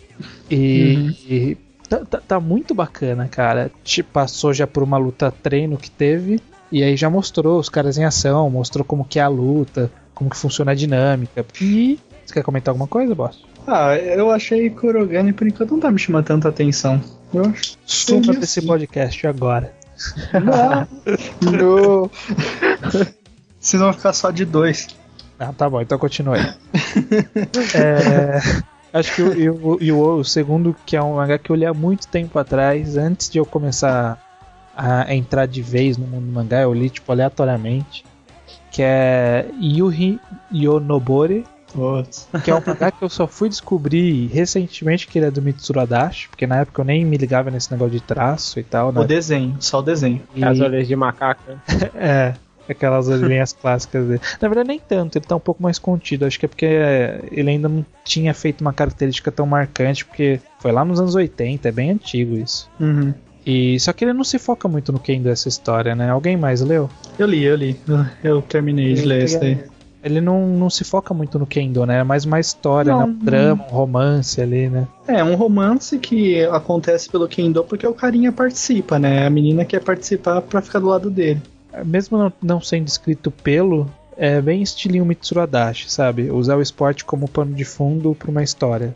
E, 0.49 0.95
Uhum. 0.95 1.15
e 1.29 1.57
tá, 1.89 1.97
tá- 2.05 2.21
tá 2.27 2.39
muito 2.39 2.73
bacana, 2.73 3.27
cara. 3.27 3.71
Te 3.83 4.01
passou 4.03 4.53
já 4.53 4.67
por 4.67 4.83
uma 4.83 4.97
luta 4.97 5.31
treino 5.31 5.77
que 5.77 5.89
teve, 5.91 6.39
e 6.71 6.83
aí 6.83 6.95
já 6.97 7.09
mostrou 7.09 7.59
os 7.59 7.69
caras 7.69 7.97
em 7.97 8.05
ação, 8.05 8.49
mostrou 8.49 8.83
como 8.85 9.05
que 9.05 9.19
é 9.19 9.21
a 9.21 9.27
luta, 9.27 9.91
como 10.13 10.29
que 10.29 10.37
funciona 10.37 10.71
a 10.71 10.75
dinâmica. 10.75 11.45
E. 11.61 11.99
Você 12.25 12.33
quer 12.35 12.43
comentar 12.43 12.71
alguma 12.71 12.87
coisa, 12.87 13.13
boss? 13.13 13.43
Ah, 13.67 13.95
eu 13.97 14.31
achei 14.31 14.69
Kurogane 14.69 15.33
por 15.33 15.45
enquanto 15.47 15.71
não 15.71 15.79
tá 15.79 15.91
me 15.91 15.99
chamando 15.99 16.25
tanta 16.25 16.47
atenção. 16.49 17.01
Eu 17.33 17.45
acho. 17.45 17.77
Suma 17.85 18.19
Entendi, 18.19 18.37
desse 18.39 18.61
podcast 18.61 19.27
agora. 19.27 19.73
Não. 20.33 20.87
não. 21.51 22.11
Vocês 23.59 23.81
vão 23.81 23.93
ficar 23.93 24.13
só 24.13 24.31
de 24.31 24.45
dois. 24.45 24.87
Ah, 25.39 25.51
tá 25.51 25.69
bom, 25.69 25.81
então 25.81 25.97
continue. 25.97 26.39
é, 27.75 28.39
acho 28.93 29.15
que 29.15 29.49
o, 29.49 29.55
o, 29.55 29.93
o, 29.93 30.19
o 30.19 30.23
segundo, 30.23 30.75
que 30.85 30.95
é 30.95 31.01
um 31.01 31.15
mangá 31.15 31.37
que 31.37 31.49
eu 31.49 31.55
li 31.55 31.65
há 31.65 31.73
muito 31.73 32.07
tempo 32.07 32.37
atrás, 32.37 32.95
antes 32.95 33.29
de 33.29 33.39
eu 33.39 33.45
começar 33.45 34.21
a 34.75 35.13
entrar 35.13 35.45
de 35.45 35.61
vez 35.61 35.97
no 35.97 36.05
mundo 36.07 36.25
do 36.25 36.31
mangá, 36.31 36.61
eu 36.61 36.73
li 36.73 36.89
tipo 36.89 37.11
aleatoriamente, 37.11 38.05
que 38.71 38.81
é 38.81 39.47
Yuhi 39.61 40.19
Yonobori, 40.53 41.45
que 42.43 42.51
é 42.51 42.55
um 42.55 42.61
mangá 42.65 42.91
que 42.91 43.03
eu 43.03 43.09
só 43.09 43.27
fui 43.27 43.49
descobrir 43.49 44.27
recentemente 44.27 45.07
que 45.07 45.17
ele 45.17 45.25
é 45.25 45.31
do 45.31 45.41
Mitsuru 45.41 45.79
Adachi, 45.79 46.29
porque 46.29 46.45
na 46.45 46.57
época 46.57 46.81
eu 46.81 46.85
nem 46.85 47.03
me 47.03 47.17
ligava 47.17 47.49
nesse 47.49 47.71
negócio 47.71 47.93
de 47.93 48.01
traço 48.01 48.59
e 48.59 48.63
tal. 48.63 48.91
Né? 48.91 49.01
O 49.01 49.03
desenho, 49.03 49.57
só 49.59 49.79
o 49.79 49.81
desenho. 49.81 50.21
E... 50.35 50.43
As 50.43 50.59
orelhas 50.59 50.87
de 50.87 50.95
macaco. 50.95 51.41
Né? 51.47 51.59
é, 51.95 52.33
aquelas 52.71 53.07
orelhinhas 53.09 53.53
clássicas 53.53 54.05
dele. 54.05 54.21
Na 54.41 54.47
verdade 54.47 54.67
nem 54.67 54.79
tanto, 54.79 55.17
ele 55.17 55.25
tá 55.25 55.35
um 55.35 55.39
pouco 55.39 55.61
mais 55.61 55.77
contido, 55.77 56.25
acho 56.25 56.39
que 56.39 56.45
é 56.45 56.49
porque 56.49 56.65
ele 57.31 57.49
ainda 57.49 57.67
não 57.67 57.85
tinha 58.03 58.33
feito 58.33 58.61
uma 58.61 58.73
característica 58.73 59.31
tão 59.31 59.45
marcante, 59.45 60.05
porque 60.05 60.39
foi 60.59 60.71
lá 60.71 60.85
nos 60.85 60.99
anos 60.99 61.15
80, 61.15 61.67
é 61.67 61.71
bem 61.71 61.91
antigo 61.91 62.35
isso. 62.35 62.69
Uhum. 62.79 63.13
E 63.45 63.79
só 63.79 63.91
que 63.91 64.05
ele 64.05 64.13
não 64.13 64.23
se 64.23 64.39
foca 64.39 64.67
muito 64.67 64.91
no 64.91 64.99
Kendo 64.99 65.29
essa 65.29 65.49
história, 65.49 65.93
né? 65.93 66.09
Alguém 66.09 66.37
mais 66.37 66.61
leu? 66.61 66.89
Eu 67.19 67.27
li, 67.27 67.43
eu 67.43 67.55
li. 67.55 67.77
Eu 68.23 68.41
terminei 68.41 68.93
de 68.93 69.03
ler 69.03 69.25
isso 69.25 69.39
daí. 69.39 69.59
Ele 70.03 70.19
não, 70.19 70.45
não 70.47 70.69
se 70.69 70.83
foca 70.83 71.13
muito 71.13 71.39
no 71.39 71.45
Kendo, 71.45 71.85
né? 71.85 71.99
É 71.99 72.03
mais 72.03 72.25
uma 72.25 72.39
história, 72.39 72.95
né? 72.95 73.05
um 73.05 73.13
drama, 73.13 73.63
um 73.63 73.73
romance 73.73 74.41
ali, 74.41 74.69
né? 74.69 74.85
É, 75.07 75.23
um 75.23 75.35
romance 75.35 75.97
que 75.97 76.43
acontece 76.45 77.09
pelo 77.09 77.27
Kendo 77.27 77.63
porque 77.63 77.87
o 77.87 77.93
carinha 77.93 78.31
participa, 78.31 78.99
né? 78.99 79.25
A 79.25 79.29
menina 79.29 79.63
quer 79.63 79.81
participar 79.81 80.41
pra 80.41 80.61
ficar 80.61 80.79
do 80.79 80.87
lado 80.87 81.09
dele. 81.09 81.41
Mesmo 81.85 82.17
não, 82.17 82.33
não 82.41 82.61
sendo 82.61 82.87
escrito 82.87 83.31
pelo, 83.31 83.89
é 84.17 84.41
bem 84.41 84.61
estilinho 84.61 85.05
Mitsuru 85.05 85.41
Adachi, 85.41 85.91
sabe? 85.91 86.29
Usar 86.29 86.57
o 86.57 86.61
esporte 86.61 87.05
como 87.05 87.27
pano 87.27 87.53
de 87.53 87.65
fundo 87.65 88.15
pra 88.15 88.29
uma 88.29 88.43
história. 88.43 88.95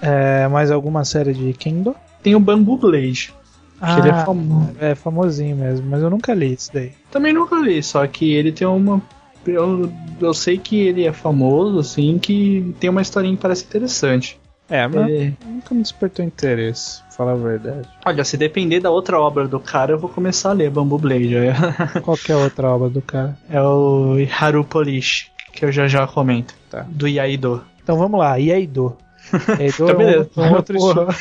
É, 0.00 0.46
mais 0.48 0.70
alguma 0.70 1.04
série 1.04 1.32
de 1.32 1.52
Kendo? 1.52 1.94
tem 2.26 2.34
o 2.34 2.40
Bamboo 2.40 2.76
Blade. 2.76 3.32
Ah, 3.80 4.00
ele 4.00 4.08
é, 4.08 4.24
famo 4.24 4.74
é 4.80 4.94
famosinho 4.96 5.54
mesmo, 5.54 5.86
mas 5.88 6.02
eu 6.02 6.10
nunca 6.10 6.34
li 6.34 6.54
isso 6.54 6.72
daí. 6.74 6.90
Também 7.08 7.32
nunca 7.32 7.54
li, 7.56 7.80
só 7.80 8.04
que 8.04 8.34
ele 8.34 8.50
tem 8.50 8.66
uma. 8.66 9.00
Eu, 9.46 9.92
eu 10.20 10.34
sei 10.34 10.58
que 10.58 10.76
ele 10.76 11.04
é 11.04 11.12
famoso, 11.12 11.78
assim, 11.78 12.18
que 12.18 12.74
tem 12.80 12.90
uma 12.90 13.00
historinha 13.00 13.36
que 13.36 13.42
parece 13.42 13.64
interessante. 13.64 14.40
É, 14.68 14.86
mas 14.88 15.08
ele... 15.08 15.36
nunca 15.44 15.74
me 15.74 15.82
despertou 15.82 16.24
interesse, 16.24 17.00
pra 17.02 17.10
falar 17.12 17.32
a 17.32 17.36
verdade. 17.36 17.88
Olha, 18.04 18.24
se 18.24 18.36
depender 18.36 18.80
da 18.80 18.90
outra 18.90 19.18
obra 19.20 19.46
do 19.46 19.60
cara, 19.60 19.92
eu 19.92 19.98
vou 19.98 20.10
começar 20.10 20.50
a 20.50 20.54
ler 20.54 20.70
Bamboo 20.70 20.98
Blade. 20.98 21.36
Qual 22.02 22.16
que 22.16 22.32
é 22.32 22.34
a 22.34 22.38
outra 22.38 22.68
obra 22.68 22.88
do 22.88 23.00
cara? 23.00 23.36
É 23.48 23.60
o 23.60 24.16
Haru 24.40 24.64
Polish, 24.64 25.30
que 25.52 25.64
eu 25.64 25.70
já 25.70 25.86
já 25.86 26.06
comento. 26.06 26.54
Tá. 26.68 26.84
Do 26.88 27.06
Yaido. 27.06 27.64
Então 27.82 27.96
vamos 27.96 28.18
lá, 28.18 28.36
Yaido. 28.36 28.96
Yaido 29.58 29.74
então, 29.74 29.88
é 29.88 29.94
beleza. 29.94 30.30
um, 30.36 30.42
um 30.42 30.52
outro 30.54 30.76
estilo. 30.76 31.06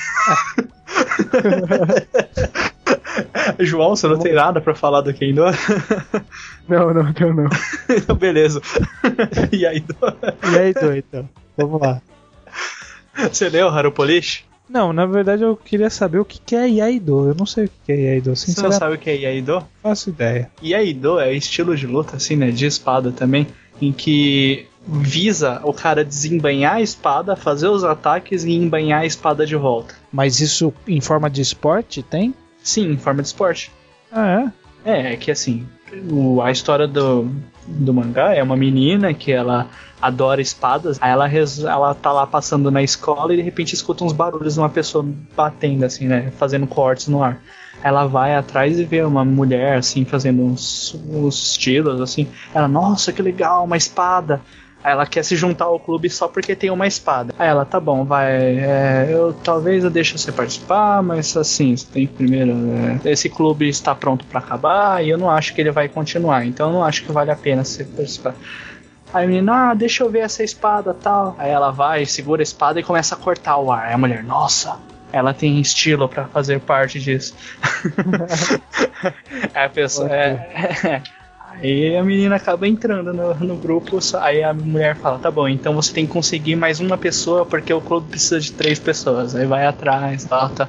João, 3.60 3.96
você 3.96 4.08
não 4.08 4.18
tem 4.18 4.34
nada 4.34 4.60
pra 4.60 4.76
falar 4.76 5.02
do 5.02 5.14
Kendo? 5.14 5.44
Não, 6.68 6.94
não, 6.94 7.04
não, 7.04 7.34
não. 7.34 7.50
então, 7.90 8.16
beleza. 8.16 8.62
E 9.52 9.66
aí, 9.66 9.84
E 10.52 10.58
aí, 10.58 10.74
do, 10.74 10.96
então? 10.96 11.30
Vamos 11.56 11.80
lá. 11.80 12.02
Você 13.32 13.50
leu 13.50 13.70
Haru 13.70 13.92
Polish? 13.92 14.44
Não, 14.68 14.92
na 14.92 15.06
verdade 15.06 15.44
eu 15.44 15.56
queria 15.56 15.90
saber 15.90 16.20
o 16.20 16.26
que 16.26 16.56
é 16.56 16.68
Yaido. 16.68 17.30
Eu 17.30 17.36
não 17.36 17.46
sei 17.46 17.66
o 17.66 17.70
que 17.86 17.92
é 17.92 17.96
Yaido. 17.96 18.36
Você 18.36 18.62
não 18.62 18.72
sabe 18.72 18.96
o 18.96 18.98
que 18.98 19.10
é 19.10 19.16
Yaido? 19.16 19.66
Faço 19.82 20.10
ideia. 20.10 20.50
Yaido 20.64 21.20
é 21.20 21.34
estilo 21.34 21.76
de 21.76 21.86
luta, 21.86 22.16
assim, 22.16 22.36
né? 22.36 22.50
De 22.50 22.66
espada 22.66 23.12
também, 23.12 23.48
em 23.80 23.92
que 23.92 24.66
visa 24.88 25.62
o 25.64 25.74
cara 25.74 26.04
desembanhar 26.04 26.76
a 26.76 26.82
espada, 26.82 27.36
fazer 27.36 27.68
os 27.68 27.84
ataques 27.84 28.44
e 28.44 28.54
embanhar 28.54 29.02
a 29.02 29.06
espada 29.06 29.46
de 29.46 29.56
volta. 29.56 29.96
Mas 30.12 30.40
isso 30.40 30.74
em 30.88 31.02
forma 31.02 31.30
de 31.30 31.42
esporte 31.42 32.02
tem? 32.02 32.34
Sim, 32.64 32.94
em 32.94 32.98
forma 32.98 33.22
de 33.22 33.28
esporte. 33.28 33.72
Ah, 34.12 34.52
é? 34.86 34.92
É, 34.92 35.14
é 35.14 35.18
que 35.18 35.32
assim, 35.32 35.68
o, 36.12 36.42
a 36.42 36.52
história 36.52 36.88
do, 36.88 37.30
do 37.68 37.94
mangá 37.94 38.34
é 38.34 38.42
uma 38.42 38.56
menina 38.56 39.14
que 39.14 39.32
ela 39.32 39.68
adora 40.02 40.42
espadas, 40.42 40.98
aí 41.02 41.12
ela, 41.12 41.30
ela 41.30 41.94
tá 41.96 42.12
lá 42.12 42.28
passando 42.28 42.70
na 42.70 42.84
escola 42.84 43.34
e 43.34 43.38
de 43.38 43.42
repente 43.42 43.74
escuta 43.74 44.04
uns 44.04 44.14
barulhos 44.14 44.54
de 44.54 44.60
uma 44.60 44.70
pessoa 44.70 45.06
batendo, 45.36 45.84
assim, 45.84 46.08
né? 46.08 46.32
Fazendo 46.38 46.68
cortes 46.68 47.08
no 47.08 47.24
ar. 47.24 47.42
Ela 47.84 48.06
vai 48.06 48.36
atrás 48.36 48.80
e 48.80 48.84
vê 48.84 49.04
uma 49.04 49.24
mulher, 49.24 49.78
assim, 49.78 50.06
fazendo 50.06 50.44
uns, 50.44 51.00
uns 51.08 51.52
estilos, 51.52 52.02
assim. 52.02 52.28
Ela, 52.54 52.68
nossa, 52.68 53.12
que 53.12 53.22
legal, 53.22 53.64
uma 53.64 53.78
espada. 53.78 54.42
Aí 54.86 54.92
ela 54.92 55.08
quer 55.08 55.26
se 55.26 55.36
juntar 55.36 55.66
ao 55.66 55.80
clube 55.80 56.08
só 56.12 56.28
porque 56.28 56.56
tem 56.56 56.70
uma 56.70 56.86
espada. 56.86 57.34
Aí 57.40 57.50
ela, 57.50 57.66
tá 57.66 57.80
bom, 57.80 58.06
vai. 58.06 58.60
É, 58.60 59.08
eu 59.10 59.34
talvez 59.34 59.84
eu 59.84 59.90
deixe 59.90 60.16
você 60.16 60.32
participar, 60.32 61.02
mas 61.02 61.36
assim, 61.36 61.76
você 61.76 61.88
tem 61.92 62.06
que 62.06 62.14
primeiro. 62.14 62.54
É, 63.04 63.10
esse 63.10 63.28
clube 63.28 63.68
está 63.68 63.96
pronto 63.96 64.24
para 64.26 64.38
acabar 64.38 65.04
e 65.04 65.10
eu 65.10 65.18
não 65.18 65.28
acho 65.28 65.56
que 65.56 65.62
ele 65.62 65.72
vai 65.72 65.90
continuar. 65.90 66.46
Então 66.46 66.68
eu 66.68 66.74
não 66.74 66.84
acho 66.84 67.04
que 67.04 67.12
vale 67.12 67.32
a 67.32 67.36
pena 67.36 67.64
você 67.64 67.84
participar. 67.84 68.36
Aí 69.12 69.26
a 69.26 69.28
menina, 69.28 69.72
ah, 69.72 69.74
deixa 69.74 70.04
eu 70.04 70.10
ver 70.12 70.20
essa 70.20 70.44
espada 70.44 70.94
tal. 70.94 71.36
Aí 71.40 71.50
ela 71.50 71.72
vai, 71.72 72.06
segura 72.06 72.44
a 72.44 72.44
espada 72.44 72.80
e 72.80 72.84
começa 72.84 73.16
a 73.16 73.18
cortar 73.18 73.58
o 73.58 73.72
ar. 73.72 73.88
Aí 73.88 73.94
a 73.96 73.98
mulher, 73.98 74.24
nossa, 74.24 74.78
ela 75.12 75.34
tem 75.34 75.60
estilo 75.60 76.08
para 76.08 76.26
fazer 76.26 76.60
parte 76.60 77.00
disso. 77.00 77.34
aí 79.52 79.66
a 79.66 79.70
pessoa. 79.70 80.08
É, 80.14 81.02
Aí 81.62 81.96
a 81.96 82.04
menina 82.04 82.36
acaba 82.36 82.68
entrando 82.68 83.14
no, 83.14 83.34
no 83.36 83.56
grupo, 83.56 84.00
aí 84.20 84.44
a 84.44 84.54
mulher 84.54 84.96
fala: 84.98 85.20
tá 85.20 85.32
bom, 85.32 85.48
então 85.48 85.74
você 85.74 85.94
tem 85.94 86.06
que 86.06 86.12
conseguir 86.12 86.56
mais 86.56 86.80
uma 86.80 86.98
pessoa 86.98 87.46
porque 87.46 87.74
o 87.74 87.82
clube 87.82 88.10
precisa 88.10 88.40
de 88.40 88.52
três 88.52 88.80
pessoas. 88.80 89.36
Aí 89.36 89.46
vai 89.46 89.66
atrás, 89.66 90.26
tal, 90.26 90.50
tá. 90.50 90.68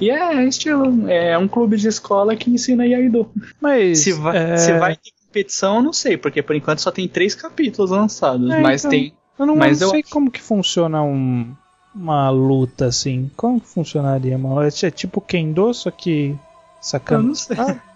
E 0.00 0.10
é 0.10 0.44
estilo, 0.44 1.08
é 1.10 1.36
um 1.36 1.46
clube 1.46 1.76
de 1.76 1.88
escola 1.88 2.34
que 2.34 2.50
ensina 2.50 2.86
Yaido. 2.86 3.30
Mas 3.60 4.00
se 4.00 4.12
vai, 4.12 4.36
é... 4.36 4.56
se 4.56 4.72
vai 4.78 4.96
ter 4.96 5.10
competição, 5.26 5.76
eu 5.76 5.82
não 5.82 5.92
sei, 5.92 6.16
porque 6.16 6.42
por 6.42 6.56
enquanto 6.56 6.80
só 6.80 6.90
tem 6.90 7.06
três 7.06 7.34
capítulos 7.34 7.90
lançados, 7.90 8.50
é, 8.50 8.60
mas 8.60 8.82
então, 8.82 8.90
tem. 8.90 9.12
Eu 9.38 9.46
não, 9.46 9.56
mas 9.56 9.80
eu 9.80 9.86
não 9.86 9.92
sei 9.92 10.00
eu... 10.00 10.10
como 10.10 10.30
que 10.30 10.40
funciona 10.40 11.02
um, 11.02 11.54
uma 11.94 12.30
luta 12.30 12.86
assim. 12.86 13.30
Como 13.36 13.60
que 13.60 13.68
funcionaria, 13.68 14.38
mano? 14.38 14.62
É 14.62 14.90
tipo 14.90 15.20
Kendo, 15.20 15.72
só 15.74 15.90
que 15.90 16.36
sacando. 16.80 17.22
Eu 17.22 17.28
não 17.28 17.34
sei. 17.34 17.56
Ah. 17.58 17.89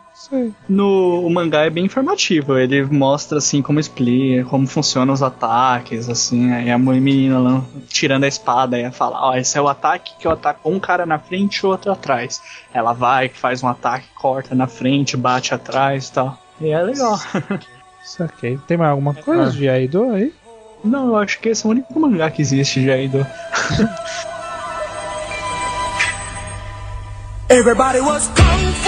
No 0.68 1.24
o 1.26 1.30
mangá 1.30 1.64
é 1.64 1.70
bem 1.70 1.84
informativo, 1.84 2.58
ele 2.58 2.84
mostra 2.84 3.38
assim 3.38 3.62
como 3.62 3.80
explica, 3.80 4.44
como 4.48 4.66
funcionam 4.66 5.12
os 5.12 5.22
ataques, 5.22 6.08
assim, 6.08 6.52
aí 6.52 6.70
a 6.70 6.78
menina 6.78 7.38
lá, 7.38 7.64
tirando 7.88 8.24
a 8.24 8.28
espada 8.28 8.78
e 8.78 8.90
fala, 8.90 9.20
ó, 9.20 9.30
oh, 9.30 9.36
esse 9.36 9.56
é 9.58 9.60
o 9.60 9.68
ataque 9.68 10.12
que 10.18 10.26
eu 10.26 10.32
ataco 10.32 10.70
um 10.70 10.80
cara 10.80 11.04
na 11.06 11.18
frente 11.18 11.58
e 11.58 11.66
outro 11.66 11.92
atrás. 11.92 12.40
Ela 12.72 12.92
vai, 12.92 13.28
faz 13.28 13.62
um 13.62 13.68
ataque, 13.68 14.06
corta 14.14 14.54
na 14.54 14.66
frente, 14.66 15.16
bate 15.16 15.54
atrás 15.54 16.08
e 16.08 16.12
tal. 16.12 16.38
E 16.60 16.68
é 16.68 16.82
legal. 16.82 17.18
Saquei. 18.04 18.58
Tem 18.66 18.76
mais 18.76 18.90
alguma 18.90 19.14
coisa 19.14 19.50
de 19.50 19.68
Aido 19.68 20.10
aí? 20.10 20.32
Não, 20.84 21.08
eu 21.08 21.16
acho 21.16 21.40
que 21.40 21.48
esse 21.48 21.64
é 21.64 21.68
o 21.68 21.70
único 21.70 21.98
mangá 21.98 22.30
que 22.30 22.42
existe 22.42 22.80
de 22.80 22.90
Aido. 22.90 23.26
Everybody 27.48 28.00
was 28.00 28.28
kung 28.28 28.83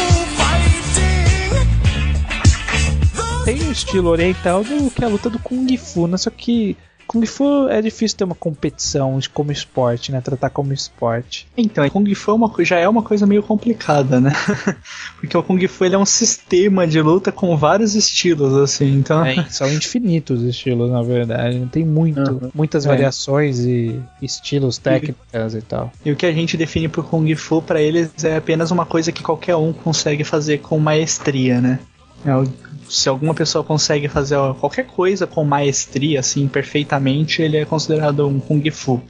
tem 3.46 3.62
um 3.62 3.70
estilo 3.70 4.10
oriental 4.10 4.64
do 4.64 4.90
que 4.90 5.04
é 5.04 5.06
a 5.06 5.08
luta 5.08 5.30
do 5.30 5.38
Kung 5.38 5.68
Fu, 5.76 6.08
né? 6.08 6.16
Só 6.16 6.30
que 6.30 6.76
Kung 7.06 7.24
Fu 7.24 7.68
é 7.68 7.80
difícil 7.80 8.18
ter 8.18 8.24
uma 8.24 8.34
competição 8.34 9.20
como 9.32 9.52
esporte, 9.52 10.10
né? 10.10 10.20
Tratar 10.20 10.50
como 10.50 10.72
esporte. 10.72 11.46
Então, 11.56 11.88
Kung 11.88 12.12
Fu 12.12 12.32
é 12.32 12.34
uma, 12.34 12.52
já 12.64 12.76
é 12.76 12.88
uma 12.88 13.04
coisa 13.04 13.24
meio 13.24 13.44
complicada, 13.44 14.20
né? 14.20 14.32
Porque 15.20 15.38
o 15.38 15.44
Kung 15.44 15.64
Fu 15.68 15.84
ele 15.84 15.94
é 15.94 15.98
um 15.98 16.04
sistema 16.04 16.88
de 16.88 17.00
luta 17.00 17.30
com 17.30 17.56
vários 17.56 17.94
estilos, 17.94 18.52
assim. 18.54 18.96
Então... 18.96 19.24
É, 19.24 19.46
são 19.48 19.72
infinitos 19.72 20.42
estilos, 20.42 20.90
na 20.90 21.04
verdade. 21.04 21.68
Tem 21.70 21.84
muito, 21.84 22.28
uhum. 22.28 22.50
muitas 22.52 22.84
é. 22.84 22.88
variações 22.88 23.60
e 23.60 24.02
estilos 24.20 24.76
técnicas 24.76 25.54
e, 25.54 25.58
e, 25.58 25.62
tal. 25.62 25.92
E 26.04 26.10
o 26.10 26.16
que 26.16 26.26
a 26.26 26.32
gente 26.32 26.56
define 26.56 26.88
por 26.88 27.04
Kung 27.04 27.32
Fu 27.36 27.62
para 27.62 27.80
eles 27.80 28.24
é 28.24 28.38
apenas 28.38 28.72
uma 28.72 28.84
coisa 28.84 29.12
que 29.12 29.22
qualquer 29.22 29.54
um 29.54 29.72
consegue 29.72 30.24
fazer 30.24 30.58
com 30.58 30.80
maestria, 30.80 31.60
né? 31.60 31.78
É 32.26 32.66
se 32.88 33.08
alguma 33.08 33.34
pessoa 33.34 33.64
consegue 33.64 34.08
fazer 34.08 34.36
qualquer 34.60 34.86
coisa 34.86 35.26
com 35.26 35.44
maestria, 35.44 36.20
assim, 36.20 36.46
perfeitamente, 36.48 37.42
ele 37.42 37.56
é 37.56 37.64
considerado 37.64 38.26
um 38.26 38.38
Kung 38.38 38.62
Fu. 38.70 39.02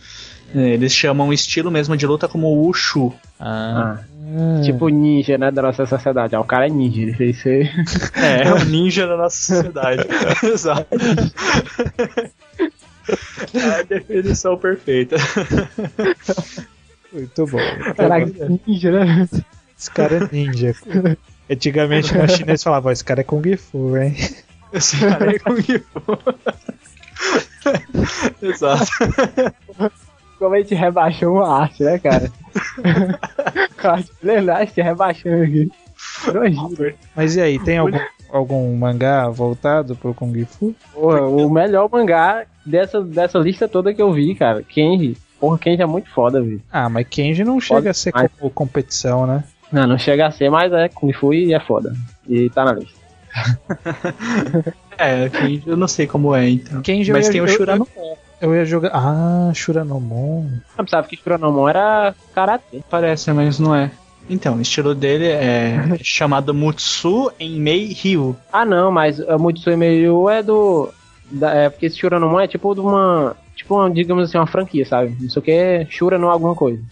É, 0.55 0.71
eles 0.71 0.93
chamam 0.93 1.29
o 1.29 1.33
estilo 1.33 1.71
mesmo 1.71 1.97
de 1.97 2.07
luta 2.07 2.29
como 2.29 2.49
Wushu. 2.49 3.13
Ah. 3.39 3.99
ah. 3.99 4.61
Tipo 4.63 4.89
ninja, 4.89 5.37
né, 5.37 5.51
da 5.51 5.63
nossa 5.63 5.85
sociedade. 5.87 6.35
Ah, 6.35 6.41
o 6.41 6.45
cara 6.45 6.67
é 6.67 6.71
ninja, 6.71 7.03
ele 7.03 7.15
fez 7.15 7.39
ser. 7.39 7.71
É, 8.17 8.49
é 8.49 8.53
o 8.53 8.65
ninja 8.65 9.07
da 9.07 9.17
nossa 9.17 9.37
sociedade. 9.37 10.05
Exato. 10.43 10.87
A 13.79 13.83
definição 13.83 14.57
perfeita. 14.57 15.17
Muito 17.13 17.47
bom. 17.47 17.59
Caraca, 17.97 18.49
ninja, 18.67 18.91
né? 18.91 19.29
Esse 19.79 19.91
cara 19.91 20.17
é 20.17 20.29
ninja. 20.33 20.75
Antigamente 21.51 22.17
na 22.17 22.27
China 22.29 22.51
eles 22.51 22.63
falavam, 22.63 22.91
esse 22.93 23.05
cara 23.05 23.21
é 23.21 23.25
Kung 23.25 23.57
Fu, 23.57 23.97
hein? 23.97 24.15
Esse 24.73 24.99
cara 24.99 25.31
é 25.35 25.39
Kung 25.39 25.63
Fu. 25.63 26.19
Exato. 28.43 28.91
Como 30.39 30.55
a 30.55 30.59
gente 30.59 30.75
rebaixou 30.75 31.37
uma 31.37 31.63
arte, 31.63 31.83
né, 31.83 31.99
cara? 31.99 32.31
A 34.55 34.65
gente 34.65 34.83
rebaixando 34.83 35.43
aqui. 35.43 35.71
Mas 37.15 37.37
e 37.37 37.41
aí, 37.41 37.59
tem 37.59 37.79
algum, 37.79 37.99
algum 38.31 38.77
mangá 38.77 39.29
voltado 39.29 39.97
pro 39.97 40.13
Kung 40.15 40.45
Fu? 40.45 40.75
Porra, 40.93 41.23
o 41.23 41.49
melhor 41.49 41.89
mangá 41.91 42.45
dessa, 42.65 43.01
dessa 43.03 43.39
lista 43.39 43.69
toda 43.69 43.95
que 43.95 44.03
eu 44.03 44.13
vi, 44.13 44.35
cara. 44.35 44.63
Kenji. 44.63 45.17
Porra, 45.41 45.59
Kenji 45.59 45.83
é 45.83 45.87
muito 45.87 46.11
foda, 46.11 46.43
viu? 46.43 46.61
Ah, 46.73 46.89
mas 46.89 47.07
Kenji 47.09 47.45
não 47.45 47.61
chega 47.61 47.91
a 47.91 47.95
ser 47.95 48.13
mas- 48.15 48.31
como 48.39 48.51
competição, 48.51 49.27
né? 49.27 49.45
Não, 49.73 49.87
não 49.87 49.99
chega 49.99 50.27
a 50.27 50.31
ser, 50.31 50.51
mas 50.51 50.73
é 50.73 50.89
Kung 50.89 51.13
Fu 51.13 51.35
e 51.35 51.53
é 51.53 51.61
foda. 51.61 51.93
E 52.29 52.49
tá 52.51 52.65
na 52.65 52.73
lista. 52.73 52.97
É, 54.99 55.31
eu 55.67 55.77
não 55.77 55.87
sei 55.87 56.07
como 56.07 56.35
é, 56.35 56.49
então. 56.49 56.81
Kenji 56.81 57.11
eu 57.11 57.17
Mas 57.17 57.29
tem 57.29 57.43
o 57.43 57.47
Shuranomon. 57.47 57.87
Eu 58.41 58.55
ia 58.55 58.65
jogar. 58.65 58.93
Ah, 58.95 59.53
Shuranomon. 59.55 60.47
Não 60.77 60.85
pensava 60.87 61.07
que 61.07 61.17
Shuranomon 61.17 61.69
era 61.69 62.15
karatê. 62.35 62.81
Parece, 62.89 63.31
mas 63.33 63.59
não 63.59 63.75
é. 63.75 63.91
Então, 64.29 64.57
o 64.57 64.61
estilo 64.61 64.95
dele 64.95 65.27
é 65.27 65.99
chamado 66.03 66.53
Mutsu 66.53 67.31
Enmei 67.39 67.93
Ryu. 67.93 68.37
Ah, 68.53 68.65
não, 68.65 68.91
mas 68.91 69.21
o 69.21 69.39
Mutsui 69.39 69.77
Meiryu 69.77 70.29
é 70.29 70.43
do. 70.43 70.89
Da, 71.31 71.53
é 71.53 71.69
porque 71.69 71.87
esse 71.87 71.99
Shuranomon 71.99 72.41
é 72.41 72.49
tipo 72.49 72.75
de 72.75 72.81
uma. 72.81 73.37
Tipo, 73.55 73.77
uma, 73.77 73.91
digamos 73.91 74.25
assim, 74.25 74.39
uma 74.39 74.47
franquia, 74.47 74.85
sabe? 74.85 75.17
Não 75.21 75.31
sei 75.31 75.41
o 75.41 75.45
que, 75.45 75.87
Shuranon 75.91 76.29
alguma 76.29 76.55
coisa. 76.55 76.83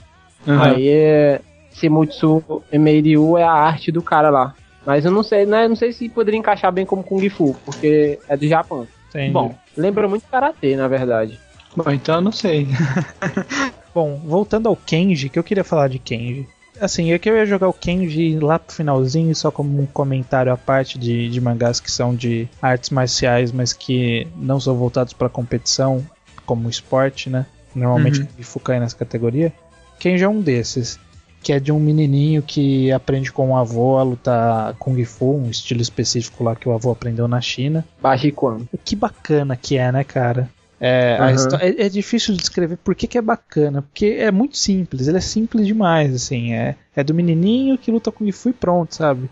Aí 0.47 0.89
é. 0.89 1.41
Esse 1.75 1.89
Mutsu 1.89 2.43
Meiryu 2.73 3.37
é 3.37 3.43
a 3.43 3.51
arte 3.53 3.91
do 3.91 4.01
cara 4.03 4.31
lá. 4.31 4.55
Mas 4.87 5.05
eu 5.05 5.11
não 5.11 5.23
sei, 5.23 5.45
né? 5.47 5.67
Não 5.67 5.75
sei 5.77 5.93
se 5.93 6.09
poderia 6.09 6.39
encaixar 6.39 6.71
bem 6.73 6.85
como 6.87 7.03
Kung 7.03 7.29
Fu, 7.31 7.57
porque 7.65 8.19
é 8.29 8.37
do 8.37 8.47
Japão. 8.47 8.87
Entendi. 9.09 9.33
Bom, 9.33 9.55
Lembra 9.77 10.07
muito 10.07 10.25
karatê, 10.31 10.77
na 10.77 10.87
verdade. 10.87 11.39
bom, 11.77 11.91
então 11.91 12.17
eu 12.17 12.21
não 12.21 12.31
sei. 12.33 12.69
Bom, 13.95 14.21
voltando 14.25 14.69
ao 14.69 14.75
Kenji, 14.77 15.29
que 15.29 15.39
eu 15.39 15.45
queria 15.45 15.63
falar 15.65 15.89
de 15.89 15.99
Kenji. 16.01 16.49
Assim, 16.81 17.13
é 17.13 17.19
que 17.19 17.31
eu 17.31 17.37
ia 17.37 17.47
jogar 17.47 17.69
o 17.69 17.73
Kenji 17.73 18.39
lá 18.41 18.59
pro 18.59 18.75
finalzinho, 18.75 19.33
só 19.35 19.51
como 19.53 19.81
um 19.81 19.87
comentário 19.87 20.53
à 20.53 20.57
parte 20.57 20.99
de, 20.99 21.29
de 21.29 21.41
mangás 21.41 21.79
que 21.79 21.91
são 21.91 22.13
de 22.15 22.49
artes 22.61 22.91
marciais, 22.91 23.53
mas 23.53 23.73
que 23.73 24.27
não 24.37 24.59
são 24.59 24.75
voltados 24.75 25.13
pra 25.13 25.29
competição, 25.29 26.05
como 26.45 26.69
esporte, 26.69 27.31
né? 27.31 27.47
Normalmente 27.75 28.21
Uhum. 28.21 28.27
o 28.27 28.37
Gifu 28.37 28.59
cai 28.61 28.81
nessa 28.81 28.97
categoria. 28.97 29.53
Kenji 30.01 30.25
é 30.25 30.29
um 30.29 30.41
desses, 30.41 30.99
que 31.45 31.53
é 31.53 31.61
de 31.61 31.71
um 31.71 31.79
menininho 31.79 32.43
que 32.43 32.91
aprende 32.91 33.31
com 33.31 33.51
o 33.51 33.57
avô 33.57 33.99
a 33.99 34.03
lutar 34.03 34.75
Kung 34.79 35.05
Fu, 35.05 35.37
um 35.37 35.51
estilo 35.51 35.83
específico 35.83 36.43
lá 36.43 36.57
que 36.57 36.69
o 36.69 36.73
avô 36.73 36.91
aprendeu 36.91 37.29
na 37.29 37.41
China. 37.41 37.85
Bajiquan. 38.01 38.63
Que 38.85 38.97
bacana 38.97 39.55
que 39.55 39.77
é, 39.77 39.93
né, 39.93 40.03
cara? 40.03 40.49
É, 40.81 41.17
a 41.21 41.33
histó- 41.33 41.59
é, 41.61 41.87
é 41.87 41.89
difícil 41.89 42.35
de 42.35 42.41
descrever 42.41 42.77
por 42.79 42.95
que, 42.95 43.07
que 43.07 43.17
é 43.17 43.23
bacana, 43.23 43.83
porque 43.83 44.17
é 44.19 44.31
muito 44.33 44.57
simples, 44.59 45.07
ele 45.07 45.19
é 45.19 45.21
simples 45.21 45.67
demais, 45.67 46.15
assim, 46.15 46.53
é, 46.53 46.75
é 46.97 47.05
do 47.05 47.15
menininho 47.15 47.79
que 47.79 47.91
luta 47.91 48.11
com 48.11 48.31
Fu 48.33 48.49
e 48.49 48.53
pronto, 48.53 48.95
sabe? 48.95 49.29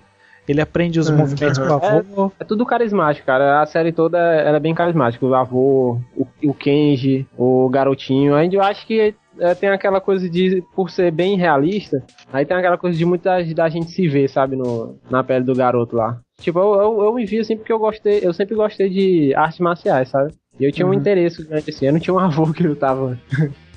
Ele 0.48 0.60
aprende 0.60 0.98
os 0.98 1.08
Uhum. 1.08 1.16
movimentos 1.18 1.58
com 1.58 1.66
o 1.68 1.72
avô, 1.72 2.32
É 2.38 2.44
tudo 2.44 2.66
carismático, 2.66 3.24
cara. 3.26 3.62
A 3.62 3.66
série 3.66 3.92
toda 3.92 4.18
ela 4.18 4.56
é 4.56 4.60
bem 4.60 4.74
carismática. 4.74 5.24
O 5.24 5.32
avô, 5.34 5.98
o, 6.16 6.26
o 6.44 6.52
Kenji, 6.52 7.26
o 7.38 7.68
garotinho. 7.68 8.34
Ainda 8.34 8.56
eu 8.56 8.62
acho 8.62 8.84
que 8.84 9.14
é, 9.39 9.55
tem 9.55 9.68
aquela 9.70 10.01
coisa 10.01 10.28
de, 10.28 10.62
por 10.74 10.91
ser 10.91 11.11
bem 11.11 11.37
realista, 11.37 12.03
aí 12.33 12.45
tem 12.45 12.57
aquela 12.57 12.78
coisa 12.78 12.97
de 12.97 13.05
muita 13.05 13.43
da 13.55 13.68
gente 13.68 13.91
se 13.91 14.07
ver, 14.09 14.28
sabe, 14.28 14.57
no, 14.57 14.97
na 15.11 15.22
pele 15.24 15.45
do 15.45 15.55
garoto 15.55 15.97
lá. 15.97 16.18
Tipo, 16.41 16.59
eu, 16.59 16.74
eu, 16.80 17.05
eu 17.05 17.14
me 17.14 17.24
vi 17.24 17.39
assim 17.39 17.57
porque 17.57 17.72
eu 17.72 17.78
gostei, 17.78 18.20
eu 18.22 18.33
sempre 18.33 18.55
gostei 18.55 18.89
de 18.89 19.35
artes 19.35 19.61
marciais, 19.61 20.09
sabe? 20.09 20.33
E 20.61 20.64
eu 20.64 20.72
tinha 20.72 20.87
um 20.87 20.91
Uhum. 20.91 20.95
interesse 20.97 21.43
grande 21.45 21.70
assim. 21.70 21.87
Eu 21.87 21.93
não 21.93 22.01
tinha 22.01 22.12
um 22.14 22.18
avô 22.18 22.53
que 22.53 22.62
lutava 22.66 23.18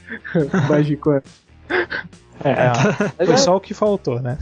Bajiquan. 0.68 1.22
é, 2.44 2.56
Mas 3.18 3.26
foi 3.28 3.34
é- 3.34 3.38
só 3.38 3.56
o 3.56 3.60
que 3.62 3.74
faltou, 3.74 4.20
né? 4.22 4.38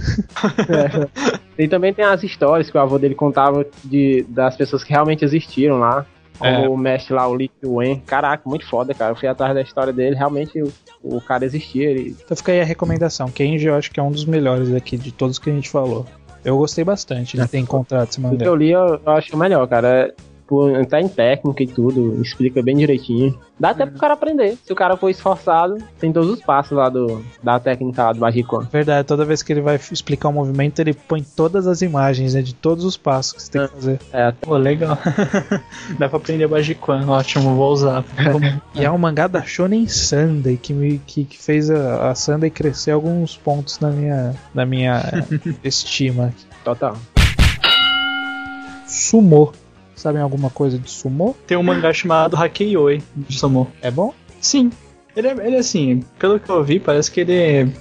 E 1.58 1.68
também 1.68 1.94
tem 1.94 2.04
as 2.06 2.24
histórias 2.24 2.70
que 2.70 2.78
o 2.78 2.82
avô 2.82 2.98
dele 2.98 3.14
contava 3.16 3.66
de, 3.84 4.26
das 4.30 4.56
pessoas 4.58 4.84
que 4.84 4.92
realmente 4.92 5.24
existiram 5.24 5.78
lá. 5.78 6.06
Como 6.38 6.50
É. 6.50 6.68
o 6.68 6.76
mestre 6.76 7.14
lá, 7.14 7.28
o 7.28 7.34
Lee 7.34 7.50
Wen. 7.64 8.00
Caraca, 8.06 8.48
muito 8.50 8.68
foda, 8.68 8.94
cara. 8.94 9.12
Eu 9.12 9.16
fui 9.16 9.28
atrás 9.28 9.54
da 9.54 9.62
história 9.62 9.94
dele, 9.94 10.16
realmente 10.16 10.62
o, 10.62 10.72
o 11.04 11.22
cara 11.22 11.46
existia. 11.46 11.90
Ele... 11.90 12.16
Então 12.24 12.36
fica 12.36 12.52
aí 12.52 12.62
a 12.62 12.66
recomendação, 12.66 13.30
Kenji 13.30 13.68
eu 13.68 13.76
acho 13.76 13.92
que 13.92 14.00
é 14.00 14.04
um 14.04 14.12
dos 14.12 14.26
melhores 14.26 14.74
aqui 14.74 14.98
de 14.98 15.12
todos 15.12 15.38
que 15.40 15.50
a 15.50 15.54
gente 15.54 15.70
falou. 15.70 16.06
Eu 16.44 16.58
gostei 16.58 16.84
bastante 16.84 17.38
de 17.38 17.48
ter 17.48 17.60
encontrado 17.60 18.10
esse 18.10 18.20
O 18.20 18.24
que 18.24 18.28
mangá. 18.30 18.46
eu 18.46 18.56
li, 18.56 18.72
eu, 18.72 19.00
eu 19.06 19.12
acho 19.14 19.34
o 19.34 19.40
melhor, 19.40 19.66
cara. 19.68 19.88
É, 19.88 20.14
por, 20.54 20.86
tá 20.86 21.02
em 21.02 21.08
técnica 21.08 21.64
e 21.64 21.68
tudo, 21.68 22.22
explica 22.22 22.62
bem 22.62 22.78
direitinho. 22.78 23.36
Dá 23.60 23.72
até 23.72 23.88
pro 23.88 23.98
cara 23.98 24.14
aprender. 24.14 24.56
Se 24.64 24.72
o 24.72 24.76
cara 24.76 24.96
for 24.96 25.10
esforçado, 25.10 25.78
tem 26.00 26.14
todos 26.14 26.30
os 26.30 26.42
passos 26.42 26.78
lá 26.78 26.90
do, 26.90 27.24
da 27.42 27.60
técnica 27.60 28.04
lá 28.04 28.14
do 28.14 28.20
Bajiquan. 28.20 28.68
Verdade, 28.72 29.08
toda 29.08 29.26
vez 29.26 29.42
que 29.42 29.52
ele 29.52 29.62
vai 29.62 29.80
explicar 29.92 30.30
um 30.30 30.34
movimento, 30.34 30.80
ele 30.80 30.94
põe 30.94 31.24
todas 31.24 31.66
as 31.66 31.82
imagens, 31.82 32.36
né, 32.36 32.44
de 32.44 32.54
todos 32.54 32.86
os 32.86 32.96
passos 32.96 33.34
que 33.34 33.42
você 33.42 33.52
tem 33.52 33.68
que 33.68 33.74
fazer. 33.74 34.00
É, 34.12 34.32
Pô, 34.32 34.56
legal. 34.58 34.96
Dá 35.98 36.08
pra 36.08 36.18
aprender 36.18 36.48
Bajiquan, 36.48 37.08
ótimo, 37.08 37.56
vou 37.56 37.72
usar. 37.72 38.04
E 38.76 38.84
é 38.84 38.92
um 38.92 38.98
mangá 38.98 39.28
da 39.28 39.42
Shonen 39.42 39.88
Sunday 39.88 40.58
que, 40.58 40.74
me, 40.74 41.00
que, 41.00 41.26
que 41.26 41.38
fez 41.42 41.72
a, 41.72 42.12
a 42.12 42.16
Sunday 42.16 42.50
crescer 42.50 42.92
alguns 42.92 43.38
pontos 43.38 43.80
na 43.80 43.90
minha, 43.90 44.36
na 44.54 44.66
minha 44.66 45.02
estima. 45.64 46.32
total. 46.64 46.98
Sumo. 48.88 49.54
Sabem 49.96 50.22
alguma 50.22 50.50
coisa 50.50 50.78
de 50.78 50.90
sumo? 50.90 51.36
Tem 51.48 51.58
um 51.58 51.64
mangá 51.64 51.94
chamado 51.94 52.36
Hakeioi 52.36 53.02
de 53.16 53.38
Sumo. 53.38 53.72
É 53.82 53.90
bom? 53.92 54.14
Sim. 54.42 54.72
Ele, 55.16 55.28
é, 55.28 55.32
ele, 55.48 55.58
assim, 55.58 56.04
pelo 56.18 56.40
que 56.40 56.50
eu 56.50 56.64
vi, 56.64 56.80
parece 56.80 57.12
que 57.12 57.22
ele 57.22 57.72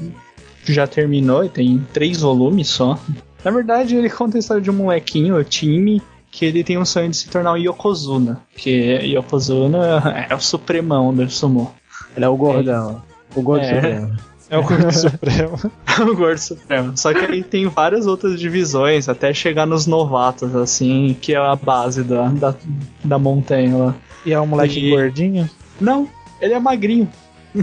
já 0.64 0.86
terminou 0.86 1.44
e 1.44 1.48
tem 1.48 1.84
três 1.92 2.20
volumes 2.20 2.68
só. 2.68 2.98
Na 3.44 3.50
verdade, 3.50 3.96
ele 3.96 4.08
conta 4.10 4.36
a 4.36 4.40
história 4.40 4.62
de 4.62 4.70
um 4.70 4.74
molequinho, 4.74 5.36
o 5.36 5.42
Time, 5.42 6.00
que 6.30 6.44
ele 6.44 6.62
tem 6.62 6.78
um 6.78 6.84
sonho 6.84 7.08
de 7.08 7.16
se 7.16 7.28
tornar 7.28 7.52
um 7.54 7.56
Yokozuna. 7.56 8.40
Que 8.56 8.70
Yokozuna 9.04 10.26
é 10.30 10.34
o 10.34 10.40
supremão 10.40 11.12
do 11.14 11.28
sumo. 11.30 11.74
Ele 12.14 12.24
é 12.24 12.28
o 12.28 12.36
gordão. 12.36 13.02
O 13.34 13.42
gordo 13.42 13.64
É. 13.64 13.74
supremo. 13.74 14.16
É 14.52 14.58
o 14.58 14.62
Gordo 14.62 14.92
Supremo. 14.92 15.58
o 16.12 16.14
Gordo 16.14 16.38
Supremo. 16.38 16.92
Só 16.96 17.12
que 17.14 17.20
aí 17.24 17.42
tem 17.42 17.66
várias 17.68 18.06
outras 18.06 18.38
divisões, 18.38 19.08
até 19.08 19.32
chegar 19.32 19.64
nos 19.66 19.86
novatos, 19.86 20.54
assim, 20.54 21.16
que 21.20 21.32
é 21.34 21.38
a 21.38 21.56
base 21.56 22.02
da, 22.04 22.28
da, 22.28 22.54
da 23.02 23.18
montanha 23.18 23.74
lá. 23.76 23.94
E 24.26 24.32
é 24.32 24.38
um 24.38 24.46
moleque 24.46 24.78
E- 24.78 24.90
gordinho? 24.90 25.48
Não, 25.80 26.06
ele 26.40 26.52
é 26.52 26.60
magrinho. 26.60 27.08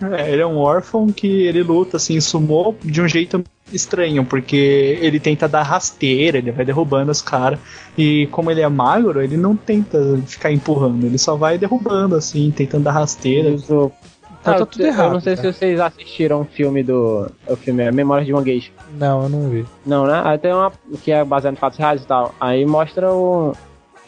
É, 0.00 0.30
ele 0.30 0.40
é 0.40 0.46
um 0.46 0.58
órfão 0.58 1.08
que 1.08 1.26
ele 1.26 1.60
luta 1.60 1.96
assim, 1.96 2.20
sumou 2.20 2.78
de 2.84 3.02
um 3.02 3.08
jeito 3.08 3.42
estranho, 3.72 4.24
porque 4.24 4.96
ele 5.00 5.18
tenta 5.18 5.48
dar 5.48 5.64
rasteira, 5.64 6.38
ele 6.38 6.52
vai 6.52 6.64
derrubando 6.64 7.10
os 7.10 7.20
caras. 7.20 7.58
E 7.98 8.28
como 8.30 8.48
ele 8.48 8.60
é 8.60 8.68
magro, 8.68 9.20
ele 9.20 9.36
não 9.36 9.56
tenta 9.56 9.98
ficar 10.24 10.52
empurrando, 10.52 11.04
ele 11.04 11.18
só 11.18 11.34
vai 11.34 11.58
derrubando 11.58 12.14
assim, 12.14 12.48
tentando 12.52 12.84
dar 12.84 12.92
rasteira. 12.92 13.50
Isso- 13.50 13.90
Tá, 14.42 14.52
Ah, 14.52 14.58
tá 14.58 14.66
tudo 14.66 14.82
eu 14.82 14.86
errado, 14.88 15.12
não 15.12 15.20
sei 15.20 15.36
cara. 15.36 15.52
se 15.52 15.58
vocês 15.58 15.80
assistiram 15.80 16.40
o 16.42 16.44
filme 16.44 16.82
do. 16.82 17.30
O 17.46 17.56
filme 17.56 17.82
é 17.82 17.90
Memórias 17.92 18.26
de 18.26 18.32
uma 18.32 18.42
Geisha. 18.44 18.70
Não, 18.94 19.24
eu 19.24 19.28
não 19.28 19.48
vi. 19.48 19.66
Não, 19.84 20.06
né? 20.06 20.22
Aí 20.24 20.38
tem 20.38 20.52
uma 20.52 20.72
que 21.02 21.10
é 21.10 21.24
baseado 21.24 21.54
em 21.54 21.56
fatos 21.58 21.78
reais 21.78 22.02
e 22.02 22.06
tal. 22.06 22.34
Aí 22.40 22.64
mostra 22.64 23.12
o, 23.12 23.52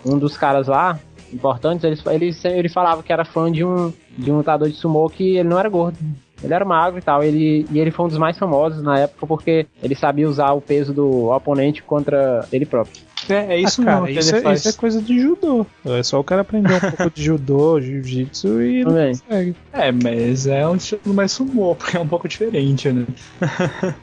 um 0.07 0.19
dos 0.19 0.37
caras 0.37 0.67
lá, 0.69 0.99
importantes, 1.33 1.85
ele, 1.85 1.99
ele, 2.25 2.37
ele 2.57 2.69
falava 2.69 3.03
que 3.03 3.13
era 3.13 3.25
fã 3.25 3.51
de 3.51 3.65
um, 3.65 3.93
de 4.17 4.31
um 4.31 4.37
lutador 4.39 4.69
de 4.69 4.75
sumô 4.77 5.09
que 5.09 5.37
ele 5.37 5.49
não 5.49 5.59
era 5.59 5.69
gordo. 5.69 5.99
Ele 6.43 6.55
era 6.55 6.65
magro 6.65 6.99
e 6.99 7.03
tal. 7.03 7.23
Ele, 7.23 7.67
e 7.71 7.79
ele 7.79 7.91
foi 7.91 8.07
um 8.07 8.09
dos 8.09 8.19
mais 8.19 8.39
famosos 8.39 8.83
na 8.83 8.99
época 8.99 9.27
porque 9.27 9.67
ele 9.83 9.95
sabia 9.95 10.29
usar 10.29 10.53
o 10.53 10.61
peso 10.61 10.93
do 10.95 11.31
oponente 11.31 11.83
contra 11.83 12.47
ele 12.53 12.65
próprio. 12.67 12.95
É, 13.29 13.55
é 13.55 13.59
isso 13.61 13.83
ah, 13.83 13.85
cara, 13.85 14.01
mesmo 14.01 14.19
isso, 14.21 14.37
é, 14.37 14.41
faz. 14.41 14.59
isso 14.61 14.69
é 14.71 14.73
coisa 14.73 15.03
de 15.03 15.21
judô. 15.21 15.67
É 15.85 16.03
só 16.03 16.19
o 16.19 16.25
cara 16.25 16.41
aprender 16.41 16.73
um 16.75 16.81
pouco 16.81 17.11
de 17.11 17.23
judô, 17.23 17.81
jiu-jitsu 17.81 18.63
e 18.63 18.83
Também. 18.85 19.13
consegue. 19.13 19.57
É, 19.73 19.93
mas 19.93 20.47
é 20.47 20.67
um 20.67 20.77
estilo 20.77 21.15
mais 21.15 21.31
sumô, 21.33 21.75
porque 21.77 21.97
é 21.97 22.01
um 22.01 22.09
pouco 22.09 22.27
diferente, 22.27 22.91
né? 22.91 23.05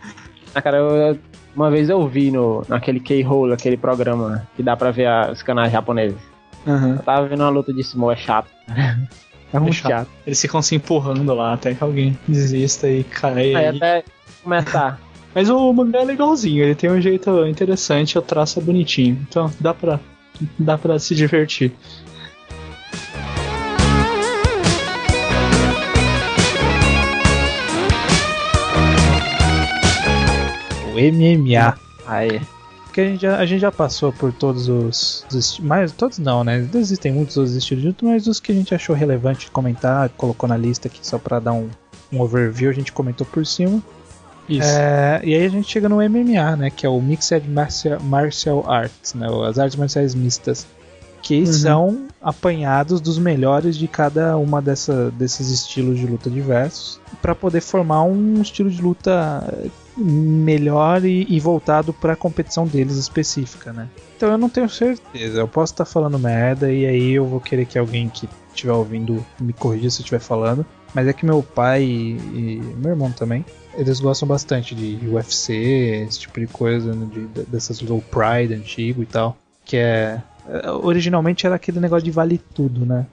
Ah, 0.56 0.62
cara, 0.62 0.78
eu- 0.78 1.20
uma 1.56 1.70
vez 1.70 1.88
eu 1.90 2.08
vi 2.08 2.32
no, 2.32 2.64
naquele 2.68 3.00
K-Hole, 3.00 3.54
aquele 3.54 3.78
programa 3.78 4.48
que 4.56 4.64
dá 4.64 4.76
pra 4.76 4.90
ver 4.92 5.06
a- 5.06 5.30
os 5.32 5.44
canais 5.44 5.72
japoneses. 5.72 6.18
Eu 6.66 7.04
tava 7.04 7.28
vendo 7.28 7.42
uma 7.42 7.50
luta 7.50 7.72
de 7.74 7.84
sumo, 7.84 8.12
é 8.12 8.16
chato. 8.16 8.50
É 9.54 9.60
muito 9.60 9.76
chato. 9.76 9.90
chato. 9.90 10.10
Eles 10.26 10.42
ficam 10.42 10.62
se 10.62 10.76
empurrando 10.76 11.34
lá 11.34 11.54
até 11.54 11.74
que 11.74 11.84
alguém 11.84 12.18
desista 12.28 12.90
e 12.90 13.04
cai. 13.04 13.34
Aí 13.34 13.56
aí. 13.56 13.78
até 13.78 14.04
começar. 14.44 15.00
Mas 15.34 15.50
o 15.50 15.72
mangá 15.72 16.00
é 16.00 16.04
legalzinho, 16.04 16.64
ele 16.64 16.74
tem 16.74 16.90
um 16.90 17.00
jeito 17.00 17.46
interessante, 17.46 18.18
o 18.18 18.22
traço 18.22 18.60
é 18.60 18.62
bonitinho. 18.62 19.20
Então 19.30 19.52
dá 19.60 19.74
pra, 19.74 20.00
dá 20.58 20.78
pra 20.78 20.98
se 20.98 21.14
divertir. 21.14 21.72
O 30.88 31.00
MMA. 31.00 31.78
Aí. 32.08 32.42
Porque 32.98 33.02
a 33.02 33.12
gente 33.12 33.22
já, 33.22 33.38
a 33.38 33.46
gente 33.46 33.60
já 33.60 33.72
passou 33.72 34.12
por 34.12 34.34
todos 34.34 34.68
os, 34.68 35.24
os 35.32 35.60
mais 35.60 35.92
todos 35.92 36.18
não, 36.18 36.44
né? 36.44 36.68
Existem 36.74 37.14
muitos 37.14 37.38
outros 37.38 37.56
estilos 37.56 37.84
de 37.84 37.88
luta, 37.90 38.04
mas 38.04 38.26
os 38.26 38.40
que 38.40 38.52
a 38.52 38.56
gente 38.56 38.74
achou 38.74 38.96
relevante 38.96 39.52
comentar, 39.52 40.10
colocou 40.10 40.50
na 40.50 40.58
lista 40.58 40.88
aqui 40.88 41.00
só 41.04 41.20
para 41.20 41.40
dar 41.40 41.54
um, 41.54 41.70
um 42.12 42.20
overview, 42.20 42.72
a 42.72 42.74
gente 42.74 42.92
comentou 42.92 43.28
por 43.28 43.46
cima. 43.46 43.84
Isso. 44.50 44.68
É, 44.68 45.22
e 45.24 45.36
aí 45.36 45.46
a 45.46 45.50
gente 45.50 45.70
chega 45.70 45.88
no 45.88 45.98
MMA, 45.98 46.56
né? 46.56 46.70
Que 46.72 46.88
é 46.88 46.90
o 46.90 47.00
Mixed 47.00 47.48
Martial, 47.48 48.02
Martial 48.02 48.68
Arts, 48.68 49.14
né? 49.14 49.28
As 49.48 49.60
artes 49.60 49.76
marciais 49.76 50.16
mistas. 50.16 50.66
Que 51.22 51.46
são 51.46 52.08
apanhados 52.22 53.02
dos 53.02 53.20
melhores 53.20 53.78
de 53.78 53.88
cada 53.88 54.38
uma 54.38 54.62
dessa, 54.62 55.12
desses 55.12 55.50
estilos 55.50 56.00
de 56.00 56.08
luta 56.08 56.30
diversos. 56.32 57.00
para 57.22 57.36
poder 57.36 57.62
formar 57.62 58.04
um 58.04 58.42
estilo 58.42 58.72
de 58.72 58.82
luta 58.82 59.44
melhor 59.98 61.04
e, 61.04 61.26
e 61.30 61.40
voltado 61.40 61.92
para 61.92 62.14
a 62.14 62.16
competição 62.16 62.66
deles 62.68 62.96
específica, 62.98 63.74
né? 63.74 63.88
Então 64.16 64.32
eu 64.32 64.38
não 64.38 64.50
tenho 64.50 64.70
certeza. 64.70 65.40
Eu 65.40 65.48
posso 65.48 65.74
estar 65.74 65.86
falando 65.86 66.20
merda 66.20 66.72
e 66.72 66.86
aí 66.86 67.12
eu 67.12 67.26
vou 67.26 67.40
querer 67.40 67.66
que 67.66 67.78
alguém 67.78 68.10
que 68.10 68.30
estiver 68.50 68.74
ouvindo 68.74 69.26
me 69.40 69.54
corrija 69.54 69.90
se 69.90 70.02
eu 70.02 70.04
estiver 70.04 70.20
falando. 70.20 70.66
Mas 70.94 71.08
é 71.08 71.14
que 71.14 71.26
meu 71.26 71.44
pai 71.44 71.84
e, 71.84 72.18
e 72.18 72.62
meu 72.78 72.92
irmão 72.92 73.12
também 73.12 73.44
eles 73.78 74.00
gostam 74.00 74.28
bastante 74.28 74.74
de 74.74 75.08
UFC, 75.08 75.54
esse 76.08 76.22
tipo 76.22 76.40
de 76.40 76.48
coisa, 76.48 76.94
né, 76.94 77.08
de, 77.12 77.44
dessas 77.46 77.80
low 77.80 78.02
pride 78.02 78.56
antigo 78.56 79.04
e 79.04 79.06
tal. 79.06 79.38
Que 79.64 79.78
é. 79.78 80.22
Originalmente 80.82 81.46
era 81.46 81.56
aquele 81.56 81.80
negócio 81.80 82.04
de 82.04 82.12
vale 82.12 82.38
tudo, 82.38 82.86
né? 82.86 83.06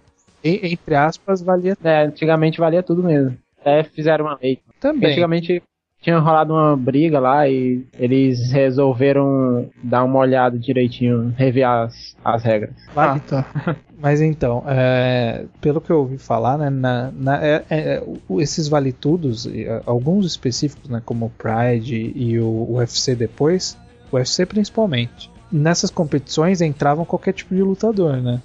E, 0.42 0.72
entre 0.72 0.94
aspas, 0.94 1.42
valia. 1.42 1.76
É, 1.84 2.04
antigamente 2.04 2.58
valia 2.58 2.82
tudo 2.82 3.02
mesmo. 3.02 3.36
Até 3.60 3.84
fizeram 3.84 4.24
uma 4.24 4.38
lei. 4.40 4.60
Também. 4.80 5.10
Antigamente 5.10 5.62
tinha 6.04 6.18
rolado 6.18 6.52
uma 6.52 6.76
briga 6.76 7.18
lá 7.18 7.48
e 7.48 7.82
eles 7.98 8.52
resolveram 8.52 9.70
dar 9.82 10.04
uma 10.04 10.18
olhada 10.18 10.58
direitinho, 10.58 11.32
rever 11.34 11.66
as, 11.66 12.14
as 12.22 12.42
regras. 12.42 12.74
Ah, 12.94 13.18
tá. 13.18 13.46
Mas 13.98 14.20
então, 14.20 14.62
é, 14.66 15.46
pelo 15.62 15.80
que 15.80 15.90
eu 15.90 16.00
ouvi 16.00 16.18
falar, 16.18 16.58
né, 16.58 16.68
na, 16.68 17.10
na, 17.10 17.42
é, 17.42 17.64
é, 17.70 18.02
esses 18.38 18.68
vale-tudos, 18.68 19.48
alguns 19.86 20.26
específicos, 20.26 20.90
né, 20.90 21.00
como 21.02 21.24
o 21.24 21.30
Pride 21.30 22.12
e 22.14 22.38
o 22.38 22.66
UFC 22.72 23.14
depois, 23.14 23.78
o 24.12 24.16
UFC 24.16 24.44
principalmente, 24.44 25.30
nessas 25.50 25.90
competições 25.90 26.60
entravam 26.60 27.06
qualquer 27.06 27.32
tipo 27.32 27.54
de 27.54 27.62
lutador, 27.62 28.18
né? 28.18 28.42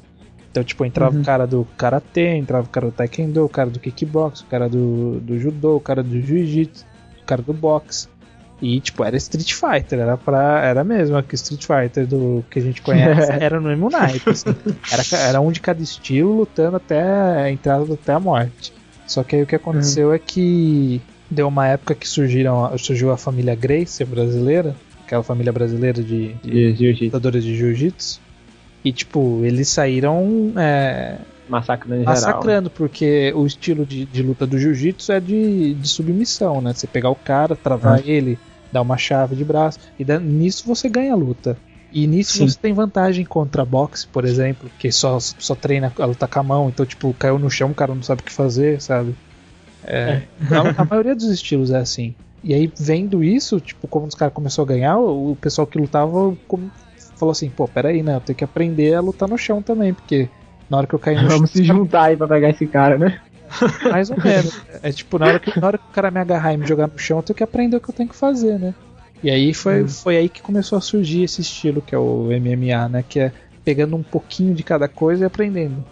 Então, 0.50 0.64
tipo, 0.64 0.86
entrava 0.86 1.14
uhum. 1.14 1.22
o 1.22 1.26
cara 1.26 1.46
do 1.46 1.68
Karatê, 1.78 2.36
entrava 2.36 2.66
o 2.66 2.70
cara 2.70 2.86
do 2.86 2.92
Taekwondo, 2.94 3.44
o 3.44 3.50
cara 3.50 3.70
do 3.70 3.80
Kickbox, 3.80 4.40
o 4.40 4.46
cara 4.46 4.70
do, 4.70 5.20
do 5.20 5.38
Judô, 5.38 5.76
o 5.76 5.80
cara 5.80 6.02
do 6.02 6.20
Jiu-Jitsu, 6.22 6.86
cara 7.30 7.42
do 7.42 7.54
Boxe. 7.54 8.08
E, 8.62 8.80
tipo, 8.82 9.04
era 9.06 9.16
Street 9.16 9.54
Fighter, 9.54 10.00
era 10.00 10.18
pra. 10.18 10.62
Era 10.66 10.84
mesmo 10.84 11.22
que 11.24 11.36
Street 11.36 11.66
Fighter 11.66 12.06
do 12.06 12.44
que 12.50 12.60
a 12.60 12.62
gente 12.62 12.82
conhece, 12.82 13.32
era 13.40 13.60
no 13.60 13.70
mesmo 13.70 13.90
naipe. 13.90 14.30
Assim. 14.30 14.54
Era, 14.92 15.24
era 15.30 15.42
um 15.42 15.52
de 15.52 15.62
cada 15.62 15.82
estilo 15.82 16.36
lutando 16.36 16.76
até 16.76 17.02
a 17.02 17.50
entrada 17.50 17.94
até 17.94 18.12
a 18.12 18.20
morte. 18.20 18.74
Só 19.08 19.24
que 19.24 19.38
aí 19.38 19.44
o 19.44 19.48
que 19.48 19.56
aconteceu 19.56 20.10
uhum. 20.10 20.14
é 20.14 20.20
que 20.20 21.02
deu 21.32 21.48
uma 21.48 21.68
época 21.68 21.96
que 21.96 22.08
surgiram, 22.08 22.78
surgiu 22.78 23.12
a 23.12 23.18
família 23.18 23.56
Gracie 23.56 24.06
brasileira, 24.06 24.76
aquela 25.06 25.24
família 25.24 25.54
brasileira 25.54 26.04
de, 26.04 26.34
de, 26.34 26.74
de 26.74 27.06
lutadores 27.06 27.44
de 27.44 27.56
jiu-jitsu. 27.56 28.20
E, 28.84 28.92
tipo, 28.92 29.42
eles 29.46 29.70
saíram. 29.70 30.54
É, 30.58 31.16
massacrando, 31.50 32.04
massacrando 32.04 32.70
porque 32.70 33.34
o 33.36 33.46
estilo 33.46 33.86
de, 33.86 34.06
de 34.06 34.22
luta 34.22 34.46
do 34.46 34.58
jiu-jitsu 34.58 35.12
é 35.12 35.20
de, 35.20 35.74
de 35.74 35.88
submissão, 35.88 36.62
né? 36.62 36.74
Você 36.74 36.88
pegar 36.88 37.10
o 37.10 37.16
cara, 37.16 37.56
travar 37.56 38.00
ah. 38.00 38.04
ele, 38.06 38.38
dar 38.72 38.82
uma 38.82 38.98
chave 38.98 39.36
de 39.36 39.44
braço, 39.44 39.80
e 39.98 40.06
nisso 40.20 40.66
você 40.66 40.88
ganha 40.88 41.14
a 41.14 41.16
luta. 41.16 41.58
E 41.92 42.06
nisso 42.06 42.34
Sim. 42.34 42.48
você 42.48 42.58
tem 42.60 42.72
vantagem 42.72 43.26
contra 43.26 43.66
boxe, 43.66 44.06
por 44.08 44.24
exemplo, 44.24 44.70
que 44.78 44.92
só, 44.92 45.20
só 45.20 45.56
treina 45.56 45.92
a 45.98 46.06
luta 46.06 46.28
com 46.28 46.40
a 46.40 46.44
mão, 46.44 46.70
então, 46.70 46.86
tipo, 46.86 47.14
caiu 47.18 47.40
no 47.40 47.50
chão, 47.50 47.72
o 47.72 47.76
cara 47.76 47.96
não 47.96 48.04
sabe 48.04 48.22
o 48.22 48.26
que 48.26 48.32
fazer, 48.32 48.80
sabe? 48.80 49.16
É, 49.84 50.22
é. 50.52 50.56
A, 50.56 50.82
a, 50.82 50.86
maioria 50.86 51.16
dos 51.16 51.30
estilos 51.30 51.72
é 51.72 51.78
assim. 51.78 52.14
E 52.44 52.54
aí, 52.54 52.72
vendo 52.78 53.24
isso, 53.24 53.60
tipo, 53.60 53.88
como 53.88 54.06
os 54.06 54.14
caras 54.14 54.34
começaram 54.34 54.66
a 54.66 54.68
ganhar, 54.68 54.98
o, 54.98 55.32
o 55.32 55.36
pessoal 55.36 55.66
que 55.66 55.80
lutava 55.80 56.38
falou 57.16 57.32
assim: 57.32 57.50
pô, 57.50 57.68
peraí, 57.68 58.04
né? 58.04 58.16
Eu 58.16 58.22
tenho 58.22 58.38
que 58.38 58.44
aprender 58.44 58.94
a 58.94 59.02
lutar 59.02 59.28
no 59.28 59.38
chão 59.38 59.62
também, 59.62 59.94
porque 59.94 60.30
na 60.70 60.78
hora 60.78 60.88
que 60.88 60.94
eu 60.94 61.00
caí 61.00 61.16
no 61.16 61.28
Vamos 61.28 61.52
chão, 61.52 61.62
se 61.62 61.64
juntar 61.64 62.04
aí 62.04 62.18
pra 62.18 62.28
pegar 62.28 62.50
esse 62.50 62.68
cara, 62.68 62.98
né? 62.98 63.20
Mais 63.92 64.10
ou 64.10 64.18
menos. 64.18 64.62
É 64.84 64.92
tipo, 64.92 65.18
na 65.18 65.28
hora, 65.28 65.40
que, 65.40 65.60
na 65.60 65.68
hora 65.68 65.78
que 65.78 65.86
o 65.86 65.94
cara 65.94 66.12
me 66.12 66.20
agarrar 66.20 66.54
e 66.54 66.58
me 66.58 66.68
jogar 66.68 66.88
no 66.88 66.98
chão, 66.98 67.18
eu 67.18 67.24
tenho 67.24 67.38
que 67.38 67.44
aprender 67.44 67.78
o 67.78 67.82
que 67.82 67.90
eu 67.90 67.96
tenho 67.96 68.10
que 68.10 68.16
fazer, 68.16 68.60
né? 68.60 68.74
E 69.24 69.30
aí 69.30 69.54
foi, 69.54 69.84
hum. 69.84 69.88
foi 69.88 70.18
aí 70.18 70.30
que 70.30 70.42
começou 70.42 70.78
a 70.78 70.82
surgir 70.82 71.24
esse 71.24 71.42
estilo 71.42 71.82
que 71.82 71.94
é 71.94 71.98
o 71.98 72.30
MMA, 72.30 72.88
né? 72.90 73.04
Que 73.08 73.20
é 73.20 73.32
pegando 73.66 73.96
um 73.96 74.04
pouquinho 74.04 74.54
de 74.54 74.64
cada 74.64 74.88
coisa 74.88 75.24
e 75.24 75.28
aprendendo. 75.28 75.84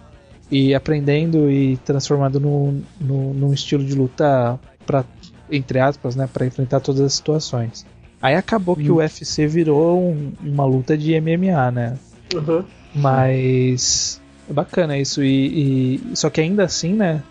E 0.49 0.73
aprendendo 0.73 1.51
e 1.51 1.78
transformando 1.78 2.39
no, 2.39 2.82
no, 3.01 3.34
num 3.34 3.53
estilo 3.53 3.84
de 3.84 3.93
luta 3.93 4.57
para 4.86 5.03
entre 5.49 5.80
aspas, 5.80 6.15
né, 6.15 6.28
para 6.32 6.45
enfrentar 6.45 6.82
todas 6.82 7.01
as 7.01 7.13
situações. 7.13 7.86
Aí 8.21 8.36
acabou 8.36 8.75
hum. 8.78 8.84
que 8.84 8.91
o 8.91 8.95
UFC 8.95 9.47
virou 9.47 10.01
um, 10.01 10.34
uma 10.41 10.65
luta 10.65 10.97
de 10.97 11.19
MMA, 11.19 11.71
né? 11.71 11.97
Uhum. 12.34 12.63
Mas 12.93 14.21
é 14.50 14.54
bacana 14.54 14.98
isso 14.98 15.24
e, 15.24 16.02
e, 16.12 16.16
só 16.16 16.30
que 16.30 16.41
ainda 16.41 16.64
assim, 16.64 16.93
né? 16.93 17.22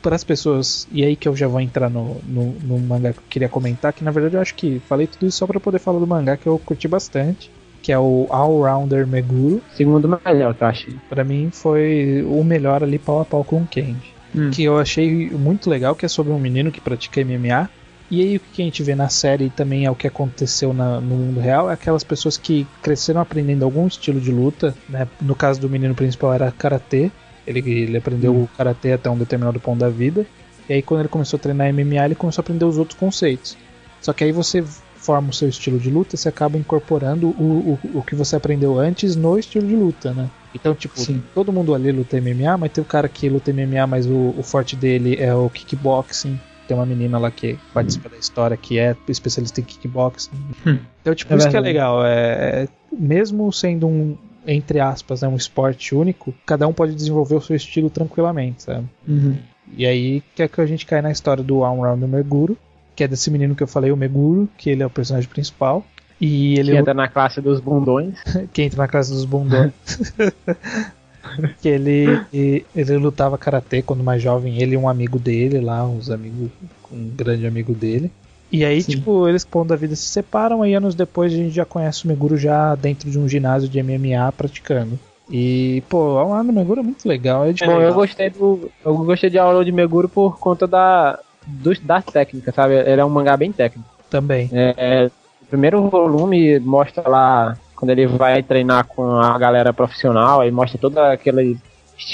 Para 0.00 0.16
as 0.16 0.24
pessoas 0.24 0.88
e 0.90 1.04
aí 1.04 1.14
que 1.14 1.28
eu 1.28 1.36
já 1.36 1.46
vou 1.46 1.60
entrar 1.60 1.88
no, 1.88 2.20
no, 2.26 2.52
no, 2.62 2.78
mangá 2.78 3.12
que 3.12 3.18
eu 3.18 3.24
queria 3.30 3.48
comentar, 3.48 3.92
que 3.92 4.02
na 4.02 4.10
verdade 4.10 4.34
eu 4.34 4.40
acho 4.40 4.54
que 4.54 4.80
falei 4.88 5.06
tudo 5.06 5.26
isso 5.26 5.38
só 5.38 5.46
para 5.46 5.60
poder 5.60 5.78
falar 5.78 6.00
do 6.00 6.06
mangá 6.06 6.36
que 6.36 6.46
eu 6.46 6.58
curti 6.58 6.88
bastante, 6.88 7.50
que 7.80 7.92
é 7.92 7.98
o 7.98 8.26
All 8.30 8.60
Rounder 8.60 9.06
Meguro. 9.06 9.62
Segundo 9.74 10.08
melhor, 10.08 10.56
eu 10.60 10.66
acho. 10.66 10.90
Para 11.08 11.22
mim 11.22 11.50
foi 11.52 12.24
o 12.26 12.42
melhor 12.42 12.82
ali 12.82 12.98
pau 12.98 13.20
a 13.20 13.24
pau 13.24 13.44
com 13.44 13.62
o 13.62 13.66
Kenji. 13.66 14.12
Hum. 14.34 14.50
Que 14.50 14.64
eu 14.64 14.78
achei 14.78 15.30
muito 15.30 15.68
legal, 15.68 15.94
que 15.94 16.06
é 16.06 16.08
sobre 16.08 16.32
um 16.32 16.38
menino 16.38 16.72
que 16.72 16.80
pratica 16.80 17.24
MMA 17.24 17.68
e 18.12 18.20
aí 18.20 18.36
o 18.36 18.40
que 18.40 18.60
a 18.60 18.64
gente 18.66 18.82
vê 18.82 18.94
na 18.94 19.08
série 19.08 19.48
também 19.48 19.86
é 19.86 19.90
o 19.90 19.94
que 19.94 20.06
aconteceu 20.06 20.74
na, 20.74 21.00
no 21.00 21.16
mundo 21.16 21.40
real, 21.40 21.70
é 21.70 21.72
aquelas 21.72 22.04
pessoas 22.04 22.36
que 22.36 22.66
cresceram 22.82 23.22
aprendendo 23.22 23.64
algum 23.64 23.86
estilo 23.86 24.20
de 24.20 24.30
luta, 24.30 24.74
né? 24.86 25.08
No 25.18 25.34
caso 25.34 25.58
do 25.58 25.66
menino 25.66 25.94
principal 25.94 26.34
era 26.34 26.52
karatê, 26.52 27.10
ele, 27.46 27.60
ele 27.60 27.96
aprendeu 27.96 28.34
hum. 28.34 28.42
o 28.42 28.48
karatê 28.54 28.92
até 28.92 29.08
um 29.08 29.16
determinado 29.16 29.58
ponto 29.58 29.78
da 29.78 29.88
vida. 29.88 30.26
E 30.68 30.74
aí 30.74 30.82
quando 30.82 31.00
ele 31.00 31.08
começou 31.08 31.38
a 31.38 31.40
treinar 31.40 31.72
MMA, 31.72 32.04
ele 32.04 32.14
começou 32.14 32.42
a 32.42 32.44
aprender 32.44 32.66
os 32.66 32.76
outros 32.76 32.98
conceitos. 32.98 33.56
Só 34.02 34.12
que 34.12 34.24
aí 34.24 34.30
você 34.30 34.62
forma 34.96 35.30
o 35.30 35.32
seu 35.32 35.48
estilo 35.48 35.78
de 35.78 35.90
luta, 35.90 36.14
você 36.14 36.28
acaba 36.28 36.58
incorporando 36.58 37.28
o, 37.28 37.78
o, 37.82 37.98
o 37.98 38.02
que 38.02 38.14
você 38.14 38.36
aprendeu 38.36 38.78
antes 38.78 39.16
no 39.16 39.38
estilo 39.38 39.66
de 39.66 39.74
luta, 39.74 40.12
né? 40.12 40.28
Então, 40.54 40.74
tipo, 40.74 41.00
Sim. 41.00 41.22
todo 41.34 41.50
mundo 41.50 41.74
ali 41.74 41.90
luta 41.90 42.20
MMA, 42.20 42.58
mas 42.58 42.72
tem 42.72 42.82
o 42.82 42.86
cara 42.86 43.08
que 43.08 43.26
luta 43.30 43.50
MMA, 43.54 43.86
mas 43.86 44.06
o, 44.06 44.34
o 44.36 44.42
forte 44.42 44.76
dele 44.76 45.16
é 45.18 45.34
o 45.34 45.48
kickboxing 45.48 46.38
tem 46.72 46.78
uma 46.78 46.86
menina 46.86 47.18
lá 47.18 47.30
que 47.30 47.58
participa 47.74 48.08
da 48.08 48.16
história 48.16 48.56
que 48.56 48.78
é 48.78 48.96
especialista 49.06 49.60
em 49.60 49.64
kickboxing. 49.64 50.30
Hum. 50.66 50.78
Então, 51.02 51.14
tipo, 51.14 51.34
é 51.34 51.36
isso 51.36 51.50
que 51.50 51.56
é 51.56 51.60
legal. 51.60 52.04
É, 52.04 52.64
é, 52.64 52.68
mesmo 52.90 53.52
sendo 53.52 53.86
um, 53.86 54.16
entre 54.46 54.80
aspas, 54.80 55.20
né, 55.20 55.28
um 55.28 55.36
esporte 55.36 55.94
único, 55.94 56.34
cada 56.46 56.66
um 56.66 56.72
pode 56.72 56.94
desenvolver 56.94 57.34
o 57.34 57.40
seu 57.42 57.54
estilo 57.54 57.90
tranquilamente, 57.90 58.62
sabe? 58.62 58.86
Uhum. 59.06 59.36
E 59.76 59.84
aí 59.84 60.22
que 60.34 60.42
é 60.42 60.48
que 60.48 60.60
a 60.60 60.66
gente 60.66 60.86
cai 60.86 61.02
na 61.02 61.10
história 61.10 61.44
do 61.44 61.62
All 61.62 61.78
Round 61.78 62.06
Meguro, 62.06 62.56
que 62.96 63.04
é 63.04 63.08
desse 63.08 63.30
menino 63.30 63.54
que 63.54 63.62
eu 63.62 63.68
falei, 63.68 63.92
o 63.92 63.96
Meguro, 63.96 64.48
que 64.56 64.70
ele 64.70 64.82
é 64.82 64.86
o 64.86 64.90
personagem 64.90 65.28
principal. 65.28 65.84
E 66.18 66.58
ele 66.58 66.72
que 66.72 66.78
entra 66.78 66.94
na 66.94 67.08
classe 67.08 67.40
dos 67.40 67.60
bundões. 67.60 68.14
que 68.52 68.62
entra 68.62 68.78
na 68.78 68.88
classe 68.88 69.12
dos 69.12 69.26
bundões. 69.26 69.72
que 71.60 71.68
ele, 71.68 72.22
ele 72.32 72.96
lutava 72.96 73.38
karatê 73.38 73.82
quando 73.82 74.02
mais 74.02 74.22
jovem, 74.22 74.60
ele 74.60 74.74
e 74.74 74.76
um 74.78 74.88
amigo 74.88 75.18
dele 75.18 75.60
lá, 75.60 75.84
uns 75.84 76.10
amigos, 76.10 76.50
um 76.90 77.08
grande 77.08 77.46
amigo 77.46 77.74
dele. 77.74 78.10
E 78.50 78.66
aí, 78.66 78.82
Sim. 78.82 78.92
tipo, 78.92 79.26
eles 79.26 79.44
pondo 79.44 79.68
da 79.68 79.76
vida 79.76 79.96
se 79.96 80.04
separam, 80.04 80.64
e 80.64 80.74
anos 80.74 80.94
depois 80.94 81.32
a 81.32 81.36
gente 81.36 81.54
já 81.54 81.64
conhece 81.64 82.04
o 82.04 82.08
Meguro 82.08 82.36
já 82.36 82.74
dentro 82.74 83.10
de 83.10 83.18
um 83.18 83.26
ginásio 83.26 83.68
de 83.68 83.82
MMA 83.82 84.30
praticando. 84.36 84.98
E, 85.30 85.82
pô, 85.88 86.18
a 86.18 86.20
aula 86.20 86.44
do 86.44 86.52
Meguro 86.52 86.80
é 86.80 86.82
muito 86.82 87.08
legal. 87.08 87.46
É 87.46 87.52
Bom, 87.64 87.80
eu 87.80 87.94
gostei 87.94 88.28
do. 88.28 88.70
Eu 88.84 88.94
gostei 88.98 89.30
de 89.30 89.38
aula 89.38 89.64
de 89.64 89.72
Meguro 89.72 90.06
por 90.06 90.38
conta 90.38 90.66
da. 90.66 91.18
Do, 91.46 91.74
da 91.80 92.02
técnica, 92.02 92.52
sabe? 92.52 92.74
Ele 92.74 93.00
é 93.00 93.04
um 93.04 93.08
mangá 93.08 93.36
bem 93.36 93.50
técnico. 93.50 93.88
Também. 94.10 94.50
É, 94.52 94.74
é, 94.76 95.10
o 95.40 95.46
primeiro 95.46 95.88
volume 95.88 96.60
mostra 96.60 97.08
lá 97.08 97.56
quando 97.82 97.90
ele 97.90 98.06
vai 98.06 98.44
treinar 98.44 98.86
com 98.86 99.16
a 99.16 99.36
galera 99.36 99.72
profissional, 99.72 100.40
aí 100.40 100.52
mostra 100.52 100.78
todo 100.78 100.98
aquele, 100.98 101.58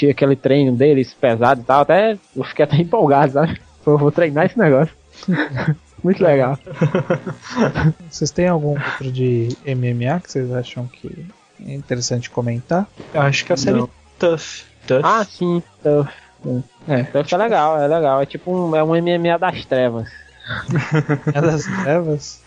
aquele 0.09 0.35
treino 0.35 0.75
deles 0.75 1.13
pesado 1.13 1.61
e 1.61 1.63
tal, 1.63 1.81
até 1.81 2.17
eu 2.35 2.43
fiquei 2.43 2.65
até 2.65 2.77
empolgado, 2.81 3.33
sabe? 3.33 3.61
Eu 3.85 3.95
vou 3.95 4.11
treinar 4.11 4.47
esse 4.47 4.57
negócio. 4.57 4.91
Muito 6.03 6.23
legal. 6.23 6.57
Vocês 8.09 8.31
têm 8.31 8.47
algum 8.47 8.69
outro 8.69 9.11
de 9.11 9.49
MMA 9.63 10.21
que 10.21 10.31
vocês 10.31 10.51
acham 10.53 10.87
que 10.87 11.27
é 11.63 11.73
interessante 11.73 12.29
comentar? 12.29 12.87
Eu 13.13 13.21
acho 13.21 13.45
que 13.45 13.51
a 13.51 13.57
série 13.57 13.77
Não. 13.77 13.89
Tough. 14.17 14.63
Tough. 14.87 15.01
Ah, 15.03 15.25
sim, 15.25 15.61
Tough. 15.83 16.07
É, 16.87 17.03
Tough 17.03 17.33
é 17.33 17.37
legal, 17.37 17.81
é 17.81 17.87
legal. 17.87 18.21
É 18.21 18.25
tipo 18.25 18.49
um, 18.49 18.73
é 18.75 18.81
um 18.81 18.95
MMA 18.95 19.37
das 19.37 19.65
trevas. 19.65 20.09
é 21.33 21.41
das 21.41 21.65
trevas? 21.65 22.41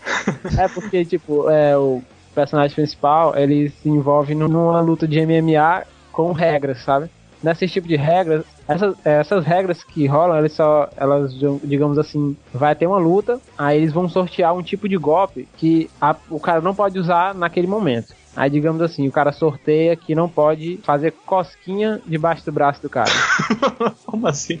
É 0.57 0.67
porque, 0.67 1.05
tipo, 1.05 1.47
é, 1.47 1.77
o, 1.77 2.01
personagem 2.33 2.75
principal, 2.75 3.35
ele 3.37 3.69
se 3.69 3.89
envolve 3.89 4.35
numa 4.35 4.81
luta 4.81 5.07
de 5.07 5.25
MMA 5.25 5.83
com 6.11 6.31
regras, 6.31 6.83
sabe? 6.83 7.09
Nesse 7.41 7.67
tipo 7.67 7.87
de 7.87 7.97
regras, 7.97 8.45
essas, 8.67 8.95
essas 9.05 9.45
regras 9.45 9.83
que 9.83 10.07
rolam, 10.07 10.37
eles 10.37 10.53
só, 10.53 10.89
elas, 10.95 11.33
digamos 11.63 11.97
assim, 11.97 12.37
vai 12.53 12.73
ter 12.73 12.87
uma 12.87 12.97
luta, 12.97 13.39
aí 13.57 13.77
eles 13.77 13.91
vão 13.91 14.07
sortear 14.07 14.55
um 14.55 14.63
tipo 14.63 14.87
de 14.87 14.95
golpe 14.95 15.47
que 15.57 15.89
a, 15.99 16.15
o 16.29 16.39
cara 16.39 16.61
não 16.61 16.73
pode 16.73 16.97
usar 16.97 17.35
naquele 17.35 17.67
momento. 17.67 18.13
Aí, 18.35 18.49
digamos 18.49 18.81
assim, 18.81 19.07
o 19.07 19.11
cara 19.11 19.31
sorteia 19.31 19.95
que 19.95 20.15
não 20.15 20.27
pode 20.27 20.79
fazer 20.83 21.11
cosquinha 21.25 22.01
debaixo 22.05 22.43
do 22.45 22.51
braço 22.51 22.81
do 22.81 22.89
cara. 22.89 23.11
Como 24.05 24.25
assim? 24.25 24.59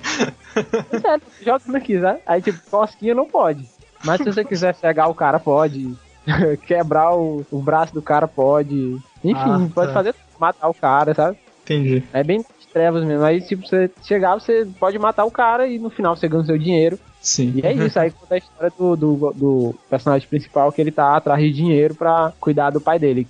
É, 0.55 1.43
joga 1.43 1.59
como 1.65 1.81
quiser. 1.81 2.21
Aí, 2.25 2.41
tipo, 2.41 2.59
cosquinha 2.69 3.15
não 3.15 3.25
pode. 3.25 3.67
Mas 4.03 4.17
se 4.17 4.25
você 4.25 4.43
quiser 4.45 4.75
pegar 4.75 5.07
o 5.07 5.15
cara, 5.15 5.39
pode. 5.39 5.95
Quebrar 6.65 7.15
o, 7.15 7.45
o 7.51 7.59
braço 7.59 7.93
do 7.93 8.01
cara, 8.01 8.27
pode. 8.27 8.97
Enfim, 9.23 9.39
ah, 9.39 9.69
pode 9.73 9.87
tá. 9.87 9.93
fazer 9.93 10.15
matar 10.39 10.69
o 10.69 10.73
cara, 10.73 11.13
sabe? 11.13 11.37
Entendi. 11.63 12.03
É 12.13 12.23
bem 12.23 12.43
trevas 12.73 13.05
mesmo. 13.05 13.23
Aí, 13.23 13.39
tipo, 13.39 13.65
você 13.65 13.89
chegar, 14.03 14.33
você 14.33 14.67
pode 14.79 14.97
matar 14.97 15.23
o 15.23 15.31
cara 15.31 15.67
e 15.67 15.77
no 15.77 15.89
final 15.89 16.15
você 16.15 16.27
ganha 16.27 16.43
o 16.43 16.45
seu 16.45 16.57
dinheiro. 16.57 16.99
Sim. 17.21 17.53
E 17.55 17.65
é 17.65 17.71
isso, 17.71 17.97
aí 17.97 18.11
conta 18.11 18.35
a 18.35 18.37
história 18.37 18.73
do, 18.77 18.95
do, 18.97 19.33
do, 19.33 19.75
personagem 19.89 20.27
principal 20.27 20.71
que 20.73 20.81
ele 20.81 20.91
tá 20.91 21.15
atrás 21.15 21.41
de 21.41 21.53
dinheiro 21.53 21.95
pra 21.95 22.33
cuidar 22.39 22.71
do 22.71 22.81
pai 22.81 22.99
dele. 22.99 23.25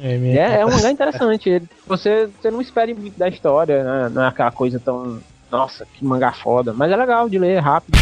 É, 0.00 0.14
é, 0.14 0.60
é 0.60 0.66
um 0.66 0.70
mangá 0.70 0.90
interessante. 0.90 1.50
Ele, 1.50 1.68
você, 1.86 2.26
você 2.26 2.50
não 2.50 2.62
espere 2.62 2.94
muito 2.94 3.18
da 3.18 3.28
história, 3.28 3.84
né? 3.84 4.10
Não 4.10 4.22
é 4.22 4.28
aquela 4.28 4.50
coisa 4.50 4.80
tão. 4.80 5.20
Nossa, 5.50 5.86
que 5.86 6.04
mangá 6.04 6.32
foda. 6.32 6.72
Mas 6.72 6.90
é 6.90 6.96
legal 6.96 7.28
de 7.28 7.38
ler, 7.38 7.56
é 7.56 7.58
rápido. 7.58 7.98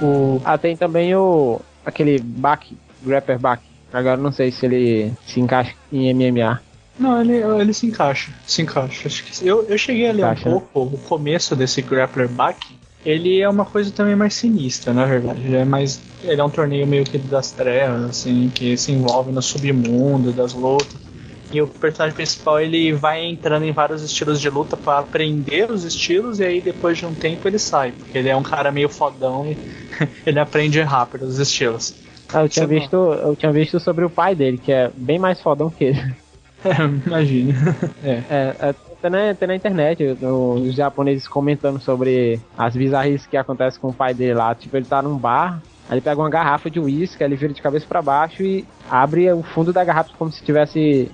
O, 0.00 0.40
ah, 0.44 0.56
tem 0.56 0.76
também 0.76 1.14
o. 1.14 1.60
aquele 1.84 2.18
Baki, 2.20 2.76
Grapper 3.02 3.38
Baki. 3.38 3.64
Agora 3.92 4.16
não 4.16 4.32
sei 4.32 4.50
se 4.50 4.66
ele 4.66 5.12
se 5.26 5.40
encaixa 5.40 5.74
em 5.92 6.12
MMA. 6.12 6.60
Não, 6.98 7.20
ele, 7.20 7.34
ele 7.60 7.72
se 7.72 7.86
encaixa. 7.86 8.32
Se 8.46 8.62
encaixa. 8.62 9.08
Eu, 9.42 9.64
eu 9.68 9.76
cheguei 9.76 10.08
a 10.08 10.12
ler 10.12 10.22
encaixa, 10.22 10.48
um 10.48 10.60
pouco 10.60 10.96
né? 10.96 11.02
o 11.02 11.08
começo 11.08 11.54
desse 11.54 11.82
Grappler 11.82 12.28
Back. 12.28 12.66
Ele 13.04 13.40
é 13.40 13.48
uma 13.48 13.64
coisa 13.64 13.92
também 13.92 14.16
mais 14.16 14.34
sinistra, 14.34 14.92
na 14.92 15.04
verdade. 15.04 15.40
Ele 15.44 15.56
é 15.56 15.64
mais. 15.64 16.00
Ele 16.24 16.40
é 16.40 16.44
um 16.44 16.50
torneio 16.50 16.86
meio 16.86 17.04
que 17.04 17.18
das 17.18 17.52
trevas, 17.52 18.02
assim, 18.02 18.50
que 18.52 18.76
se 18.76 18.90
envolve 18.90 19.30
no 19.30 19.40
submundo, 19.40 20.32
das 20.32 20.54
lutas. 20.54 21.06
E 21.52 21.62
o 21.62 21.68
personagem 21.68 22.16
principal 22.16 22.58
ele 22.58 22.92
vai 22.92 23.24
entrando 23.24 23.64
em 23.64 23.70
vários 23.70 24.02
estilos 24.02 24.40
de 24.40 24.50
luta 24.50 24.76
para 24.76 24.98
aprender 24.98 25.70
os 25.70 25.84
estilos 25.84 26.40
e 26.40 26.44
aí 26.44 26.60
depois 26.60 26.98
de 26.98 27.06
um 27.06 27.14
tempo 27.14 27.46
ele 27.46 27.58
sai, 27.58 27.92
porque 27.92 28.18
ele 28.18 28.28
é 28.28 28.34
um 28.34 28.42
cara 28.42 28.72
meio 28.72 28.88
fodão 28.88 29.46
e 29.46 29.56
ele 30.26 30.40
aprende 30.40 30.80
rápido 30.80 31.22
os 31.22 31.38
estilos. 31.38 31.94
Ah, 32.36 32.42
eu 32.42 32.50
tinha 32.50 32.66
visto, 32.66 32.94
eu 32.94 33.34
tinha 33.34 33.50
visto 33.50 33.80
sobre 33.80 34.04
o 34.04 34.10
pai 34.10 34.34
dele, 34.34 34.58
que 34.58 34.70
é 34.70 34.90
bem 34.94 35.18
mais 35.18 35.40
fodão 35.40 35.70
que 35.70 35.84
ele. 35.84 36.14
É, 36.64 36.82
imagina. 37.06 37.76
É. 38.02 38.22
é, 38.28 38.56
é 38.58 38.74
tem, 39.00 39.10
na, 39.10 39.34
tem 39.34 39.46
na 39.46 39.54
internet 39.54 40.02
os 40.20 40.74
japoneses 40.74 41.28
comentando 41.28 41.78
sobre 41.78 42.40
as 42.58 42.74
bizarrices 42.74 43.26
que 43.26 43.36
acontecem 43.36 43.80
com 43.80 43.90
o 43.90 43.92
pai 43.92 44.12
dele 44.12 44.34
lá. 44.34 44.52
Tipo, 44.52 44.76
ele 44.76 44.86
tá 44.86 45.00
num 45.00 45.16
bar, 45.16 45.62
aí 45.88 45.94
ele 45.94 46.00
pega 46.00 46.20
uma 46.20 46.30
garrafa 46.30 46.68
de 46.68 46.80
uísque, 46.80 47.22
ele 47.22 47.36
vira 47.36 47.52
de 47.52 47.62
cabeça 47.62 47.86
para 47.86 48.02
baixo 48.02 48.42
e 48.42 48.64
abre 48.90 49.30
o 49.32 49.42
fundo 49.42 49.72
da 49.72 49.84
garrafa 49.84 50.10
como 50.18 50.32
se 50.32 50.40
estivesse 50.40 51.08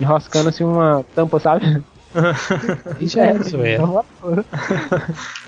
enroscando 0.00 0.48
assim 0.48 0.64
uma 0.64 1.04
tampa, 1.14 1.38
sabe? 1.38 1.84
Isso 3.00 3.20
é, 3.20 3.36
isso 3.36 3.56
é. 3.62 3.78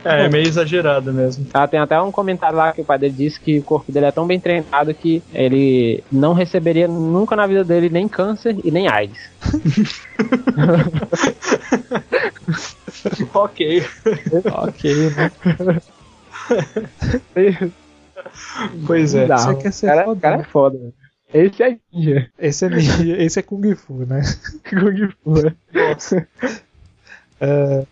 é, 0.05 0.25
é 0.25 0.29
meio 0.29 0.47
exagerado 0.47 1.13
mesmo. 1.13 1.47
Ah, 1.53 1.67
tem 1.67 1.81
até 1.81 2.01
um 2.01 2.13
comentário 2.13 2.57
lá 2.57 2.73
que 2.73 2.81
o 2.81 2.85
pai 2.85 2.99
dele 2.99 3.15
disse 3.17 3.41
que 3.41 3.59
o 3.59 3.63
corpo 3.63 3.91
dele 3.91 4.07
é 4.07 4.13
tão 4.13 4.27
bem 4.27 4.39
treinado 4.39 4.95
que 4.95 5.23
ele 5.33 6.05
não 6.11 6.35
receberia 6.35 6.87
nunca 6.87 7.35
na 7.35 7.47
vida 7.47 7.65
dele 7.65 7.89
nem 7.89 8.07
câncer 8.07 8.57
e 8.63 8.71
nem 8.71 8.89
AIDS. 8.89 9.19
ok. 13.33 13.83
ok, 14.53 15.11
né? 15.11 15.33
pois 18.87 19.15
é. 19.15 19.27
Você 19.27 19.55
quer 19.57 19.73
ser 19.73 19.87
cara, 19.87 20.05
foda. 20.05 20.21
cara 20.21 20.41
é 20.41 20.45
foda, 20.45 20.79
né? 20.79 20.91
Esse 21.33 21.63
é 21.63 21.79
ninja. 21.93 22.31
Esse 22.39 22.65
é 22.65 22.69
ninja. 22.69 23.17
Esse 23.23 23.39
é 23.39 23.43
Kung 23.43 23.75
Fu, 23.75 24.07
né? 24.07 24.23
Kung 24.69 25.13
Fu, 25.23 25.43
né? 25.43 25.55
Nossa. 25.73 26.27
É, 27.41 27.87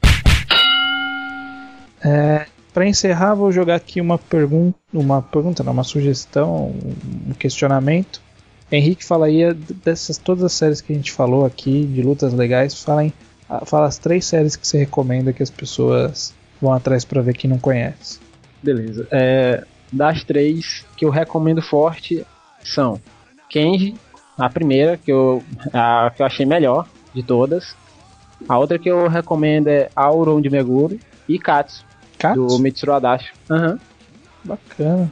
é, 2.03 2.47
para 2.73 2.87
encerrar, 2.87 3.35
vou 3.35 3.51
jogar 3.51 3.77
aqui 3.77 4.01
uma 4.01 4.19
pergunta, 4.19 4.79
uma 4.93 5.23
pergunta, 5.23 5.65
não, 5.65 5.73
uma 5.73 5.85
sugestão, 5.85 6.75
um 7.27 7.33
questionamento. 7.33 8.21
Henrique 8.71 9.05
fala 9.05 9.27
aí 9.27 9.53
dessas 9.55 10.19
todas 10.19 10.45
as 10.45 10.53
séries 10.53 10.81
que 10.81 10.93
a 10.93 10.97
gente 10.97 11.13
falou 11.13 11.45
aqui 11.45 11.87
de 11.87 12.03
lutas 12.03 12.33
legais, 12.33 12.83
fala, 12.83 13.05
em, 13.05 13.13
fala 13.65 13.87
as 13.87 13.97
três 13.97 14.25
séries 14.25 14.57
que 14.57 14.67
você 14.67 14.79
recomenda 14.79 15.33
que 15.33 15.43
as 15.43 15.51
pessoas 15.51 16.35
vão 16.61 16.73
atrás 16.73 17.05
para 17.05 17.23
ver 17.23 17.35
quem 17.35 17.49
não 17.49 17.59
conhece. 17.59 18.19
Beleza. 18.63 19.07
É, 19.11 19.65
das 19.93 20.25
três 20.25 20.85
que 20.97 21.05
eu 21.05 21.11
recomendo 21.11 21.63
forte 21.63 22.27
são 22.65 23.01
Kenji, 23.49 23.95
a 24.39 24.49
primeira, 24.49 24.97
que 24.97 25.11
eu, 25.11 25.43
a, 25.73 26.11
que 26.15 26.23
eu 26.23 26.27
achei 26.27 26.45
melhor 26.45 26.87
de 27.15 27.23
todas. 27.23 27.75
A 28.49 28.59
outra 28.59 28.79
que 28.79 28.89
eu 28.89 29.09
recomendo 29.09 29.69
é 29.69 29.89
Auron 29.97 30.41
de 30.41 30.51
Meguro 30.51 30.99
e 31.29 31.39
Katsu, 31.39 31.85
Katsu? 32.19 32.47
do 32.47 32.59
Mitsuru 32.59 32.93
Adachi. 32.93 33.33
Uhum. 33.51 33.79
Bacana. 34.45 35.11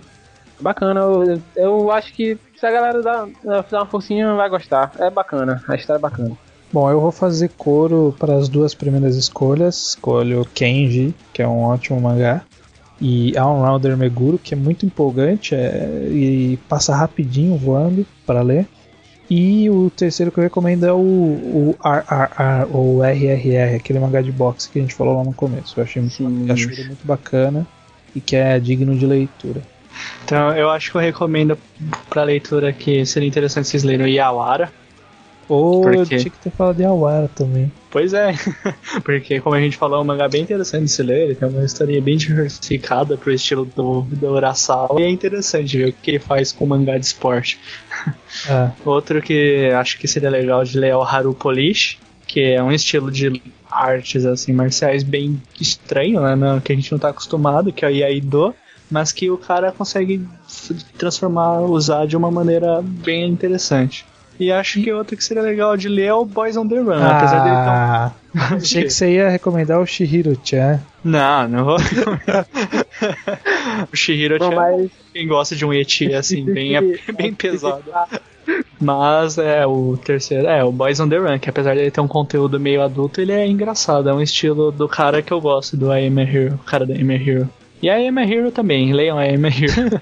Bacana, 0.60 1.00
eu, 1.00 1.42
eu 1.56 1.90
acho 1.90 2.12
que 2.12 2.38
se 2.56 2.66
a 2.66 2.70
galera 2.70 3.02
dar, 3.02 3.26
dar 3.42 3.66
uma 3.72 3.86
forcinha 3.86 4.34
vai 4.34 4.48
gostar. 4.48 4.92
É 4.98 5.10
bacana, 5.10 5.62
a 5.66 5.74
história 5.74 5.98
é 5.98 6.02
bacana. 6.02 6.36
Bom, 6.72 6.90
eu 6.90 7.00
vou 7.00 7.12
fazer 7.12 7.50
coro 7.56 8.14
para 8.18 8.34
as 8.34 8.48
duas 8.48 8.74
primeiras 8.74 9.16
escolhas. 9.16 9.90
Escolho 9.90 10.44
Kenji, 10.54 11.14
que 11.32 11.42
é 11.42 11.48
um 11.48 11.62
ótimo 11.62 12.00
mangá 12.00 12.44
e 13.00 13.36
All-Rounder 13.36 13.96
Meguro, 13.96 14.38
que 14.38 14.54
é 14.54 14.56
muito 14.56 14.86
empolgante 14.86 15.54
é, 15.54 16.08
e 16.10 16.58
passa 16.68 16.94
rapidinho 16.94 17.56
voando 17.56 18.06
para 18.26 18.42
ler. 18.42 18.66
E 19.28 19.70
o 19.70 19.90
terceiro 19.90 20.30
que 20.30 20.38
eu 20.38 20.44
recomendo 20.44 20.84
é 20.84 20.92
o, 20.92 20.96
o 20.98 21.76
RRR, 21.82 22.68
ou 22.70 23.02
RRR, 23.02 23.76
aquele 23.76 23.98
mangá 23.98 24.20
de 24.20 24.30
boxe 24.30 24.68
que 24.68 24.78
a 24.78 24.82
gente 24.82 24.94
falou 24.94 25.16
lá 25.16 25.24
no 25.24 25.32
começo. 25.32 25.78
Eu 25.78 25.84
achei 25.84 26.02
muito, 26.02 26.14
Sim, 26.14 26.50
acho 26.50 26.70
ele 26.70 26.84
muito 26.84 27.06
bacana 27.06 27.66
e 28.14 28.20
que 28.20 28.36
é 28.36 28.60
digno 28.60 28.94
de 28.96 29.06
leitura. 29.06 29.62
Então, 30.24 30.54
eu 30.54 30.70
acho 30.70 30.90
que 30.90 30.96
eu 30.96 31.00
recomendo 31.00 31.56
para 32.10 32.24
leitura 32.24 32.72
que 32.72 33.06
seria 33.06 33.28
interessante 33.28 33.68
vocês 33.68 33.82
lerem 33.82 34.06
o 34.06 34.08
Yawara, 34.08 34.70
ou 35.48 35.82
porque... 35.82 35.98
eu 35.98 36.06
tinha 36.06 36.30
que 36.30 36.38
ter 36.38 36.50
falado 36.50 36.76
de 36.76 36.84
Awara 36.84 37.28
também. 37.34 37.70
Pois 37.90 38.12
é, 38.12 38.34
porque 39.04 39.40
como 39.40 39.54
a 39.54 39.60
gente 39.60 39.76
falou, 39.76 39.98
é 39.98 40.02
um 40.02 40.04
mangá 40.04 40.28
bem 40.28 40.42
interessante 40.42 40.84
de 40.84 40.90
se 40.90 41.02
ler, 41.02 41.22
ele 41.22 41.34
tem 41.34 41.48
uma 41.48 41.64
história 41.64 42.00
bem 42.02 42.16
diversificada 42.16 43.16
pro 43.16 43.32
estilo 43.32 43.64
do, 43.64 44.02
do 44.02 44.26
Urasawa, 44.32 45.00
e 45.00 45.04
é 45.04 45.08
interessante 45.08 45.78
ver 45.78 45.88
o 45.90 45.92
que 45.92 46.10
ele 46.10 46.18
faz 46.18 46.50
com 46.50 46.66
mangá 46.66 46.98
de 46.98 47.06
esporte. 47.06 47.58
É. 48.48 48.72
Outro 48.84 49.22
que 49.22 49.70
acho 49.70 49.96
que 49.96 50.08
seria 50.08 50.28
legal 50.28 50.64
de 50.64 50.76
ler 50.76 50.88
é 50.88 50.96
o 50.96 51.02
Haru 51.02 51.32
Polish, 51.32 51.98
que 52.26 52.40
é 52.40 52.60
um 52.60 52.72
estilo 52.72 53.08
de 53.08 53.40
artes 53.70 54.26
assim 54.26 54.52
marciais 54.52 55.04
bem 55.04 55.40
estranho, 55.60 56.20
né, 56.20 56.60
que 56.64 56.72
a 56.72 56.74
gente 56.74 56.90
não 56.90 56.98
tá 56.98 57.10
acostumado, 57.10 57.72
que 57.72 57.84
é 57.84 57.88
o 57.88 57.90
Iaido, 57.92 58.52
mas 58.90 59.12
que 59.12 59.30
o 59.30 59.38
cara 59.38 59.72
consegue 59.72 60.26
transformar, 60.98 61.60
usar 61.60 62.06
de 62.06 62.16
uma 62.16 62.30
maneira 62.30 62.82
bem 62.82 63.28
interessante. 63.28 64.04
E 64.38 64.50
acho 64.50 64.82
que 64.82 64.90
outra 64.92 65.16
que 65.16 65.22
seria 65.22 65.42
legal 65.42 65.76
de 65.76 65.88
ler 65.88 66.06
é 66.06 66.14
o 66.14 66.24
Boys 66.24 66.56
on 66.56 66.66
the 66.66 66.78
Run, 66.78 66.94
ah, 66.94 67.18
apesar 67.18 67.44
dele 67.44 67.56
tão... 67.64 68.12
Achei 68.58 68.82
que 68.82 68.90
você 68.90 69.14
ia 69.14 69.28
recomendar 69.28 69.80
o 69.80 69.86
Shihiro-chan. 69.86 70.80
Não, 71.04 71.46
não 71.48 71.64
vou 71.64 71.76
O 73.92 73.96
Shihiro-chan 73.96 74.50
mas... 74.54 74.90
quem 75.12 75.28
gosta 75.28 75.54
de 75.54 75.64
um 75.64 75.72
eti 75.72 76.12
assim, 76.12 76.44
bem, 76.52 76.72
bem 77.16 77.32
pesado. 77.32 77.84
Mas 78.80 79.38
é 79.38 79.64
o 79.66 79.96
terceiro, 79.96 80.48
é 80.48 80.64
o 80.64 80.72
Boys 80.72 80.98
on 80.98 81.08
the 81.08 81.16
Run, 81.16 81.38
que 81.38 81.48
apesar 81.48 81.76
dele 81.76 81.92
ter 81.92 82.00
um 82.00 82.08
conteúdo 82.08 82.58
meio 82.58 82.82
adulto, 82.82 83.20
ele 83.20 83.30
é 83.32 83.46
engraçado, 83.46 84.08
é 84.08 84.12
um 84.12 84.20
estilo 84.20 84.72
do 84.72 84.88
cara 84.88 85.22
que 85.22 85.32
eu 85.32 85.40
gosto, 85.40 85.76
do 85.76 85.94
I 85.94 86.08
Am 86.08 86.20
a 86.20 86.24
Hero, 86.24 86.54
o 86.54 86.58
cara 86.58 86.84
da 86.84 86.92
I 86.94 87.02
Am 87.02 87.10
a 87.10 87.14
Hero. 87.14 87.48
E 87.80 87.88
a 87.88 88.00
I 88.00 88.08
Am 88.08 88.18
a 88.18 88.24
Hero 88.24 88.50
também, 88.50 88.92
leiam 88.92 89.16
a 89.16 89.24
I 89.26 89.36
Am 89.36 89.44
a 89.44 89.48
Hero. 89.48 90.00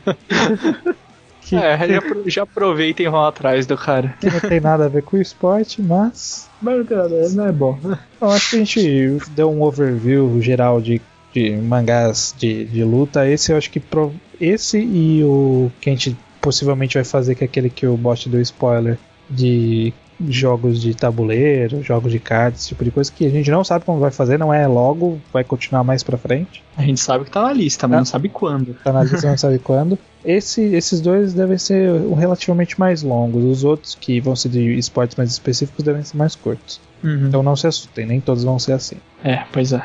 Que, 1.45 1.57
é, 1.57 1.77
já, 1.77 2.03
já 2.27 2.43
aproveitem 2.45 3.07
e 3.07 3.09
vão 3.09 3.25
atrás 3.25 3.67
do 3.67 3.77
cara. 3.77 4.15
Que 4.21 4.31
não 4.31 4.41
tem 4.41 4.61
nada 4.61 4.87
a 4.87 4.89
ver 4.89 5.03
com 5.03 5.17
o 5.17 5.21
esporte, 5.21 5.83
mas. 5.83 6.49
Mas 6.61 6.79
não 6.79 6.85
tem 6.85 6.97
nada, 6.97 7.29
não 7.31 7.47
é 7.47 7.53
bom. 7.53 7.79
Eu 8.21 8.31
acho 8.31 8.51
que 8.51 8.57
a 8.57 8.59
gente 8.61 9.19
deu 9.33 9.51
um 9.51 9.63
overview 9.63 10.41
geral 10.41 10.81
de, 10.81 11.01
de 11.35 11.51
mangás 11.57 12.35
de, 12.39 12.65
de 12.67 12.85
luta. 12.85 13.29
Esse 13.29 13.53
eu 13.53 13.57
acho 13.59 13.71
que. 13.71 13.81
Pro, 13.81 14.13
esse 14.41 14.79
e 14.79 15.23
o 15.25 15.71
que 15.81 15.91
a 15.91 15.93
gente 15.93 16.17
possivelmente 16.41 16.95
vai 16.95 17.05
fazer, 17.05 17.35
que 17.35 17.45
é 17.45 17.47
aquele 17.47 17.69
que 17.71 17.87
o 17.87 17.97
bot 17.97 18.29
deu 18.29 18.41
spoiler, 18.41 18.99
de 19.29 19.93
jogos 20.29 20.81
de 20.81 20.95
tabuleiro, 20.95 21.83
jogos 21.83 22.13
de 22.13 22.19
cards, 22.21 22.61
esse 22.61 22.69
tipo 22.69 22.85
de 22.85 22.91
coisa 22.93 23.11
que 23.11 23.27
a 23.27 23.31
gente 23.31 23.51
não 23.51 23.65
sabe 23.65 23.85
como 23.85 23.99
vai 23.99 24.11
fazer, 24.13 24.39
não 24.39 24.55
é 24.55 24.67
logo, 24.69 25.21
vai 25.33 25.43
continuar 25.43 25.83
mais 25.83 26.03
pra 26.05 26.17
frente. 26.17 26.63
A 26.77 26.83
gente 26.83 27.01
sabe 27.01 27.25
que 27.25 27.31
tá 27.31 27.43
na 27.43 27.53
lista, 27.53 27.89
mas 27.89 27.97
Ah. 27.97 27.99
não 27.99 28.05
sabe 28.05 28.29
quando. 28.29 28.75
Tá 28.85 28.93
na 28.93 29.03
lista, 29.03 29.29
não 29.29 29.37
sabe 29.37 29.59
quando. 29.59 29.99
Esse, 30.25 30.63
esses 30.63 31.01
dois 31.01 31.35
devem 31.35 31.59
ser 31.59 31.91
relativamente 32.17 32.79
mais 32.79 33.03
longos. 33.03 33.45
Os 33.45 33.65
outros, 33.65 33.95
que 33.95 34.21
vão 34.21 34.37
ser 34.37 34.49
de 34.51 34.75
esportes 34.79 35.17
mais 35.17 35.31
específicos, 35.31 35.85
devem 35.85 36.03
ser 36.03 36.17
mais 36.17 36.35
curtos. 36.35 36.81
Uhum. 37.03 37.27
Então 37.29 37.43
não 37.43 37.57
se 37.57 37.67
assustem, 37.67 38.07
nem 38.07 38.21
todos 38.21 38.45
vão 38.45 38.59
ser 38.59 38.73
assim. 38.73 38.97
É, 39.25 39.45
pois 39.53 39.73
é. 39.73 39.83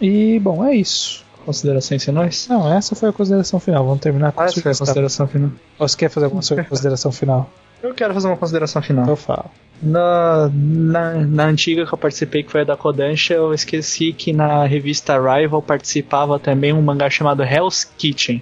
E, 0.00 0.38
bom, 0.38 0.64
é 0.64 0.74
isso. 0.74 1.24
Considerações 1.44 2.04
finais? 2.04 2.46
Não, 2.48 2.72
essa 2.72 2.94
foi 2.94 3.08
a 3.08 3.12
consideração 3.12 3.58
final. 3.58 3.84
Vamos 3.84 4.00
terminar 4.00 4.30
com 4.32 4.40
Ah, 4.40 4.44
essa 4.44 4.60
foi 4.60 4.70
a 4.72 4.74
consideração 4.76 5.26
final. 5.26 5.50
Ou 5.78 5.88
você 5.88 5.96
quer 5.96 6.08
fazer 6.08 6.26
alguma 6.26 6.42
consideração 6.68 7.10
final? 7.10 7.50
Eu 7.82 7.92
quero 7.94 8.14
fazer 8.14 8.28
uma 8.28 8.36
consideração 8.36 8.80
final. 8.80 9.06
Eu 9.08 9.16
falo. 9.16 9.50
Na, 9.82 10.48
na, 10.54 11.14
na 11.26 11.44
antiga 11.46 11.84
que 11.84 11.92
eu 11.92 11.98
participei, 11.98 12.44
que 12.44 12.52
foi 12.52 12.60
a 12.60 12.64
da 12.64 12.76
Kodansha, 12.76 13.34
eu 13.34 13.52
esqueci 13.52 14.12
que 14.12 14.32
na 14.32 14.64
revista 14.64 15.16
Rival 15.18 15.60
participava 15.60 16.38
também 16.38 16.72
um 16.72 16.80
mangá 16.80 17.10
chamado 17.10 17.42
Hell's 17.42 17.84
Kitchen. 17.98 18.40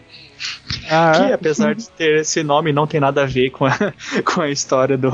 Ah, 0.90 1.12
Que 1.12 1.32
apesar 1.32 1.74
de 1.74 1.88
ter 1.90 2.20
esse 2.20 2.42
nome, 2.42 2.72
não 2.72 2.86
tem 2.86 3.00
nada 3.00 3.22
a 3.22 3.26
ver 3.26 3.50
com 3.50 3.64
a, 3.66 3.72
com 4.24 4.40
a 4.42 4.50
história 4.50 4.98
do, 4.98 5.10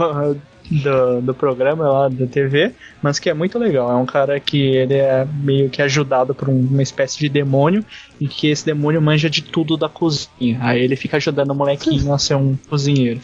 do, 0.70 1.20
do 1.22 1.34
programa 1.34 1.88
lá 1.88 2.08
da 2.08 2.26
TV, 2.26 2.72
mas 3.02 3.18
que 3.20 3.30
é 3.30 3.34
muito 3.34 3.58
legal. 3.58 3.90
É 3.90 3.94
um 3.94 4.06
cara 4.06 4.38
que 4.40 4.58
ele 4.58 4.94
é 4.94 5.24
meio 5.24 5.70
que 5.70 5.80
ajudado 5.80 6.34
por 6.34 6.48
um- 6.48 6.60
uma 6.60 6.82
espécie 6.82 7.18
de 7.18 7.28
demônio 7.28 7.84
e 8.20 8.26
que 8.28 8.48
esse 8.48 8.66
demônio 8.66 9.00
manja 9.00 9.30
de 9.30 9.42
tudo 9.42 9.76
da 9.76 9.88
cozinha. 9.88 10.58
Aí 10.60 10.80
ele 10.82 10.96
fica 10.96 11.16
ajudando 11.18 11.50
o 11.50 11.54
molequinho 11.54 12.12
a 12.12 12.18
ser 12.18 12.34
um 12.34 12.56
cozinheiro. 12.68 13.20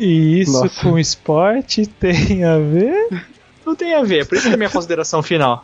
E 0.00 0.40
isso 0.40 0.62
Nossa. 0.62 0.80
com 0.80 0.98
esporte 0.98 1.86
tem 1.86 2.42
a 2.42 2.56
ver? 2.56 3.22
Não 3.66 3.76
tem 3.76 3.94
a 3.94 4.02
ver, 4.02 4.26
por 4.26 4.36
isso 4.36 4.46
que 4.46 4.52
é 4.52 4.54
a 4.54 4.56
minha 4.56 4.70
consideração 4.70 5.22
final. 5.22 5.62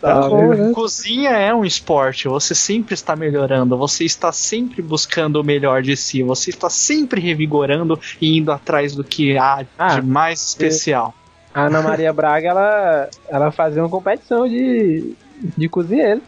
Tá 0.00 0.28
bom, 0.28 0.54
né? 0.54 0.72
Cozinha 0.72 1.30
é 1.30 1.52
um 1.52 1.64
esporte, 1.64 2.28
você 2.28 2.54
sempre 2.54 2.94
está 2.94 3.16
melhorando, 3.16 3.76
você 3.76 4.04
está 4.04 4.30
sempre 4.30 4.80
buscando 4.80 5.40
o 5.40 5.44
melhor 5.44 5.82
de 5.82 5.96
si, 5.96 6.22
você 6.22 6.50
está 6.50 6.70
sempre 6.70 7.20
revigorando 7.20 8.00
e 8.20 8.38
indo 8.38 8.52
atrás 8.52 8.94
do 8.94 9.02
que 9.02 9.36
há 9.36 9.66
Ah, 9.76 9.96
de 9.96 10.06
mais 10.06 10.40
especial. 10.50 11.12
A 11.52 11.62
Ana 11.62 11.82
Maria 11.82 12.12
Braga, 12.12 12.48
ela, 12.48 13.10
ela 13.28 13.50
fazia 13.50 13.82
uma 13.82 13.88
competição 13.88 14.48
de, 14.48 15.14
de 15.56 15.68
cozinheiro. 15.68 16.22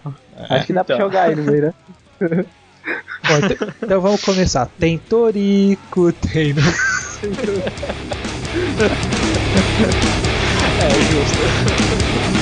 Acho 0.49 0.67
que 0.67 0.73
dá 0.73 0.83
pra 0.83 0.97
então. 0.97 1.07
jogar 1.07 1.23
aí 1.29 1.37
no 1.37 1.45
meio, 1.45 1.73
né? 2.21 2.45
Bom, 2.87 3.39
então, 3.39 3.69
então 3.83 4.01
vamos 4.01 4.21
começar. 4.23 4.67
Tem 4.79 4.99
Torico, 4.99 6.13
tem. 6.13 6.55
É 10.81 10.91
justo. 11.13 12.40